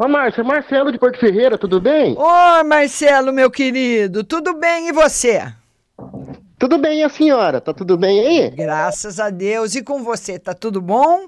Ô, 0.00 0.06
Márcia, 0.06 0.44
Marcelo 0.44 0.92
de 0.92 0.98
Porto 0.98 1.18
Ferreira, 1.18 1.58
tudo 1.58 1.80
bem? 1.80 2.16
Ô, 2.16 2.64
Marcelo, 2.64 3.32
meu 3.32 3.50
querido, 3.50 4.22
tudo 4.22 4.54
bem 4.54 4.88
e 4.88 4.92
você? 4.92 5.52
Tudo 6.56 6.78
bem, 6.78 7.02
a 7.02 7.08
senhora? 7.08 7.60
Tá 7.60 7.74
tudo 7.74 7.96
bem 7.96 8.20
aí? 8.20 8.50
Graças 8.50 9.18
a 9.18 9.28
Deus. 9.28 9.74
E 9.74 9.82
com 9.82 10.02
você, 10.04 10.38
tá 10.38 10.54
tudo 10.54 10.80
bom? 10.80 11.26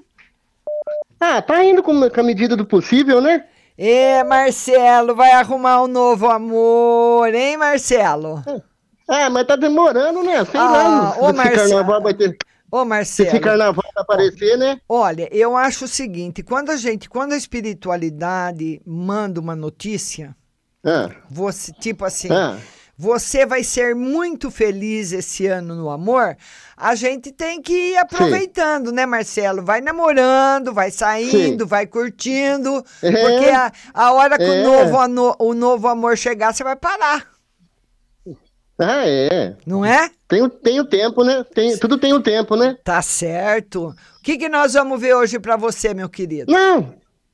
Ah, 1.19 1.41
tá 1.41 1.63
indo 1.65 1.83
com, 1.83 2.09
com 2.09 2.19
a 2.19 2.23
medida 2.23 2.55
do 2.55 2.65
possível, 2.65 3.19
né? 3.21 3.45
Ê, 3.77 4.23
Marcelo, 4.23 5.15
vai 5.15 5.31
arrumar 5.31 5.83
um 5.83 5.87
novo 5.87 6.29
amor, 6.29 7.33
hein, 7.33 7.57
Marcelo? 7.57 8.41
Ah, 9.07 9.29
mas 9.29 9.47
tá 9.47 9.55
demorando, 9.57 10.23
né? 10.23 10.45
Sei 10.45 10.59
Ah, 10.59 10.63
lá, 10.71 11.15
ô, 11.19 11.33
Marcelo. 11.33 11.55
carnaval 11.69 12.01
vai 12.01 12.13
ter... 12.13 12.37
Ô, 12.71 12.85
Marcelo. 12.85 13.29
esse 13.29 13.39
carnaval 13.39 13.83
vai 13.93 14.03
aparecer, 14.03 14.57
né? 14.57 14.79
Olha, 14.87 15.27
eu 15.31 15.57
acho 15.57 15.85
o 15.85 15.87
seguinte, 15.87 16.41
quando 16.41 16.69
a 16.69 16.77
gente, 16.77 17.09
quando 17.09 17.33
a 17.33 17.37
espiritualidade 17.37 18.81
manda 18.85 19.39
uma 19.39 19.55
notícia, 19.55 20.35
Ah, 20.83 21.11
você, 21.29 21.71
tipo 21.73 22.03
assim, 22.05 22.29
Ah. 22.31 22.57
você 22.97 23.45
vai 23.45 23.63
ser 23.63 23.93
muito 23.93 24.49
feliz 24.49 25.11
esse 25.11 25.45
ano 25.45 25.75
no 25.75 25.89
amor, 25.91 26.35
a 26.75 26.95
gente 26.95 27.31
tem 27.31 27.61
que 27.61 27.91
ir 27.91 27.97
aproveitando, 27.97 28.91
né, 28.91 29.05
Marcelo? 29.05 29.63
Vai 29.63 29.79
namorando, 29.81 30.73
vai 30.73 30.89
saindo, 30.89 31.63
Sim. 31.63 31.69
vai 31.69 31.85
curtindo, 31.85 32.83
É. 33.03 33.11
porque 33.11 33.45
a, 33.51 33.71
a 33.93 34.13
hora 34.13 34.37
que 34.39 34.43
É. 34.43 34.49
o, 34.49 34.63
novo, 34.63 35.35
o 35.39 35.53
novo 35.53 35.87
amor 35.87 36.17
chegar, 36.17 36.51
você 36.53 36.63
vai 36.63 36.75
parar, 36.75 37.27
ah, 38.81 39.07
é. 39.07 39.55
não 39.65 39.85
é? 39.85 40.09
Tem, 40.27 40.41
o- 40.41 40.49
tem 40.49 40.79
o 40.79 40.85
tempo, 40.85 41.23
né? 41.23 41.43
Tem, 41.53 41.77
tudo 41.77 41.97
tem 41.97 42.13
o 42.13 42.19
tempo, 42.21 42.55
né? 42.55 42.77
Tá 42.83 43.01
certo. 43.01 43.87
O 43.89 43.95
que, 44.23 44.37
que 44.37 44.49
nós 44.49 44.73
vamos 44.73 44.99
ver 44.99 45.15
hoje 45.15 45.39
pra 45.39 45.55
você, 45.57 45.93
meu 45.93 46.09
querido? 46.09 46.51
Não, 46.51 46.93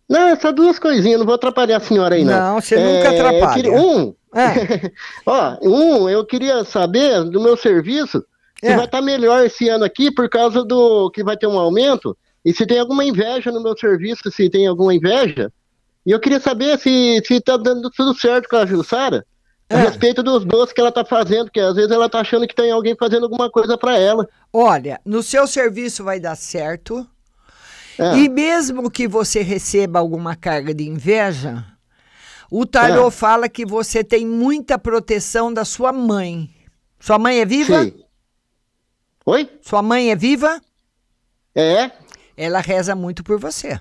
não, 0.10 0.28
é 0.28 0.36
só 0.36 0.52
duas 0.52 0.80
coisinhas, 0.80 1.20
não 1.20 1.26
vou 1.26 1.36
atrapalhar 1.36 1.78
a 1.78 1.82
senhora 1.82 2.16
aí, 2.16 2.24
não. 2.24 2.54
Não, 2.56 2.62
você 2.62 2.76
nunca 2.76 3.14
eu 3.14 3.28
atrapalha. 3.28 3.54
queria- 3.54 3.72
um, 3.80 4.14
É. 4.36 4.92
ó, 5.26 5.58
um, 5.62 6.10
eu 6.10 6.26
queria 6.26 6.64
saber 6.64 7.24
do 7.26 7.42
meu 7.42 7.56
serviço 7.58 8.24
se 8.60 8.68
É. 8.72 8.76
vai 8.76 8.86
estar 8.86 9.02
melhor 9.02 9.46
esse 9.46 9.70
ano 9.70 9.84
aqui 9.84 10.12
por 10.12 10.28
causa 10.30 10.64
do 10.64 11.10
que 11.12 11.24
vai 11.24 11.38
ter 11.38 11.48
um 11.48 11.58
aumento 11.60 12.18
e 12.44 12.54
se 12.54 12.66
tem 12.66 12.80
alguma 12.80 13.04
inveja 13.04 13.52
no 13.52 13.62
meu 13.62 13.78
serviço, 13.78 14.32
se 14.32 14.50
tem 14.50 14.66
alguma 14.68 14.94
inveja. 14.94 15.52
E 16.06 16.12
eu 16.12 16.20
queria 16.20 16.40
saber 16.40 16.80
se, 16.80 17.22
se 17.26 17.42
tá 17.42 17.58
dando 17.58 17.90
tudo 17.92 18.14
certo 18.18 18.48
com 18.50 18.56
a 18.56 18.66
Jussara 18.66 19.26
É. 19.70 19.76
a 19.76 19.80
respeito 19.80 20.24
dos 20.24 20.46
doces 20.46 20.74
que 20.74 20.80
ela 20.80 20.92
tá 20.92 21.04
fazendo, 21.04 21.46
porque 21.46 21.60
às 21.60 21.76
vezes 21.76 21.92
ela 21.92 22.10
tá 22.10 22.22
achando 22.22 22.48
que 22.48 22.56
tem 22.56 22.72
alguém 22.72 22.96
fazendo 22.98 23.24
alguma 23.24 23.50
coisa 23.52 23.78
para 23.78 23.98
ela. 24.00 24.28
Olha, 24.54 25.00
no 25.06 25.22
seu 25.22 25.46
serviço 25.46 26.04
vai 26.04 26.20
dar 26.20 26.36
certo. 26.38 27.06
É. 28.00 28.18
E 28.18 28.30
mesmo 28.30 28.90
que 28.90 29.08
você 29.08 29.42
receba 29.42 30.00
alguma 30.00 30.36
carga 30.36 30.74
de 30.74 30.88
inveja, 30.88 31.66
o 32.50 32.66
tarô 32.66 33.08
É. 33.08 33.12
fala 33.12 33.50
que 33.50 33.66
você 33.66 34.04
tem 34.04 34.26
muita 34.26 34.78
proteção 34.80 35.52
da 35.54 35.66
sua 35.66 35.92
mãe. 35.92 36.50
Sua 37.00 37.20
mãe 37.20 37.40
é 37.42 37.46
viva? 37.46 37.84
Sim. 37.84 38.04
Oi? 39.26 39.50
Sua 39.62 39.82
mãe 39.82 40.12
é 40.12 40.16
viva? 40.16 40.62
É, 41.54 41.92
Ela 42.38 42.60
reza 42.60 42.96
muito 42.96 43.24
por 43.24 43.40
você. 43.40 43.80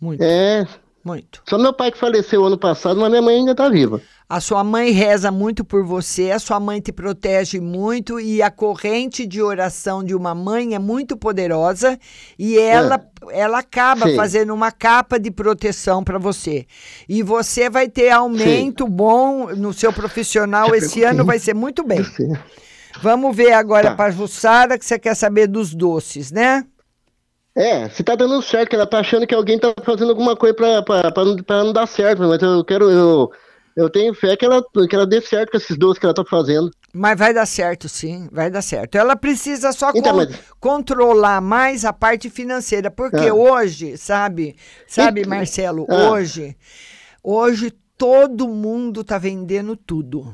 Muito. 0.00 0.20
é. 0.22 0.64
Muito. 1.08 1.42
Só 1.48 1.56
meu 1.56 1.72
pai 1.72 1.90
que 1.90 1.96
faleceu 1.98 2.44
ano 2.44 2.58
passado, 2.58 3.00
mas 3.00 3.08
minha 3.08 3.22
mãe 3.22 3.36
ainda 3.36 3.54
tá 3.54 3.66
viva. 3.70 3.98
A 4.28 4.40
sua 4.42 4.62
mãe 4.62 4.90
reza 4.90 5.30
muito 5.32 5.64
por 5.64 5.82
você, 5.82 6.30
a 6.30 6.38
sua 6.38 6.60
mãe 6.60 6.82
te 6.82 6.92
protege 6.92 7.58
muito 7.60 8.20
e 8.20 8.42
a 8.42 8.50
corrente 8.50 9.24
de 9.26 9.40
oração 9.40 10.04
de 10.04 10.14
uma 10.14 10.34
mãe 10.34 10.74
é 10.74 10.78
muito 10.78 11.16
poderosa 11.16 11.98
e 12.38 12.58
ela, 12.58 13.02
ela 13.30 13.60
acaba 13.60 14.06
Sim. 14.06 14.16
fazendo 14.16 14.52
uma 14.52 14.70
capa 14.70 15.18
de 15.18 15.30
proteção 15.30 16.04
para 16.04 16.18
você. 16.18 16.66
E 17.08 17.22
você 17.22 17.70
vai 17.70 17.88
ter 17.88 18.10
aumento 18.10 18.86
bom 18.86 19.46
no 19.56 19.72
seu 19.72 19.94
profissional 19.94 20.74
esse 20.74 21.02
ano, 21.02 21.24
vai 21.24 21.38
ser 21.38 21.54
muito 21.54 21.82
bem. 21.82 22.04
Vamos 23.00 23.34
ver 23.34 23.52
agora 23.52 23.90
Tá. 23.90 23.94
para 23.96 24.06
a 24.06 24.10
Jussara, 24.10 24.76
que 24.78 24.84
você 24.84 24.98
quer 24.98 25.14
saber 25.14 25.46
dos 25.46 25.74
doces, 25.74 26.30
né? 26.30 26.64
É, 27.58 27.88
se 27.88 28.04
tá 28.04 28.14
dando 28.14 28.40
certo, 28.40 28.74
ela 28.74 28.86
tá 28.86 29.00
achando 29.00 29.26
que 29.26 29.34
alguém 29.34 29.58
tá 29.58 29.74
fazendo 29.84 30.10
alguma 30.10 30.36
coisa 30.36 30.54
pra, 30.54 30.80
pra, 30.82 31.10
pra, 31.10 31.24
não, 31.24 31.36
pra 31.36 31.64
não 31.64 31.72
dar 31.72 31.88
certo, 31.88 32.22
mas 32.22 32.40
eu 32.40 32.64
quero, 32.64 32.88
eu, 32.88 33.30
eu 33.74 33.90
tenho 33.90 34.14
fé 34.14 34.36
que 34.36 34.44
ela, 34.44 34.62
que 34.88 34.94
ela 34.94 35.04
dê 35.04 35.20
certo 35.20 35.50
com 35.50 35.56
esses 35.56 35.76
doces 35.76 35.98
que 35.98 36.06
ela 36.06 36.14
tá 36.14 36.24
fazendo. 36.24 36.70
Mas 36.94 37.18
vai 37.18 37.34
dar 37.34 37.46
certo, 37.46 37.88
sim, 37.88 38.28
vai 38.30 38.48
dar 38.48 38.62
certo. 38.62 38.96
Ela 38.96 39.16
precisa 39.16 39.72
só 39.72 39.90
Então, 39.90 40.12
con- 40.12 40.16
mas- 40.18 40.38
controlar 40.60 41.40
mais 41.40 41.84
a 41.84 41.92
parte 41.92 42.30
financeira, 42.30 42.92
porque 42.92 43.26
Ah. 43.26 43.34
hoje, 43.34 43.96
sabe, 43.96 44.54
sabe, 44.86 45.22
Então- 45.22 45.30
Marcelo, 45.36 45.84
Ah. 45.90 46.10
hoje, 46.10 46.56
hoje 47.24 47.72
todo 47.96 48.46
mundo 48.46 49.02
tá 49.02 49.18
vendendo 49.18 49.74
tudo. 49.76 50.32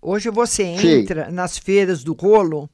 Hoje 0.00 0.30
você 0.30 0.76
Sim. 0.78 1.00
entra 1.00 1.28
nas 1.32 1.58
feiras 1.58 2.04
do 2.04 2.12
rolo, 2.12 2.70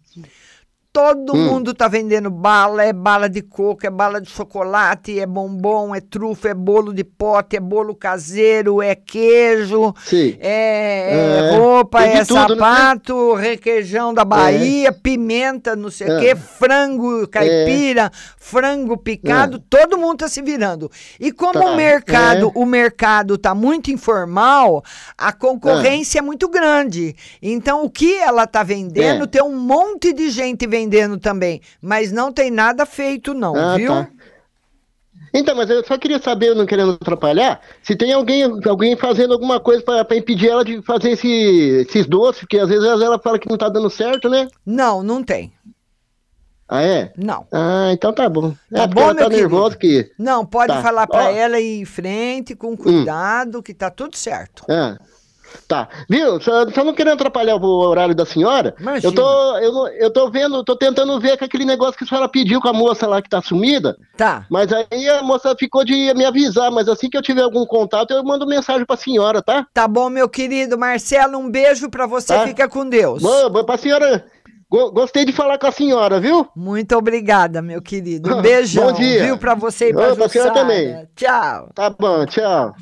todo 0.92 1.32
Hum. 1.34 1.44
mundo 1.46 1.72
tá 1.72 1.88
vendendo 1.88 2.30
bala, 2.30 2.84
é 2.84 2.92
bala 2.92 3.26
de 3.28 3.40
coco, 3.40 3.86
é 3.86 3.90
bala 3.90 4.20
de 4.20 4.28
chocolate, 4.28 5.18
é 5.18 5.24
bombom, 5.24 5.94
é 5.94 6.00
trufa, 6.00 6.50
é 6.50 6.54
bolo 6.54 6.92
de 6.92 7.02
pote, 7.02 7.56
é 7.56 7.60
bolo 7.60 7.94
caseiro, 7.94 8.82
é 8.82 8.94
queijo, 8.94 9.94
é, 10.12 10.36
é 10.38 11.48
É, 11.52 11.56
roupa, 11.56 12.02
é 12.04 12.22
tudo, 12.24 12.56
né? 12.56 12.62
sapato, 12.62 13.34
requeijão 13.34 14.12
da 14.12 14.22
Bahia, 14.24 14.92
pimenta, 14.92 15.74
não 15.74 15.90
sei 15.90 16.08
o 16.08 16.12
É. 16.12 16.20
quê, 16.20 16.36
frango 16.36 17.26
caipira, 17.26 18.10
frango 18.44 18.96
picado, 18.96 19.60
todo 19.60 19.96
mundo 19.96 20.18
tá 20.18 20.28
se 20.28 20.42
virando. 20.42 20.90
E 21.20 21.30
como 21.30 21.52
Tá, 21.52 21.60
o 21.70 21.76
mercado, 21.76 22.48
é. 22.48 22.58
o 22.58 22.66
mercado 22.66 23.38
tá 23.38 23.54
muito 23.54 23.88
informal, 23.92 24.82
a 25.16 25.32
concorrência 25.32 26.18
é. 26.18 26.22
muito 26.22 26.48
grande. 26.48 27.14
Então 27.40 27.84
o 27.84 27.88
que 27.90 28.16
ela 28.18 28.44
tá 28.44 28.64
vendendo, 28.64 29.24
É. 29.24 29.26
tem 29.28 29.42
um 29.42 29.56
monte 29.56 30.12
de 30.12 30.28
gente 30.28 30.66
vendendo 30.66 31.18
também, 31.18 31.60
mas 31.80 32.10
não 32.10 32.32
tem 32.32 32.50
nada 32.50 32.84
feito 32.84 33.32
não, 33.32 33.54
Ah, 33.54 33.76
viu? 33.76 33.88
tá. 33.92 34.08
Então, 35.34 35.54
mas 35.56 35.70
eu 35.70 35.82
só 35.82 35.96
queria 35.96 36.18
saber, 36.20 36.54
não 36.54 36.66
querendo 36.66 36.92
atrapalhar, 36.92 37.58
se 37.82 37.96
tem 37.96 38.12
alguém, 38.12 38.42
alguém 38.68 38.94
fazendo 38.96 39.32
alguma 39.32 39.58
coisa 39.58 39.82
pra 39.82 40.04
impedir 40.16 40.50
ela 40.50 40.62
de 40.62 40.82
fazer 40.82 41.12
esse- 41.12 41.86
esses 41.88 42.06
doces, 42.06 42.40
porque 42.40 42.58
às 42.58 42.68
vezes 42.68 42.84
ela 42.84 43.18
fala 43.18 43.38
que 43.38 43.48
não 43.48 43.56
tá 43.56 43.70
dando 43.70 43.88
certo, 43.88 44.28
né? 44.28 44.46
Não, 44.66 45.02
não 45.02 45.22
tem. 45.24 45.50
Ah, 46.74 46.82
é? 46.82 47.12
Não. 47.18 47.46
Ah, 47.52 47.90
então 47.92 48.12
tá 48.14 48.26
bom. 48.30 48.52
Tá 48.72 48.82
é, 48.84 48.86
porque 48.86 48.94
bom, 48.94 49.00
ela 49.02 49.14
meu 49.14 49.24
tá 49.24 49.28
nervosa 49.28 49.76
que... 49.76 50.10
Não, 50.18 50.46
pode 50.46 50.72
Tá. 50.72 50.80
falar. 50.80 51.06
Hum. 51.12 51.18
ela 51.18 51.60
ir 51.60 51.80
em 51.80 51.84
frente 51.84 52.54
com 52.54 52.74
cuidado, 52.74 53.62
que 53.62 53.74
tá 53.74 53.90
tudo 53.90 54.16
certo. 54.16 54.64
Ah, 54.70 54.96
tá. 55.68 55.86
Viu? 56.08 56.40
Só, 56.40 56.66
só 56.70 56.82
não 56.82 56.94
querendo 56.94 57.12
atrapalhar 57.14 57.56
o 57.56 57.64
horário 57.80 58.14
da 58.14 58.24
senhora. 58.24 58.74
Imagina. 58.80 59.06
Eu 59.06 59.14
tô, 59.14 59.58
eu, 59.58 59.88
eu 59.98 60.10
tô 60.10 60.30
vendo, 60.30 60.64
tô 60.64 60.74
tentando 60.74 61.20
ver 61.20 61.36
com 61.36 61.44
aquele 61.44 61.66
negócio 61.66 61.94
que 61.98 62.04
a 62.04 62.06
senhora 62.06 62.26
pediu 62.28 62.58
com 62.58 62.68
a 62.68 62.72
moça 62.72 63.06
lá 63.06 63.20
que 63.20 63.28
tá 63.28 63.42
sumida. 63.42 63.94
Tá. 64.16 64.46
Mas 64.50 64.70
aí 64.72 65.08
a 65.10 65.22
moça 65.22 65.54
ficou 65.58 65.84
de 65.84 66.14
me 66.14 66.24
avisar, 66.24 66.70
mas 66.70 66.88
assim 66.88 67.10
que 67.10 67.18
eu 67.18 67.22
tiver 67.22 67.42
algum 67.42 67.66
contato, 67.66 68.12
eu 68.12 68.24
mando 68.24 68.46
mensagem 68.46 68.86
pra 68.86 68.96
senhora, 68.96 69.42
tá? 69.42 69.66
Tá 69.74 69.86
bom, 69.86 70.08
meu 70.08 70.26
querido 70.26 70.78
Marcelo, 70.78 71.36
um 71.36 71.50
beijo 71.50 71.90
pra 71.90 72.06
você, 72.06 72.32
Tá. 72.32 72.46
fica 72.46 72.66
com 72.66 72.88
Deus. 72.88 73.22
Boa, 73.22 73.50
boa 73.50 73.64
pra 73.66 73.76
senhora. 73.76 74.24
Go- 74.72 74.90
Gostei 74.90 75.26
de 75.26 75.32
falar 75.32 75.58
com 75.58 75.66
a 75.66 75.72
senhora, 75.72 76.18
viu? 76.18 76.48
Muito 76.56 76.96
obrigada, 76.96 77.60
meu 77.60 77.82
querido. 77.82 78.32
Um 78.34 78.40
beijão, 78.40 78.86
Bom 78.86 78.92
dia. 78.94 79.22
viu, 79.24 79.36
pra 79.36 79.54
você 79.54 79.90
e 79.90 79.92
senhora 79.92 80.14
Jussara. 80.28 80.54
também. 80.54 81.08
Tchau. 81.14 81.68
Tá 81.74 81.90
bom, 81.90 82.24
tchau. 82.24 82.74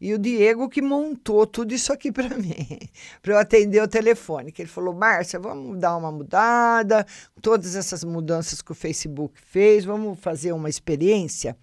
E 0.00 0.12
o 0.12 0.18
Diego 0.18 0.68
que 0.68 0.82
montou 0.82 1.46
tudo 1.46 1.72
isso 1.72 1.92
aqui 1.92 2.10
para 2.12 2.28
mim, 2.36 2.78
para 3.22 3.32
eu 3.32 3.38
atender 3.38 3.82
o 3.82 3.88
telefone. 3.88 4.52
Que 4.52 4.62
ele 4.62 4.68
falou: 4.68 4.92
Márcia, 4.92 5.38
vamos 5.38 5.78
dar 5.78 5.96
uma 5.96 6.12
mudada, 6.12 7.06
todas 7.40 7.74
essas 7.74 8.04
mudanças 8.04 8.60
que 8.60 8.72
o 8.72 8.74
Facebook 8.74 9.40
fez, 9.46 9.84
vamos 9.84 10.18
fazer 10.20 10.52
uma 10.52 10.68
experiência. 10.68 11.56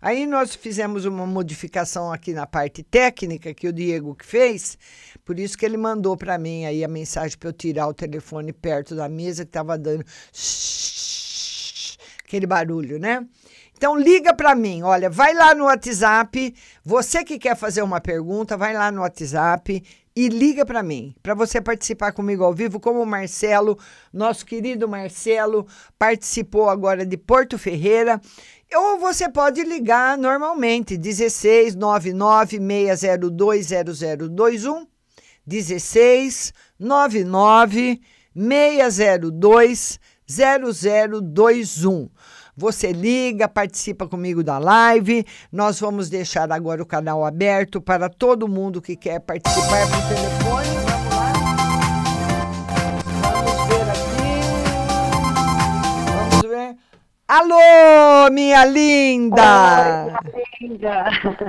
Aí 0.00 0.26
nós 0.26 0.54
fizemos 0.54 1.04
uma 1.04 1.26
modificação 1.26 2.12
aqui 2.12 2.32
na 2.32 2.46
parte 2.46 2.82
técnica 2.82 3.54
que 3.54 3.68
o 3.68 3.72
Diego 3.72 4.14
que 4.14 4.26
fez, 4.26 4.78
por 5.24 5.38
isso 5.38 5.56
que 5.56 5.64
ele 5.64 5.76
mandou 5.76 6.16
para 6.16 6.38
mim 6.38 6.64
aí 6.64 6.84
a 6.84 6.88
mensagem 6.88 7.36
para 7.38 7.48
eu 7.48 7.52
tirar 7.52 7.88
o 7.88 7.94
telefone 7.94 8.52
perto 8.52 8.94
da 8.94 9.08
mesa 9.08 9.44
que 9.44 9.48
estava 9.48 9.78
dando 9.78 10.04
aquele 12.24 12.46
barulho, 12.46 12.98
né? 12.98 13.26
Então 13.76 13.94
liga 13.98 14.34
para 14.34 14.54
mim, 14.54 14.82
olha, 14.82 15.10
vai 15.10 15.34
lá 15.34 15.54
no 15.54 15.64
WhatsApp, 15.64 16.54
você 16.82 17.22
que 17.22 17.38
quer 17.38 17.54
fazer 17.54 17.82
uma 17.82 18.00
pergunta, 18.00 18.56
vai 18.56 18.72
lá 18.72 18.90
no 18.90 19.02
WhatsApp 19.02 19.82
e 20.16 20.28
liga 20.28 20.64
para 20.64 20.82
mim, 20.82 21.14
para 21.22 21.34
você 21.34 21.60
participar 21.60 22.10
comigo 22.12 22.42
ao 22.42 22.54
vivo, 22.54 22.80
como 22.80 23.02
o 23.02 23.06
Marcelo, 23.06 23.78
nosso 24.10 24.46
querido 24.46 24.88
Marcelo, 24.88 25.66
participou 25.98 26.70
agora 26.70 27.04
de 27.04 27.18
Porto 27.18 27.58
Ferreira. 27.58 28.18
Ou 28.74 28.98
você 28.98 29.28
pode 29.28 29.62
ligar 29.62 30.18
normalmente, 30.18 30.96
16 30.96 31.74
99 31.74 32.58
602 32.96 33.66
0021, 33.68 34.86
16 35.46 36.52
99 36.78 38.00
602 38.34 40.00
0021. 40.28 42.08
Você 42.56 42.90
liga, 42.90 43.46
participa 43.46 44.08
comigo 44.08 44.42
da 44.42 44.58
live. 44.58 45.26
Nós 45.52 45.78
vamos 45.78 46.08
deixar 46.08 46.50
agora 46.50 46.82
o 46.82 46.86
canal 46.86 47.24
aberto 47.24 47.80
para 47.82 48.08
todo 48.08 48.48
mundo 48.48 48.80
que 48.80 48.96
quer 48.96 49.20
participar 49.20 49.86
por 49.90 50.08
telefone. 50.08 50.85
Alô, 57.28 58.30
minha 58.30 58.64
linda! 58.64 60.20
Oi, 60.32 60.42
linda! 60.60 61.06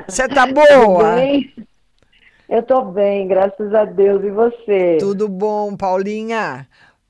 Você 0.07 0.27
tá 0.27 0.47
boa? 0.47 1.15
Bem? 1.15 1.53
Eu 2.49 2.63
tô 2.63 2.81
bem, 2.81 3.27
graças 3.27 3.71
a 3.75 3.85
Deus. 3.85 4.23
E 4.23 4.31
você? 4.31 4.97
Tudo 4.99 5.29
bom, 5.29 5.77
Paulinha? 5.77 6.67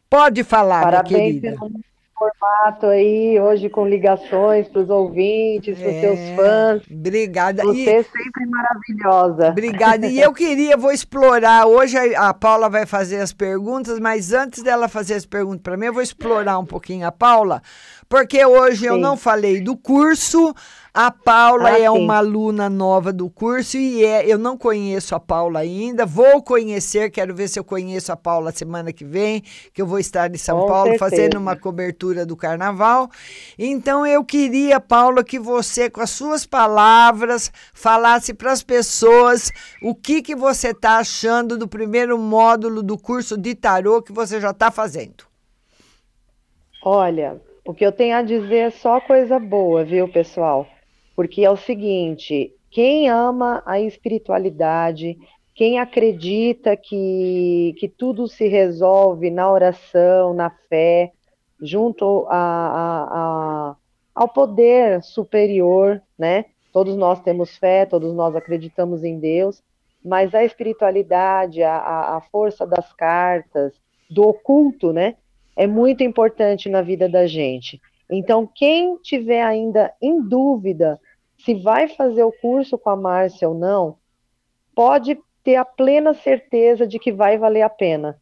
Pode 0.10 0.44
falar, 0.44 0.82
Parabéns 0.84 1.12
minha 1.14 1.42
querida. 1.42 1.60
pelo 1.60 1.72
formato 2.18 2.86
aí, 2.88 3.40
hoje 3.40 3.70
com 3.70 3.88
ligações 3.88 4.68
para 4.68 4.82
os 4.82 4.90
ouvintes, 4.90 5.78
para 5.80 5.90
os 5.90 5.96
É, 5.96 6.00
seus 6.02 6.30
fãs. 6.36 6.84
Obrigada. 6.92 7.64
Você 7.64 7.90
é 7.90 8.04
sempre 8.04 8.46
maravilhosa. 8.48 9.50
Obrigada. 9.50 10.08
E 10.08 10.20
eu 10.20 10.34
queria, 10.34 10.76
vou 10.78 10.92
explorar. 10.92 11.66
Hoje 11.68 11.98
a 12.16 12.28
a 12.28 12.34
Paula 12.34 12.70
vai 12.70 12.86
fazer 12.86 13.20
as 13.22 13.32
perguntas, 13.32 14.00
mas 14.00 14.34
antes 14.34 14.62
dela 14.64 14.90
fazer 14.90 15.14
as 15.14 15.26
perguntas 15.26 15.62
para 15.62 15.78
mim, 15.78 15.86
eu 15.88 15.94
vou 15.94 16.02
explorar 16.02 16.60
um 16.60 16.66
pouquinho 16.66 17.08
a 17.08 17.12
Paula, 17.12 17.62
porque 18.10 18.46
hoje 18.46 18.86
eu 18.86 18.96
Sim. 18.96 19.02
não 19.02 19.16
falei 19.16 19.62
do 19.62 19.78
curso. 19.78 20.54
A 21.00 21.12
Paula 21.12 21.70
Ah, 21.70 21.80
é 21.80 21.84
sim. 21.84 21.90
uma 21.90 22.18
aluna 22.18 22.68
nova 22.72 23.14
do 23.14 23.30
curso 23.30 23.78
e 23.78 24.04
é, 24.04 24.26
eu 24.26 24.36
não 24.40 24.58
conheço 24.58 25.14
a 25.14 25.20
Paula 25.20 25.60
ainda. 25.60 26.08
Vou 26.08 26.42
conhecer, 26.42 27.12
quero 27.12 27.36
ver 27.36 27.48
se 27.50 27.60
eu 27.60 27.64
conheço 27.64 28.12
a 28.12 28.16
Paula 28.18 28.52
semana 28.52 28.92
que 28.92 29.06
vem, 29.06 29.44
que 29.72 29.80
eu 29.80 29.86
vou 29.86 30.00
estar 30.00 30.34
em 30.34 30.38
São 30.40 30.62
Com 30.62 30.66
Paulo 30.66 30.90
certeza. 30.98 31.10
fazendo 31.12 31.38
uma 31.38 31.56
cobertura 31.56 32.26
do 32.26 32.36
carnaval. 32.36 33.12
Então 33.60 34.08
eu 34.08 34.26
queria, 34.26 34.80
Paula, 34.80 35.24
que 35.24 35.38
você, 35.38 35.88
com 35.88 36.02
as 36.02 36.10
suas 36.10 36.48
palavras, 36.48 37.52
falasse 37.76 38.34
para 38.34 38.52
as 38.52 38.64
pessoas 38.64 39.52
o 39.84 39.94
que, 39.94 40.24
que 40.24 40.36
você 40.36 40.70
está 40.70 40.98
achando 40.98 41.60
do 41.60 41.68
primeiro 41.68 42.18
módulo 42.18 42.82
do 42.82 42.98
curso 42.98 43.38
de 43.38 43.54
tarô 43.54 44.02
que 44.02 44.12
você 44.12 44.42
já 44.42 44.50
está 44.50 44.72
fazendo. 44.72 45.26
Olha, 46.84 47.40
o 47.64 47.72
que 47.72 47.86
eu 47.86 47.92
tenho 47.92 48.16
a 48.18 48.24
dizer 48.24 48.58
é 48.58 48.70
só 48.72 49.00
coisa 49.00 49.38
boa, 49.40 49.84
viu, 49.86 50.08
pessoal? 50.12 50.68
Porque 51.18 51.44
é 51.44 51.52
o 51.52 51.58
seguinte, 51.58 52.54
quem 52.72 53.10
ama 53.10 53.64
a 53.66 53.82
espiritualidade, 53.82 55.18
quem 55.56 55.80
acredita 55.80 56.78
que, 56.78 57.74
que 57.80 57.90
tudo 57.90 58.28
se 58.28 58.48
resolve 58.48 59.32
na 59.32 59.52
oração, 59.52 60.34
na 60.36 60.52
fé, 60.70 61.12
junto 61.62 62.28
a, 62.30 62.38
a- 62.38 63.72
a- 63.72 63.78
ao 64.16 64.30
poder 64.30 65.02
superior, 65.04 66.02
né? 66.20 66.46
Todos 66.72 66.96
nós 66.96 67.20
temos 67.22 67.58
fé, 67.58 67.86
todos 67.88 68.14
nós 68.14 68.36
acreditamos 68.36 69.04
em 69.04 69.20
Deus, 69.20 69.64
mas 70.06 70.36
a 70.36 70.44
espiritualidade, 70.46 71.64
a, 71.64 72.22
força 72.32 72.68
das 72.68 72.94
cartas, 72.94 73.74
do 74.10 74.24
oculto, 74.28 74.94
né? 74.94 75.16
É 75.56 75.66
muito 75.68 76.04
importante 76.04 76.70
na 76.70 76.84
vida 76.84 77.10
da 77.10 77.26
gente. 77.28 77.82
Então, 78.10 78.48
quem 78.56 78.98
tiver 78.98 79.42
ainda 79.44 79.94
em 80.02 80.22
dúvida 80.22 81.00
se 81.48 81.54
vai 81.54 81.88
fazer 81.88 82.26
o 82.26 82.32
curso 82.42 82.78
com 82.78 82.90
a 82.90 82.96
Márcia 82.98 83.48
ou 83.48 83.56
não, 83.56 83.96
pode 84.76 85.18
ter 85.46 85.56
a 85.56 85.64
plena 85.64 86.14
certeza 86.14 86.86
de 86.86 87.00
que 87.00 87.10
vai 87.10 87.38
valer 87.38 87.62
a 87.62 87.70
pena, 87.70 88.18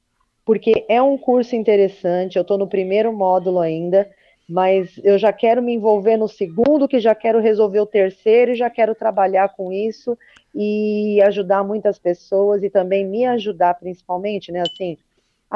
porque 0.46 0.86
é 0.88 1.02
um 1.02 1.18
curso 1.18 1.56
interessante. 1.56 2.36
Eu 2.36 2.44
estou 2.44 2.56
no 2.56 2.68
primeiro 2.68 3.12
módulo 3.12 3.60
ainda, 3.60 4.08
mas 4.48 5.02
eu 5.04 5.18
já 5.18 5.34
quero 5.34 5.60
me 5.60 5.74
envolver 5.74 6.18
no 6.18 6.28
segundo, 6.28 6.88
que 6.88 7.00
já 7.00 7.16
quero 7.16 7.40
resolver 7.40 7.80
o 7.80 7.88
terceiro 7.88 8.52
e 8.52 8.56
já 8.56 8.70
quero 8.70 8.94
trabalhar 8.94 9.50
com 9.56 9.74
isso 9.74 10.16
e 10.54 11.20
ajudar 11.24 11.64
muitas 11.64 11.98
pessoas 11.98 12.62
e 12.62 12.70
também 12.70 13.08
me 13.08 13.26
ajudar 13.26 13.74
principalmente, 13.74 14.52
né? 14.52 14.62
Assim, 14.62 15.00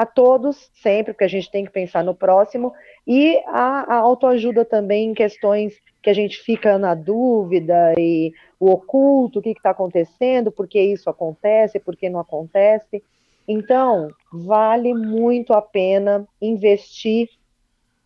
a 0.00 0.06
todos, 0.06 0.70
sempre, 0.72 1.12
porque 1.12 1.24
a 1.24 1.28
gente 1.28 1.50
tem 1.50 1.62
que 1.62 1.70
pensar 1.70 2.02
no 2.02 2.14
próximo, 2.14 2.72
e 3.06 3.36
a, 3.48 3.84
a 3.86 3.96
autoajuda 3.96 4.64
também 4.64 5.10
em 5.10 5.12
questões 5.12 5.74
que 6.02 6.08
a 6.08 6.14
gente 6.14 6.38
fica 6.38 6.78
na 6.78 6.94
dúvida 6.94 7.92
e 7.98 8.32
o 8.58 8.70
oculto, 8.70 9.40
o 9.40 9.42
que 9.42 9.50
está 9.50 9.72
acontecendo, 9.72 10.50
por 10.50 10.66
que 10.66 10.80
isso 10.80 11.10
acontece, 11.10 11.78
por 11.78 11.94
que 11.94 12.08
não 12.08 12.18
acontece. 12.18 13.02
Então, 13.46 14.08
vale 14.32 14.94
muito 14.94 15.52
a 15.52 15.60
pena 15.60 16.26
investir. 16.40 17.28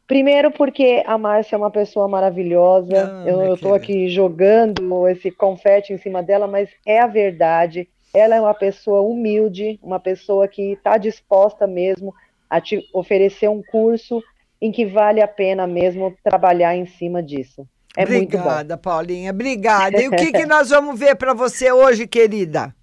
Primeiro, 0.04 0.50
porque 0.50 1.00
a 1.06 1.16
Márcia 1.16 1.54
é 1.54 1.58
uma 1.58 1.70
pessoa 1.70 2.08
maravilhosa. 2.08 3.22
Ah, 3.22 3.24
eu 3.24 3.38
minha 3.38 3.54
estou 3.54 3.72
aqui 3.72 4.08
jogando 4.08 5.06
esse 5.06 5.30
confete 5.30 5.92
em 5.92 5.98
cima 5.98 6.24
dela, 6.24 6.48
mas 6.48 6.68
é 6.84 6.98
a 6.98 7.06
verdade. 7.06 7.88
Ela 8.14 8.36
é 8.36 8.40
uma 8.40 8.54
pessoa 8.54 9.00
humilde, 9.02 9.78
uma 9.82 9.98
pessoa 9.98 10.46
que 10.46 10.72
está 10.72 10.96
disposta 10.96 11.66
mesmo 11.66 12.14
a 12.48 12.60
te 12.60 12.80
oferecer 12.94 13.48
um 13.50 13.60
curso 13.62 14.22
em 14.62 14.70
que 14.70 14.86
vale 14.86 15.20
a 15.20 15.26
pena 15.28 15.66
mesmo 15.66 16.16
trabalhar 16.22 16.76
em 16.76 16.86
cima 16.86 17.20
disso. 17.22 17.66
É 17.96 18.06
muito 18.06 18.30
bom. 18.30 18.42
Obrigada, 18.42 18.76
Paulinha. 18.76 19.30
Obrigada. 19.30 20.00
E 20.00 20.08
o 20.08 20.10
que, 20.12 20.30
que 20.32 20.46
nós 20.46 20.70
vamos 20.70 20.98
ver 20.98 21.16
para 21.16 21.34
você 21.34 21.70
hoje, 21.72 22.06
querida? 22.06 22.74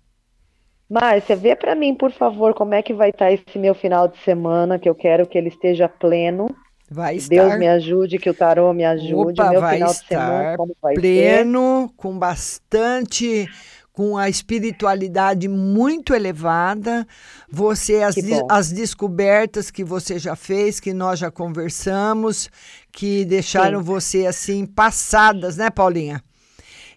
Márcia, 0.89 1.37
vê 1.37 1.55
para 1.55 1.73
mim, 1.73 1.95
por 1.95 2.11
favor, 2.11 2.53
como 2.53 2.73
é 2.73 2.81
que 2.81 2.93
vai 2.93 3.11
estar 3.11 3.31
esse 3.31 3.57
meu 3.57 3.73
final 3.73 4.09
de 4.09 4.17
semana, 4.19 4.77
que 4.77 4.89
eu 4.89 4.95
quero 4.95 5.25
que 5.25 5.37
ele 5.37 5.47
esteja 5.47 5.87
pleno. 5.87 6.47
Vai 6.89 7.15
Que 7.17 7.29
Deus 7.29 7.45
estar- 7.47 7.57
me 7.57 7.67
ajude, 7.69 8.17
que 8.19 8.29
o 8.29 8.33
tarô 8.33 8.73
me 8.73 8.83
ajude. 8.83 9.39
Opa, 9.41 9.47
o 9.47 9.51
meu 9.51 9.61
vai 9.61 9.75
final 9.75 9.93
de 9.93 9.99
semana, 9.99 10.43
estar 10.43 10.57
como 10.57 10.75
vai 10.81 10.95
ser? 10.95 11.01
pleno, 11.01 11.89
com 11.95 12.19
bastante, 12.19 13.47
com 13.93 14.17
a 14.17 14.29
espiritualidade 14.29 15.47
muito 15.47 16.13
elevada. 16.13 17.05
Você, 17.49 18.01
as, 18.01 18.15
as 18.49 18.71
descobertas 18.71 19.69
que 19.69 19.83
você 19.83 20.17
já 20.17 20.35
fez, 20.35 20.79
que 20.79 20.93
nós 20.93 21.19
já 21.19 21.29
conversamos, 21.29 22.49
que 22.91 23.25
deixaram 23.25 23.79
Sim. 23.79 23.85
você 23.85 24.25
assim 24.25 24.65
passadas, 24.65 25.57
né, 25.57 25.69
Paulinha? 25.69 26.23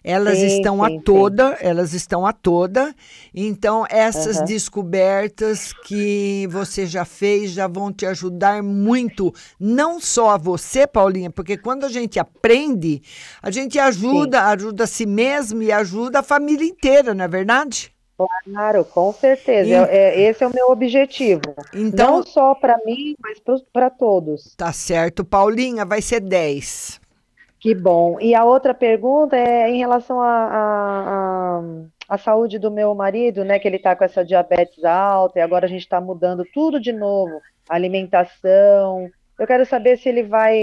Elas 0.07 0.37
Sim, 0.37 0.45
estão 0.45 0.75
sim, 0.75 0.85
a 0.85 0.89
sim. 0.89 0.99
toda, 0.99 1.57
elas 1.59 1.93
estão 1.93 2.27
a 2.27 2.31
toda. 2.31 2.93
Então, 3.33 3.87
essas 3.89 4.37
Aham. 4.37 4.45
descobertas 4.45 5.73
que 5.83 6.47
você 6.51 6.85
já 6.85 7.03
fez 7.03 7.49
já 7.49 7.67
vão 7.67 7.91
te 7.91 8.05
ajudar 8.05 8.61
muito, 8.61 9.33
não 9.59 9.99
só 9.99 10.29
a 10.29 10.37
você, 10.37 10.85
Paulinha, 10.85 11.31
porque 11.31 11.57
quando 11.57 11.85
a 11.85 11.89
gente 11.89 12.19
aprende, 12.19 13.01
a 13.41 13.49
gente 13.49 13.79
ajuda, 13.79 14.43
ajuda 14.43 14.83
a 14.83 14.87
si 14.87 15.07
mesmo 15.07 15.63
e 15.63 15.71
ajuda 15.71 16.19
a 16.19 16.23
família 16.23 16.67
inteira, 16.67 17.15
não 17.15 17.25
é 17.25 17.27
verdade? 17.27 17.91
Claro, 18.45 18.85
com 18.85 19.11
certeza. 19.11 19.67
E- 19.69 19.73
É- 19.73 19.87
é- 19.91 20.21
esse 20.29 20.43
é 20.43 20.47
o 20.47 20.53
meu 20.53 20.69
objetivo. 20.69 21.41
Então- 21.73 22.17
Não 22.17 22.23
só 22.23 22.53
para 22.53 22.77
mim, 22.85 23.15
mas 23.19 23.39
para 23.73 23.89
todos. 23.89 24.53
Tá 24.55 24.71
certo, 24.71 25.25
Paulinha, 25.25 25.83
vai 25.83 26.01
ser 26.01 26.19
10. 26.21 27.01
Que 27.65 27.73
bom. 27.73 28.19
E 28.21 28.35
a 28.35 28.45
outra 28.45 28.75
pergunta 28.75 29.35
é 29.35 29.67
em 29.71 29.79
relação 29.79 30.21
à 30.21 31.63
à 32.07 32.15
saúde 32.19 32.59
do 32.59 32.69
meu 32.69 32.93
marido, 32.93 33.43
né? 33.43 33.57
Que 33.57 33.67
ele 33.67 33.77
está 33.77 33.95
com 33.95 34.03
essa 34.03 34.23
diabetes 34.23 34.85
alta 34.85 35.39
e 35.39 35.41
agora 35.41 35.65
a 35.65 35.67
gente 35.67 35.81
está 35.81 35.99
mudando 35.99 36.45
tudo 36.53 36.79
de 36.79 36.93
novo, 36.93 37.41
alimentação. 37.67 39.09
Eu 39.37 39.45
quero 39.45 39.65
saber 39.65 39.97
se 39.97 40.07
ele 40.07 40.23
vai, 40.23 40.55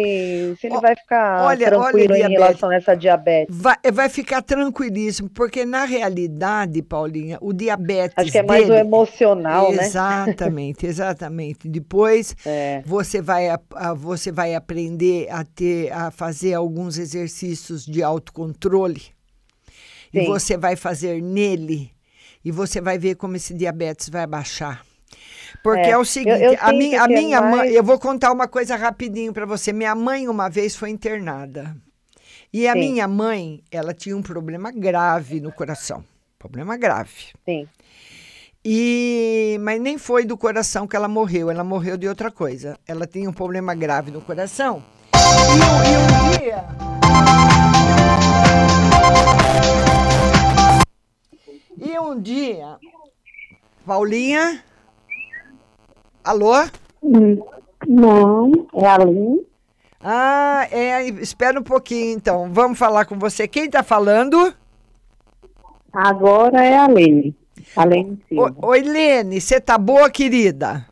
se 0.58 0.66
ele 0.66 0.80
vai 0.80 0.96
ficar 0.96 1.44
olha, 1.44 1.66
tranquilo 1.66 2.14
olha, 2.14 2.24
em 2.24 2.28
diabetes. 2.28 2.32
relação 2.38 2.70
a 2.70 2.74
essa 2.74 2.94
diabetes. 2.96 3.54
Vai, 3.54 3.76
vai 3.92 4.08
ficar 4.08 4.40
tranquilíssimo, 4.40 5.28
porque 5.28 5.66
na 5.66 5.84
realidade, 5.84 6.80
Paulinha, 6.80 7.36
o 7.42 7.52
diabetes. 7.52 8.14
Acho 8.16 8.32
que 8.32 8.38
é 8.38 8.42
mais 8.42 8.70
o 8.70 8.72
emocional, 8.72 9.70
né? 9.72 9.84
Exatamente, 9.84 10.86
exatamente. 10.86 11.68
Depois 11.68 12.34
É. 12.46 12.82
você, 12.86 13.20
vai, 13.20 13.50
a- 13.50 13.60
a- 13.74 13.92
você 13.92 14.32
vai 14.32 14.54
aprender 14.54 15.28
a, 15.30 15.44
ter, 15.44 15.92
a 15.92 16.10
fazer 16.10 16.54
alguns 16.54 16.96
exercícios 16.96 17.84
de 17.84 18.02
autocontrole. 18.02 19.02
E 20.14 20.20
Sim. 20.20 20.26
você 20.26 20.56
vai 20.56 20.76
fazer 20.76 21.20
nele. 21.22 21.90
E 22.44 22.50
você 22.50 22.80
vai 22.80 22.98
ver 22.98 23.16
como 23.16 23.36
esse 23.36 23.52
diabetes 23.52 24.08
vai 24.08 24.26
baixar. 24.26 24.82
Porque 25.62 25.80
É, 25.80 25.90
é, 25.90 25.96
o 25.96 26.00
eu- 26.00 26.04
seguinte, 26.04 26.40
eu 26.42 26.56
a 26.60 26.72
minha, 26.72 27.02
a 27.02 27.06
que 27.06 27.12
é 27.14 27.16
minha 27.16 27.40
mãe, 27.40 27.68
eu 27.70 27.84
vou 27.84 27.98
contar 27.98 28.32
uma 28.32 28.48
coisa 28.48 28.74
rapidinho 28.76 29.32
para 29.32 29.46
você. 29.46 29.72
Minha 29.72 29.94
mãe 29.94 30.26
uma 30.28 30.48
vez 30.48 30.74
foi 30.74 30.90
internada. 30.90 31.76
E 32.52 32.66
a 32.68 32.72
Sim. 32.72 32.78
minha 32.80 33.06
mãe, 33.08 33.62
ela 33.70 33.94
tinha 33.94 34.16
um 34.16 34.22
problema 34.22 34.70
grave 34.72 35.40
no 35.40 35.52
coração. 35.52 36.04
Problema 36.38 36.76
grave. 36.76 37.28
Sim. 37.48 37.68
E 38.64 39.56
mas 39.60 39.80
nem 39.80 39.98
foi 39.98 40.24
do 40.24 40.36
coração 40.36 40.86
que 40.86 40.94
ela 40.96 41.08
morreu, 41.08 41.50
ela 41.50 41.64
morreu 41.64 41.96
de 41.96 42.06
outra 42.08 42.30
coisa. 42.30 42.78
Ela 42.86 43.06
tinha 43.06 43.28
um 43.28 43.32
problema 43.32 43.74
grave 43.74 44.10
no 44.10 44.20
coração. 44.20 44.82
E, 45.14 45.18
um- 45.18 45.84
e 45.88 45.96
um 45.96 46.38
dia 46.38 46.64
E 51.80 51.98
um 51.98 52.20
dia, 52.20 52.76
Paulinha, 53.84 54.62
alô? 56.24 56.52
Não, 57.86 58.52
é 58.74 58.86
a 58.86 58.94
Aline. 58.94 59.40
Ah, 60.00 60.66
é, 60.70 61.02
espera 61.08 61.58
um 61.58 61.62
pouquinho 61.62 62.14
então. 62.14 62.52
Vamos 62.52 62.78
falar 62.78 63.04
com 63.04 63.18
você. 63.18 63.46
Quem 63.46 63.68
tá 63.70 63.82
falando? 63.82 64.52
Agora 65.92 66.64
é 66.64 66.76
a 66.76 66.84
Aline. 66.84 67.34
Aline 67.76 68.18
Silva. 68.28 68.54
Oi, 68.62 68.80
Lene, 68.80 69.40
você 69.40 69.60
tá 69.60 69.78
boa, 69.78 70.10
querida? 70.10 70.86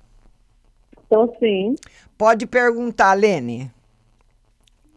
Estou 1.03 1.35
sim. 1.41 1.75
Pode 2.17 2.47
perguntar, 2.47 3.15
Lene. 3.15 3.71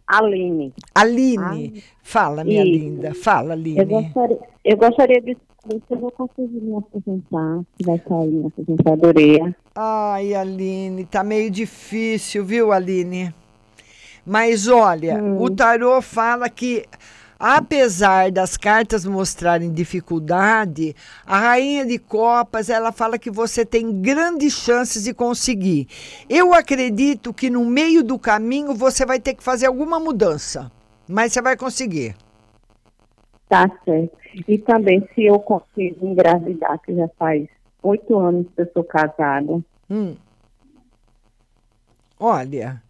Aline. 0.06 0.74
Aline. 0.94 1.84
Fala, 2.04 2.44
minha 2.44 2.64
Isso. 2.64 2.72
linda. 2.72 3.14
Fala, 3.16 3.54
Eu 3.54 3.60
Aline. 3.60 3.86
gostaria, 3.86 4.40
eu 4.64 4.78
gostaria 4.78 5.22
de 5.22 5.38
eu 5.70 5.98
vou 5.98 6.12
conseguir 6.12 6.60
me 6.60 6.76
aposentar, 6.76 7.62
se 7.78 7.86
vai 7.86 8.02
sair 8.08 8.28
minha 8.28 8.48
aposentadoria. 8.48 9.56
Ai, 9.74 10.34
Aline, 10.36 11.06
tá 11.06 11.24
meio 11.24 11.50
difícil, 11.50 12.44
viu, 12.44 12.74
Aline? 12.74 13.34
Mas 14.26 14.68
olha, 14.68 15.24
o 15.24 15.50
tarô 15.50 16.02
fala 16.02 16.50
que, 16.50 16.86
apesar 17.40 18.32
das 18.32 18.58
cartas 18.58 19.06
mostrarem 19.06 19.72
dificuldade, 19.72 20.96
a 21.26 21.40
rainha 21.40 21.86
de 21.86 21.98
copas, 21.98 22.70
ela 22.70 22.92
fala 22.92 23.18
que 23.18 23.32
você 23.32 23.66
tem 23.66 24.02
grandes 24.02 24.54
chances 24.54 25.04
de 25.04 25.14
conseguir. 25.14 25.88
Eu 26.30 26.54
acredito 26.54 27.34
que 27.34 27.50
no 27.50 27.66
meio 27.66 28.04
do 28.04 28.20
caminho 28.20 28.74
você 28.74 29.06
vai 29.06 29.20
ter 29.20 29.34
que 29.34 29.44
fazer 29.44 29.66
alguma 29.66 30.00
mudança, 30.00 30.72
mas 31.08 31.34
você 31.34 31.42
vai 31.42 31.56
conseguir. 31.58 32.16
Tá 33.48 33.70
certo. 33.86 34.18
E 34.48 34.58
também 34.58 35.08
se 35.14 35.24
eu 35.26 35.40
consigo 35.40 36.08
engravidar, 36.08 36.80
que 36.80 36.96
já 36.96 37.08
faz 37.20 37.48
oito 37.84 38.18
anos 38.18 38.48
que 38.56 38.62
eu 38.62 38.72
sou 38.74 38.84
casada. 38.84 39.62
Hum. 39.90 40.16
Olha, 42.20 42.82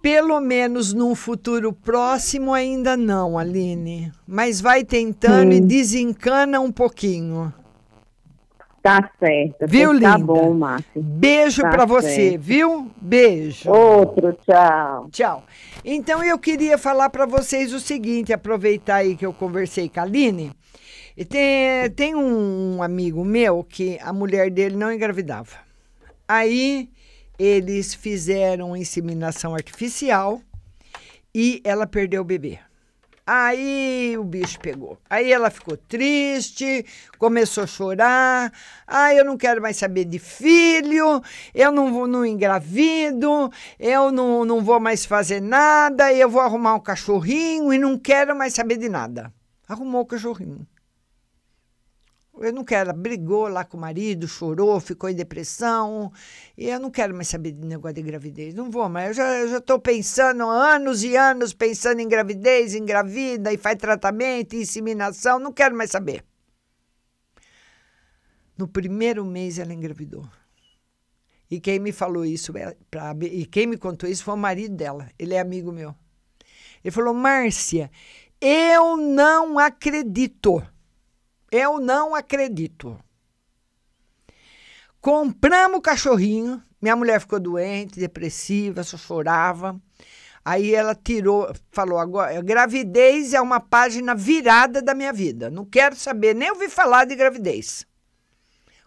pelo 0.00 0.40
menos 0.40 0.94
num 0.94 1.14
futuro 1.14 1.72
próximo 1.72 2.54
ainda 2.54 2.96
não, 2.96 3.36
Aline. 3.36 4.12
Mas 4.26 4.60
vai 4.60 4.84
tentando 4.84 5.52
e 5.52 5.60
desencana 5.60 6.60
um 6.60 6.70
pouquinho. 6.70 7.52
Tá 8.82 9.10
certo. 9.18 9.66
Viu, 9.66 9.88
Tá 10.00 10.16
linda? 10.16 10.18
bom, 10.18 10.54
Márcia. 10.54 10.88
Beijo 10.94 11.62
Tá 11.62 11.70
pra 11.70 11.84
você, 11.84 12.38
viu? 12.38 12.90
Beijo. 13.00 13.68
Outro, 13.70 14.32
tchau. 14.46 15.08
Tchau. 15.10 15.44
Então 15.84 16.22
eu 16.22 16.38
queria 16.38 16.78
falar 16.78 17.10
para 17.10 17.26
vocês 17.26 17.72
o 17.72 17.80
seguinte, 17.80 18.32
aproveitar 18.32 18.96
aí 18.96 19.16
que 19.16 19.26
eu 19.26 19.32
conversei 19.32 19.88
com 19.88 20.00
a 20.00 20.04
Aline. 20.04 20.52
E 21.16 21.24
tem, 21.24 21.90
tem 21.96 22.14
um 22.14 22.80
amigo 22.82 23.24
meu 23.24 23.64
que 23.64 23.98
a 24.00 24.12
mulher 24.12 24.50
dele 24.50 24.76
não 24.76 24.92
engravidava. 24.92 25.56
Aí 26.28 26.88
eles 27.38 27.92
fizeram 27.94 28.76
inseminação 28.76 29.54
artificial 29.54 30.40
e 31.34 31.60
ela 31.64 31.86
perdeu 31.86 32.22
o 32.22 32.24
bebê. 32.24 32.58
Aí 33.30 34.16
o 34.16 34.24
bicho 34.24 34.58
pegou. 34.58 34.96
Aí 35.10 35.30
ela 35.30 35.50
ficou 35.50 35.76
triste, 35.76 36.86
começou 37.18 37.64
a 37.64 37.66
chorar. 37.66 38.50
Ah, 38.86 39.12
eu 39.12 39.22
não 39.22 39.36
quero 39.36 39.60
mais 39.60 39.76
saber 39.76 40.06
de 40.06 40.18
filho, 40.18 41.22
eu 41.54 41.70
não 41.70 41.92
vou 41.92 42.06
não 42.06 42.24
engravido, 42.24 43.52
eu 43.78 44.10
não, 44.10 44.46
não 44.46 44.62
vou 44.62 44.80
mais 44.80 45.04
fazer 45.04 45.42
nada, 45.42 46.10
eu 46.10 46.30
vou 46.30 46.40
arrumar 46.40 46.74
um 46.74 46.80
cachorrinho 46.80 47.70
e 47.70 47.76
não 47.76 47.98
quero 47.98 48.34
mais 48.34 48.54
saber 48.54 48.78
de 48.78 48.88
nada. 48.88 49.30
Arrumou 49.68 50.00
o 50.00 50.06
cachorrinho. 50.06 50.66
Eu 52.40 52.52
não 52.52 52.64
quero. 52.64 52.90
Ela 52.90 52.98
brigou 52.98 53.48
lá 53.48 53.64
com 53.64 53.76
o 53.76 53.80
marido, 53.80 54.28
chorou, 54.28 54.78
ficou 54.80 55.10
em 55.10 55.14
depressão. 55.14 56.12
E 56.56 56.68
eu 56.68 56.78
não 56.78 56.90
quero 56.90 57.14
mais 57.14 57.28
saber 57.28 57.52
de 57.52 57.66
negócio 57.66 57.94
de 57.94 58.02
gravidez. 58.02 58.54
Não 58.54 58.70
vou 58.70 58.88
já, 59.12 59.38
eu 59.38 59.48
já 59.48 59.58
estou 59.58 59.78
pensando 59.78 60.44
anos 60.44 61.02
e 61.02 61.16
anos 61.16 61.52
pensando 61.52 62.00
em 62.00 62.08
gravidez, 62.08 62.74
engravida, 62.74 63.52
e 63.52 63.56
faz 63.56 63.76
tratamento, 63.76 64.56
inseminação. 64.56 65.38
Não 65.38 65.52
quero 65.52 65.76
mais 65.76 65.90
saber. 65.90 66.24
No 68.56 68.66
primeiro 68.66 69.24
mês 69.24 69.58
ela 69.58 69.72
engravidou. 69.72 70.28
E 71.50 71.60
quem 71.60 71.78
me 71.78 71.92
falou 71.92 72.24
isso, 72.24 72.56
é 72.58 72.76
pra, 72.90 73.16
e 73.22 73.46
quem 73.46 73.66
me 73.66 73.78
contou 73.78 74.08
isso 74.08 74.24
foi 74.24 74.34
o 74.34 74.36
marido 74.36 74.74
dela. 74.74 75.08
Ele 75.18 75.34
é 75.34 75.40
amigo 75.40 75.72
meu. 75.72 75.94
Ele 76.84 76.92
falou: 76.92 77.14
Márcia, 77.14 77.90
eu 78.40 78.96
não 78.96 79.58
acredito. 79.58 80.62
Eu 81.50 81.80
não 81.80 82.14
acredito. 82.14 82.98
Compramos 85.00 85.78
o 85.78 85.82
cachorrinho. 85.82 86.62
Minha 86.80 86.94
mulher 86.94 87.20
ficou 87.20 87.40
doente, 87.40 87.98
depressiva, 87.98 88.84
só 88.84 88.96
chorava. 88.96 89.80
Aí 90.44 90.74
ela 90.74 90.94
tirou, 90.94 91.52
falou: 91.72 91.98
agora, 91.98 92.40
gravidez 92.42 93.34
é 93.34 93.40
uma 93.40 93.60
página 93.60 94.14
virada 94.14 94.80
da 94.80 94.94
minha 94.94 95.12
vida. 95.12 95.50
Não 95.50 95.64
quero 95.64 95.96
saber, 95.96 96.34
nem 96.34 96.50
ouvir 96.50 96.68
falar 96.68 97.04
de 97.04 97.16
gravidez. 97.16 97.86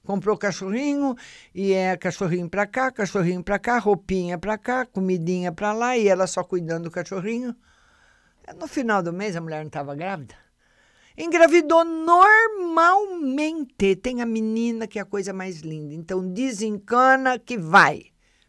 Comprou 0.03 0.37
cachorrinho 0.37 1.15
e 1.53 1.73
é 1.73 1.95
cachorrinho 1.95 2.49
pra 2.49 2.65
cá, 2.65 2.91
cachorrinho 2.91 3.43
pra 3.43 3.59
cá, 3.59 3.77
roupinha 3.77 4.37
pra 4.37 4.57
cá, 4.57 4.85
comidinha 4.85 5.51
pra 5.51 5.73
lá 5.73 5.95
e 5.95 6.07
ela 6.07 6.25
só 6.25 6.43
cuidando 6.43 6.85
do 6.85 6.91
cachorrinho. 6.91 7.55
No 8.59 8.67
final 8.67 9.03
do 9.03 9.13
mês 9.13 9.35
a 9.35 9.41
mulher 9.41 9.59
não 9.59 9.67
estava 9.67 9.95
grávida. 9.95 10.35
Engravidou 11.21 11.85
normalmente. 11.85 13.95
Tem 13.95 14.23
a 14.23 14.25
menina 14.25 14.87
que 14.87 14.97
é 14.97 15.03
a 15.03 15.05
coisa 15.05 15.31
mais 15.31 15.59
linda. 15.59 15.93
Então 15.93 16.27
desencana 16.27 17.37
que 17.37 17.59
vai. 17.59 18.05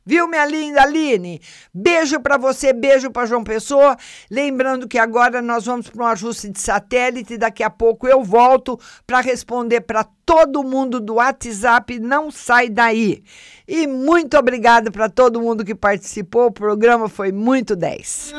Viu, 0.07 0.27
minha 0.27 0.47
linda 0.47 0.83
Aline? 0.83 1.43
Beijo 1.73 2.19
para 2.19 2.37
você, 2.39 2.73
beijo 2.73 3.11
para 3.11 3.27
João 3.27 3.45
Pessoa. 3.45 3.95
Lembrando 4.31 4.89
que 4.89 4.99
agora 4.99 5.43
nós 5.43 5.67
vamos 5.67 5.91
para 5.91 6.03
um 6.03 6.07
ajuste 6.07 6.49
de 6.49 6.61
satélite. 6.61 7.37
Daqui 7.37 7.63
a 7.63 7.69
pouco 7.69 8.09
eu 8.09 8.25
volto 8.25 8.81
para 9.07 9.21
responder 9.21 9.83
para 9.83 10.05
todo 10.25 10.65
mundo 10.65 10.99
do 10.99 11.17
WhatsApp. 11.17 12.01
Não 12.01 12.31
sai 12.31 12.71
daí. 12.71 13.23
E 13.69 13.87
muito 13.87 14.39
obrigada 14.39 14.91
para 14.91 15.11
todo 15.11 15.43
mundo 15.43 15.63
que 15.63 15.75
participou. 15.75 16.47
O 16.47 16.53
programa 16.53 17.07
foi 17.07 17.31
muito 17.31 17.77
10. 17.77 18.33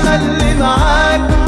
أنا 0.00 0.16
اللي 0.16 0.54
معاك. 0.54 1.47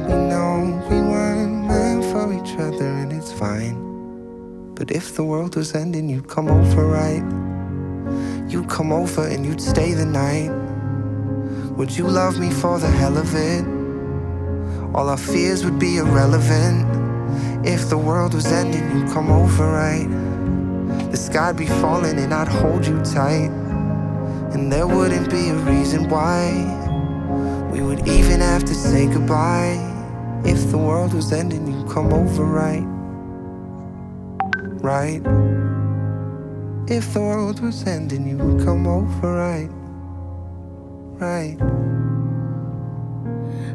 If 4.93 5.15
the 5.15 5.23
world 5.23 5.55
was 5.55 5.73
ending, 5.73 6.09
you'd 6.09 6.27
come 6.27 6.49
over, 6.49 6.85
right? 6.85 7.23
You'd 8.51 8.67
come 8.67 8.91
over 8.91 9.25
and 9.25 9.45
you'd 9.45 9.61
stay 9.61 9.93
the 9.93 10.05
night. 10.05 10.51
Would 11.77 11.95
you 11.95 12.05
love 12.05 12.37
me 12.37 12.51
for 12.51 12.77
the 12.77 12.89
hell 12.89 13.17
of 13.17 13.33
it? 13.33 13.63
All 14.93 15.07
our 15.07 15.17
fears 15.17 15.63
would 15.63 15.79
be 15.79 15.95
irrelevant. 15.95 16.85
If 17.65 17.89
the 17.89 17.97
world 17.97 18.33
was 18.33 18.51
ending, 18.51 18.83
you'd 18.91 19.13
come 19.13 19.31
over, 19.31 19.65
right? 19.71 20.09
The 21.09 21.15
sky'd 21.15 21.55
be 21.55 21.67
falling 21.67 22.19
and 22.19 22.33
I'd 22.33 22.49
hold 22.49 22.85
you 22.85 22.99
tight. 23.01 23.49
And 24.51 24.69
there 24.69 24.87
wouldn't 24.87 25.31
be 25.31 25.47
a 25.51 25.55
reason 25.55 26.09
why 26.09 26.51
we 27.71 27.81
would 27.81 28.05
even 28.09 28.41
have 28.41 28.65
to 28.65 28.75
say 28.75 29.07
goodbye. 29.07 29.79
If 30.43 30.69
the 30.69 30.77
world 30.77 31.13
was 31.13 31.31
ending, 31.31 31.65
you'd 31.65 31.89
come 31.89 32.11
over, 32.11 32.43
right? 32.43 33.00
Right? 34.81 35.21
If 36.89 37.13
the 37.13 37.19
world 37.19 37.59
was 37.59 37.85
ending, 37.85 38.27
you 38.27 38.37
would 38.37 38.65
come 38.65 38.87
over, 38.87 39.35
right? 39.35 39.69
Right? 41.21 41.57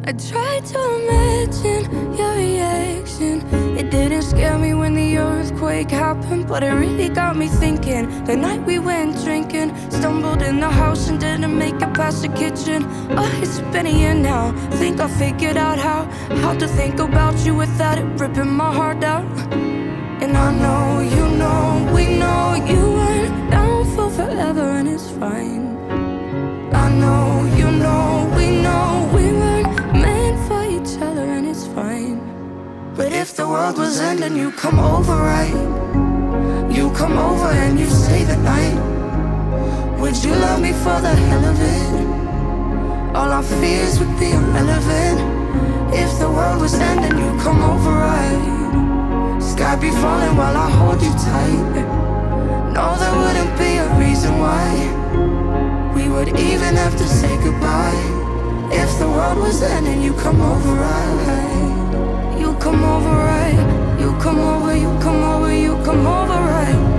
I 0.04 0.12
tried 0.12 0.64
to 0.66 0.78
imagine 1.00 2.16
your 2.16 2.34
reaction. 2.34 3.40
It 3.78 3.90
didn't 3.90 4.22
scare 4.22 4.58
me 4.58 4.74
when 4.74 4.94
the 4.94 5.18
earthquake 5.18 5.90
happened, 5.90 6.48
but 6.48 6.64
it 6.64 6.72
really 6.72 7.08
got 7.08 7.36
me 7.36 7.46
thinking. 7.46 8.24
The 8.24 8.36
night 8.36 8.66
we 8.66 8.80
went 8.80 9.16
drinking, 9.24 9.74
stumbled 9.90 10.42
in 10.42 10.58
the 10.58 10.68
house 10.68 11.08
and 11.08 11.20
didn't 11.20 11.56
make 11.56 11.76
it 11.76 11.94
past 11.94 12.22
the 12.22 12.28
kitchen. 12.28 12.84
Oh, 13.10 13.40
it's 13.40 13.60
been 13.72 13.86
a 13.86 13.90
year 13.90 14.14
now. 14.14 14.52
Think 14.72 14.98
I 15.00 15.06
figured 15.06 15.56
out 15.56 15.78
how 15.78 16.04
how 16.42 16.54
to 16.58 16.66
think 16.66 16.98
about 16.98 17.38
you 17.46 17.54
without 17.54 17.96
it 17.96 18.06
ripping 18.20 18.50
my 18.50 18.72
heart 18.72 19.04
out. 19.04 19.75
And 20.22 20.36
I 20.36 20.50
know 20.64 21.00
you 21.00 21.28
know 21.36 21.92
we 21.94 22.18
know 22.18 22.54
you 22.54 22.80
weren't 22.98 23.50
down 23.50 23.84
for 23.94 24.08
forever, 24.10 24.66
and 24.78 24.88
it's 24.88 25.10
fine. 25.10 25.76
I 26.72 26.88
know 27.02 27.44
you 27.60 27.70
know 27.70 28.32
we 28.34 28.62
know 28.62 29.10
we 29.14 29.24
weren't 29.32 29.76
meant 29.92 30.38
for 30.48 30.62
each 30.64 31.00
other, 31.02 31.26
and 31.36 31.46
it's 31.46 31.66
fine. 31.66 32.18
But 32.96 33.12
if 33.12 33.36
the 33.36 33.46
world 33.46 33.76
was 33.76 34.00
ending, 34.00 34.36
you 34.36 34.52
come 34.52 34.78
over, 34.78 35.14
right? 35.14 35.54
You 36.74 36.90
come 36.92 37.18
over 37.18 37.50
and 37.50 37.78
you 37.78 37.86
stay 37.86 38.24
the 38.24 38.38
night. 38.38 38.76
Would 40.00 40.16
you 40.24 40.34
love 40.34 40.60
me 40.62 40.72
for 40.72 40.98
the 41.06 41.14
hell 41.28 41.44
of 41.44 41.58
it? 41.60 43.16
All 43.16 43.30
our 43.32 43.42
fears 43.42 43.98
would 43.98 44.18
be 44.18 44.30
irrelevant. 44.30 45.18
If 45.94 46.18
the 46.18 46.30
world 46.30 46.62
was 46.62 46.74
ending, 46.74 47.18
you 47.22 47.38
come 47.40 47.62
over, 47.62 47.90
right? 47.90 48.55
Sky 49.56 49.74
be 49.76 49.90
falling 49.90 50.36
while 50.36 50.54
I 50.54 50.68
hold 50.68 51.00
you 51.00 51.10
tight. 51.12 51.76
No, 52.74 52.94
there 53.00 53.16
wouldn't 53.16 53.58
be 53.58 53.78
a 53.78 53.88
reason 53.98 54.38
why 54.38 54.68
we 55.96 56.10
would 56.10 56.28
even 56.38 56.76
have 56.76 56.94
to 56.94 57.08
say 57.08 57.34
goodbye. 57.42 58.02
If 58.70 58.98
the 58.98 59.08
world 59.08 59.38
was 59.38 59.62
ending, 59.62 60.02
you 60.02 60.12
come 60.12 60.42
over, 60.42 60.74
right? 60.74 62.36
You 62.38 62.52
come 62.60 62.84
over, 62.84 63.08
right? 63.08 63.98
You 63.98 64.12
come 64.20 64.40
over, 64.40 64.76
you 64.76 64.92
come 65.00 65.22
over, 65.22 65.50
you 65.50 65.74
come 65.86 66.06
over, 66.06 66.38
right? 66.52 66.95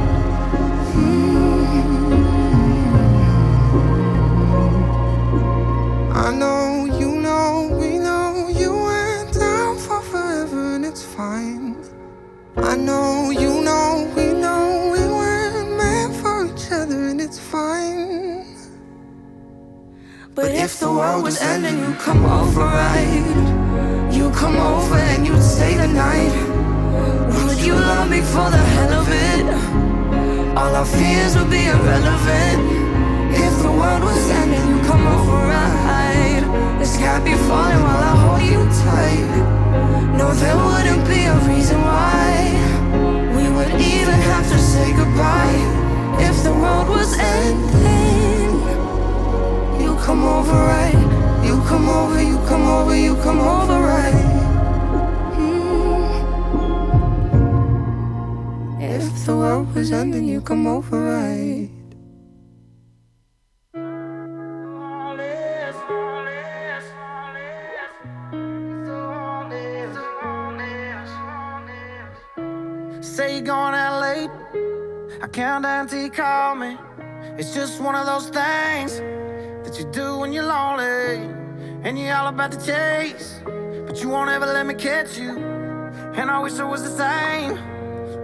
And 86.17 86.31
I 86.31 86.39
wish 86.39 86.57
it 86.57 86.65
was 86.65 86.81
the 86.81 86.89
same. 86.89 87.59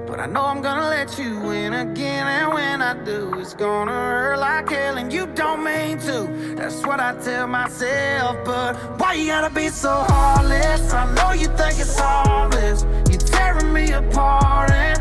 But 0.07 0.19
I 0.19 0.25
know 0.25 0.45
I'm 0.45 0.63
gonna 0.63 0.89
let 0.89 1.15
you 1.19 1.51
in 1.51 1.73
again. 1.73 2.25
And 2.27 2.51
when 2.51 2.81
I 2.81 2.95
do, 3.03 3.31
it's 3.39 3.53
gonna 3.53 3.91
hurt 3.91 4.39
like 4.39 4.69
hell. 4.69 4.97
And 4.97 5.13
you 5.13 5.27
don't 5.27 5.63
mean 5.63 5.99
to. 5.99 6.27
That's 6.55 6.83
what 6.87 6.99
I 6.99 7.15
tell 7.21 7.45
myself. 7.45 8.37
But 8.45 8.73
why 8.99 9.13
you 9.13 9.27
gotta 9.27 9.53
be 9.53 9.69
so 9.69 9.91
heartless? 10.09 10.91
I 10.91 11.05
know 11.13 11.33
you 11.33 11.45
think 11.55 11.79
it's 11.79 11.99
harmless. 11.99 12.83
You're 13.11 13.27
tearing 13.29 13.71
me 13.71 13.91
apart. 13.91 14.71
And 14.71 14.99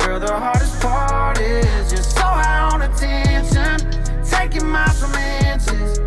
girl, 0.00 0.20
the 0.20 0.34
hardest 0.34 0.82
part 0.82 1.40
is 1.40 1.92
you're 1.92 2.02
so 2.02 2.24
high 2.24 2.70
on 2.72 2.82
attention. 2.82 3.78
Taking 4.22 4.68
my 4.68 4.84
inches. 5.50 5.98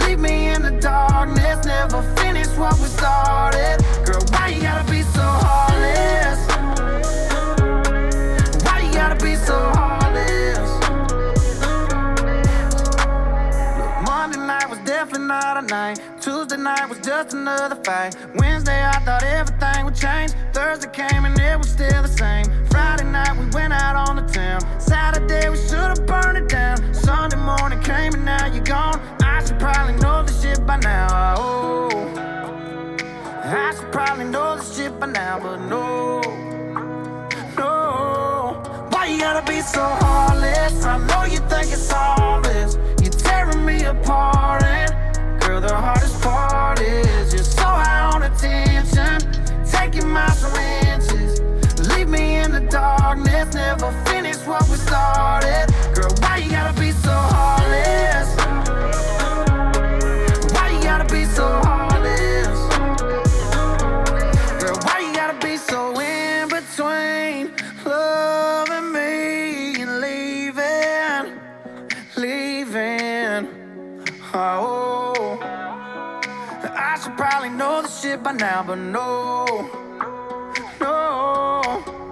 Leave 0.00 0.18
me 0.18 0.48
in 0.48 0.60
the 0.60 0.72
darkness. 0.78 1.64
Never 1.64 2.02
finish 2.16 2.48
what 2.48 2.78
we 2.80 2.88
started. 2.88 3.78
Girl, 4.04 4.22
why 4.32 4.48
you 4.48 4.60
gotta 4.60 4.90
be 4.90 5.00
so 5.00 5.22
heartless? 5.22 5.65
Night 15.12 15.18
not 15.18 15.64
a 15.64 15.66
night. 15.66 16.00
Tuesday 16.20 16.56
night 16.56 16.88
was 16.88 16.98
just 16.98 17.34
another 17.34 17.76
fight. 17.76 18.16
Wednesday 18.34 18.82
I 18.84 18.98
thought 19.04 19.22
everything 19.22 19.84
would 19.84 19.94
change. 19.94 20.32
Thursday 20.52 20.90
came 20.90 21.24
and 21.24 21.38
it 21.38 21.58
was 21.58 21.70
still 21.70 22.02
the 22.02 22.08
same. 22.08 22.46
Friday 22.66 23.04
night 23.04 23.36
we 23.38 23.46
went 23.46 23.72
out 23.72 24.08
on 24.08 24.16
the 24.16 24.32
town. 24.32 24.60
Saturday 24.80 25.48
we 25.48 25.56
should've 25.56 26.06
burned 26.06 26.38
it 26.38 26.48
down. 26.48 26.94
Sunday 26.94 27.36
morning 27.36 27.80
came 27.80 28.14
and 28.14 28.24
now 28.24 28.46
you're 28.46 28.64
gone. 28.64 29.00
I 29.22 29.44
should 29.44 29.58
probably 29.58 29.94
know 29.96 30.22
this 30.24 30.42
shit 30.42 30.66
by 30.66 30.76
now. 30.78 31.34
Oh, 31.38 31.90
I 33.44 33.74
should 33.76 33.92
probably 33.92 34.24
know 34.24 34.56
this 34.56 34.76
shit 34.76 34.98
by 34.98 35.06
now, 35.06 35.38
but 35.38 35.58
no, 35.68 36.20
no. 37.56 38.88
Why 38.90 39.06
you 39.06 39.20
gotta 39.20 39.44
be 39.50 39.60
so 39.60 39.82
heartless? 39.82 40.84
I 40.84 40.98
know 41.06 41.24
you 41.24 41.38
think 41.48 41.72
it's 41.72 41.90
harmless. 41.90 42.76
You're 43.00 43.12
tearing 43.12 43.64
me 43.64 43.84
apart, 43.84 44.62
the 45.66 45.74
hardest 45.74 46.20
part 46.22 46.80
is 46.80 47.34
you're 47.34 47.42
so 47.42 47.62
high 47.62 48.12
on 48.14 48.22
attention, 48.22 49.18
taking 49.64 50.08
my 50.08 50.30
from 50.30 50.52
by 78.26 78.32
now, 78.32 78.60
but 78.60 78.74
no, 78.74 79.46
no. 80.80 81.62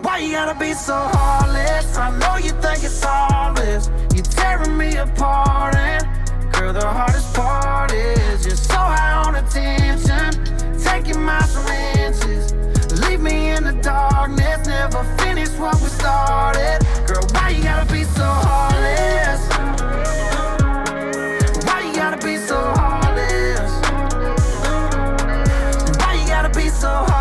Why 0.02 0.18
you 0.18 0.30
gotta 0.30 0.56
be 0.56 0.72
so 0.72 0.94
heartless? 0.94 1.96
I 1.96 2.16
know 2.20 2.36
you 2.36 2.52
think 2.62 2.84
it's 2.84 3.04
all 3.04 3.52
this. 3.52 3.90
You're 4.14 4.22
tearing 4.22 4.76
me 4.76 4.94
apart, 4.96 5.74
and 5.74 6.04
girl, 6.52 6.72
the 6.72 6.86
hardest 6.86 7.34
part 7.34 7.92
is 7.92 8.46
you're 8.46 8.54
so 8.54 8.78
high 8.78 9.24
on 9.26 9.34
attention, 9.34 10.30
taking 10.78 11.20
my 11.20 11.42
from. 11.42 11.64
Leave 13.08 13.20
me 13.20 13.50
in 13.50 13.64
the 13.64 13.76
darkness, 13.82 14.68
never 14.68 15.02
finish 15.18 15.50
what 15.58 15.74
we 15.82 15.88
started. 15.88 16.78
Girl, 17.08 17.26
why 17.32 17.48
you 17.48 17.64
gotta 17.64 17.92
be 17.92 18.04
so 18.04 18.24
heartless? 18.46 19.40
Why 21.66 21.80
you 21.80 21.92
gotta 21.96 22.24
be 22.24 22.36
so 22.36 22.54
heartless? 22.54 22.83
So 26.84 26.90
heartless? 26.90 27.13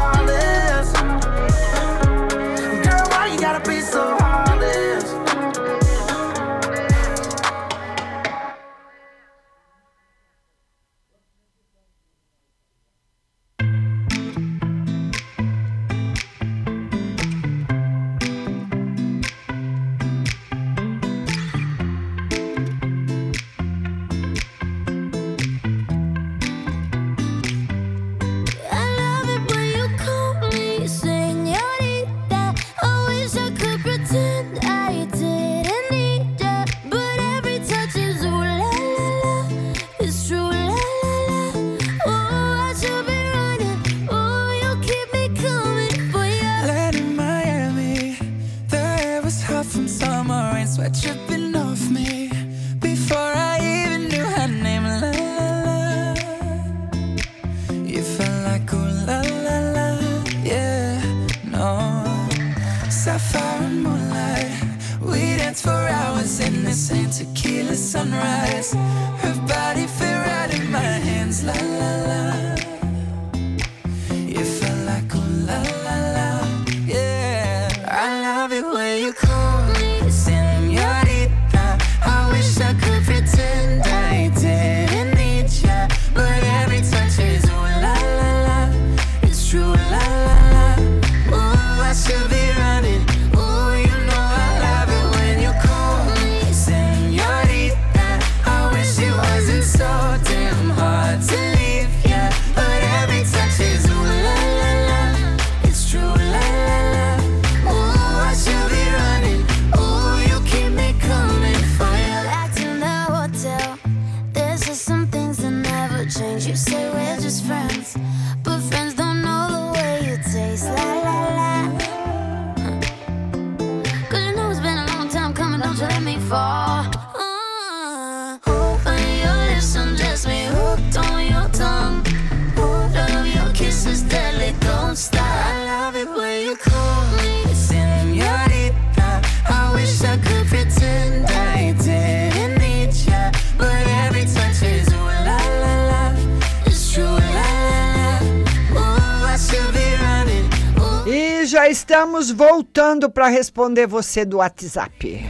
Estamos 152.23 152.31
voltando 152.31 153.09
para 153.09 153.27
responder 153.27 153.85
você 153.85 154.23
do 154.23 154.37
WhatsApp. 154.37 155.25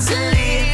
I 0.00 0.67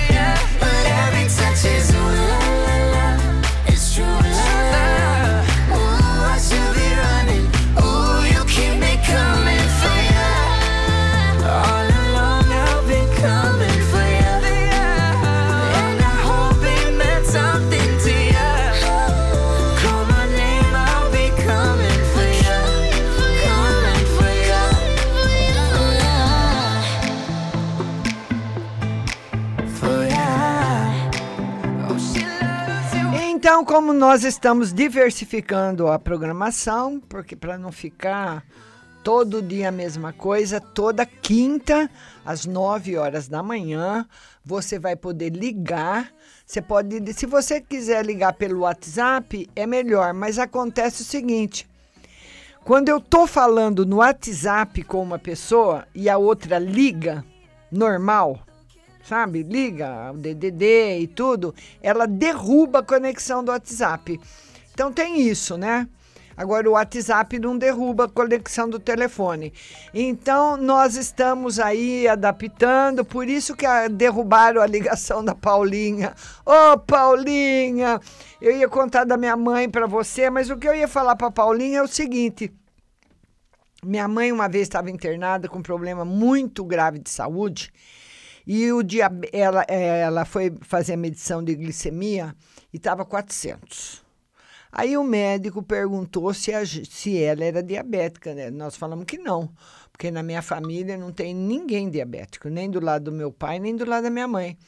Então, 33.47 33.63
como 33.63 33.93
nós 33.93 34.25
estamos 34.25 34.73
diversificando 34.73 35.89
a 35.89 35.99
programação, 35.99 36.99
porque 36.99 37.37
para 37.37 37.59
não 37.59 37.71
ficar 37.71 38.43
todo 39.03 39.43
dia 39.43 39.69
a 39.69 39.71
mesma 39.71 40.15
coisa, 40.15 40.63
toda 40.63 41.05
quinta 41.05 41.91
às 42.25 42.47
9 42.47 42.97
horas 42.97 43.29
da 43.29 43.43
manhã, 43.43 44.09
você 44.43 44.79
vai 44.79 44.97
poder 44.97 45.29
ligar. 45.29 46.11
Você 46.47 46.63
pode, 46.63 47.13
se 47.13 47.27
você 47.27 47.61
quiser 47.61 48.03
ligar 48.07 48.33
pelo 48.33 48.61
WhatsApp, 48.61 49.47
é 49.55 49.67
melhor, 49.67 50.15
mas 50.15 50.39
acontece 50.39 51.03
o 51.03 51.05
seguinte: 51.05 51.69
quando 52.65 52.89
eu 52.89 52.99
tô 52.99 53.27
falando 53.27 53.85
no 53.85 53.97
WhatsApp 53.97 54.83
com 54.85 55.03
uma 55.03 55.19
pessoa 55.19 55.87
e 55.95 56.09
a 56.09 56.17
outra 56.17 56.59
liga 56.59 57.23
normal, 57.71 58.41
sabe? 59.05 59.43
Liga 59.43 60.13
o 60.13 60.17
DDD 60.17 61.01
e 61.01 61.07
tudo, 61.07 61.55
ela 61.83 62.07
derruba 62.07 62.81
a 62.81 62.83
conexão 62.83 63.45
do 63.45 63.53
WhatsApp. 63.53 64.21
Então 64.73 64.93
tem 64.93 65.21
isso, 65.21 65.57
né? 65.57 65.87
Agora 66.37 66.69
o 66.69 66.73
WhatsApp 66.73 67.39
não 67.39 67.57
derruba 67.57 68.07
a 68.07 68.09
conexão 68.09 68.69
do 68.69 68.81
telefone. 68.81 69.53
Então 69.93 70.57
nós 70.57 70.97
estamos 70.97 71.61
aí 71.61 72.09
adaptando, 72.09 73.05
por 73.05 73.29
isso 73.29 73.55
que 73.55 73.67
derrubaram 73.91 74.61
a 74.61 74.67
ligação 74.67 75.25
da 75.25 75.35
Paulinha. 75.35 76.13
Ô 76.45 76.77
Paulinha, 76.79 78.01
eu 78.41 78.57
ia 78.57 78.69
contar 78.69 79.05
da 79.05 79.17
minha 79.17 79.37
mãe 79.37 79.71
para 79.71 79.87
você, 79.87 80.29
mas 80.29 80.51
o 80.51 80.57
que 80.57 80.67
eu 80.67 80.75
ia 80.75 80.89
falar 80.89 81.15
para 81.15 81.31
Paulinha 81.31 81.79
é 81.79 81.83
o 81.83 81.87
seguinte: 81.87 82.53
minha 83.85 84.09
mãe 84.09 84.33
uma 84.33 84.49
vez 84.49 84.63
estava 84.65 84.91
internada 84.91 85.49
com 85.49 85.61
um 85.61 85.63
problema 85.63 86.05
muito 86.05 86.65
grave 86.65 86.99
de 86.99 87.11
saúde 87.11 87.73
e 88.47 88.71
o 88.73 88.83
diabe- 88.83 89.31
ela, 89.33 89.65
eh, 89.69 90.01
ela 90.01 90.25
foi 90.25 90.53
fazer 90.63 90.95
a 90.95 90.97
medição 90.97 91.43
de 91.43 91.55
glicemia 91.55 92.35
e 92.73 92.77
estava 92.77 93.05
400. 93.05 94.05
Aí 94.71 94.97
o 94.97 95.05
médico 95.05 95.63
perguntou 95.63 96.35
se, 96.35 96.53
a 96.53 96.67
se 96.67 97.23
ela 97.23 97.45
era 97.45 97.63
diabética. 97.63 98.35
Né? 98.35 98.51
Nós 98.51 98.77
falamos 98.77 99.05
que 99.05 99.17
não, 99.17 99.49
porque 99.93 100.11
na 100.11 100.23
minha 100.23 100.43
família 100.43 100.99
não 100.99 101.13
tem 101.13 101.33
ninguém 101.33 101.89
diabético, 101.89 102.49
nem 102.49 102.69
do 102.69 102.81
lado 102.81 103.05
do 103.05 103.13
meu 103.13 103.31
pai, 103.31 103.61
nem 103.61 103.77
do 103.77 103.85
lado 103.85 104.03
da 104.03 104.11
minha 104.11 104.27
mãe. 104.27 104.59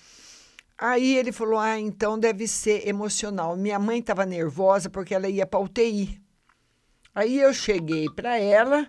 Aí 0.78 1.16
ele 1.16 1.32
falou: 1.32 1.58
Ah, 1.58 1.78
então 1.78 2.18
deve 2.18 2.46
ser 2.46 2.86
emocional. 2.86 3.56
Minha 3.56 3.78
mãe 3.78 3.98
estava 3.98 4.24
nervosa 4.24 4.88
porque 4.88 5.14
ela 5.14 5.28
ia 5.28 5.46
para 5.46 5.58
UTI. 5.58 6.20
Aí 7.14 7.40
eu 7.40 7.52
cheguei 7.52 8.06
para 8.14 8.38
ela 8.38 8.86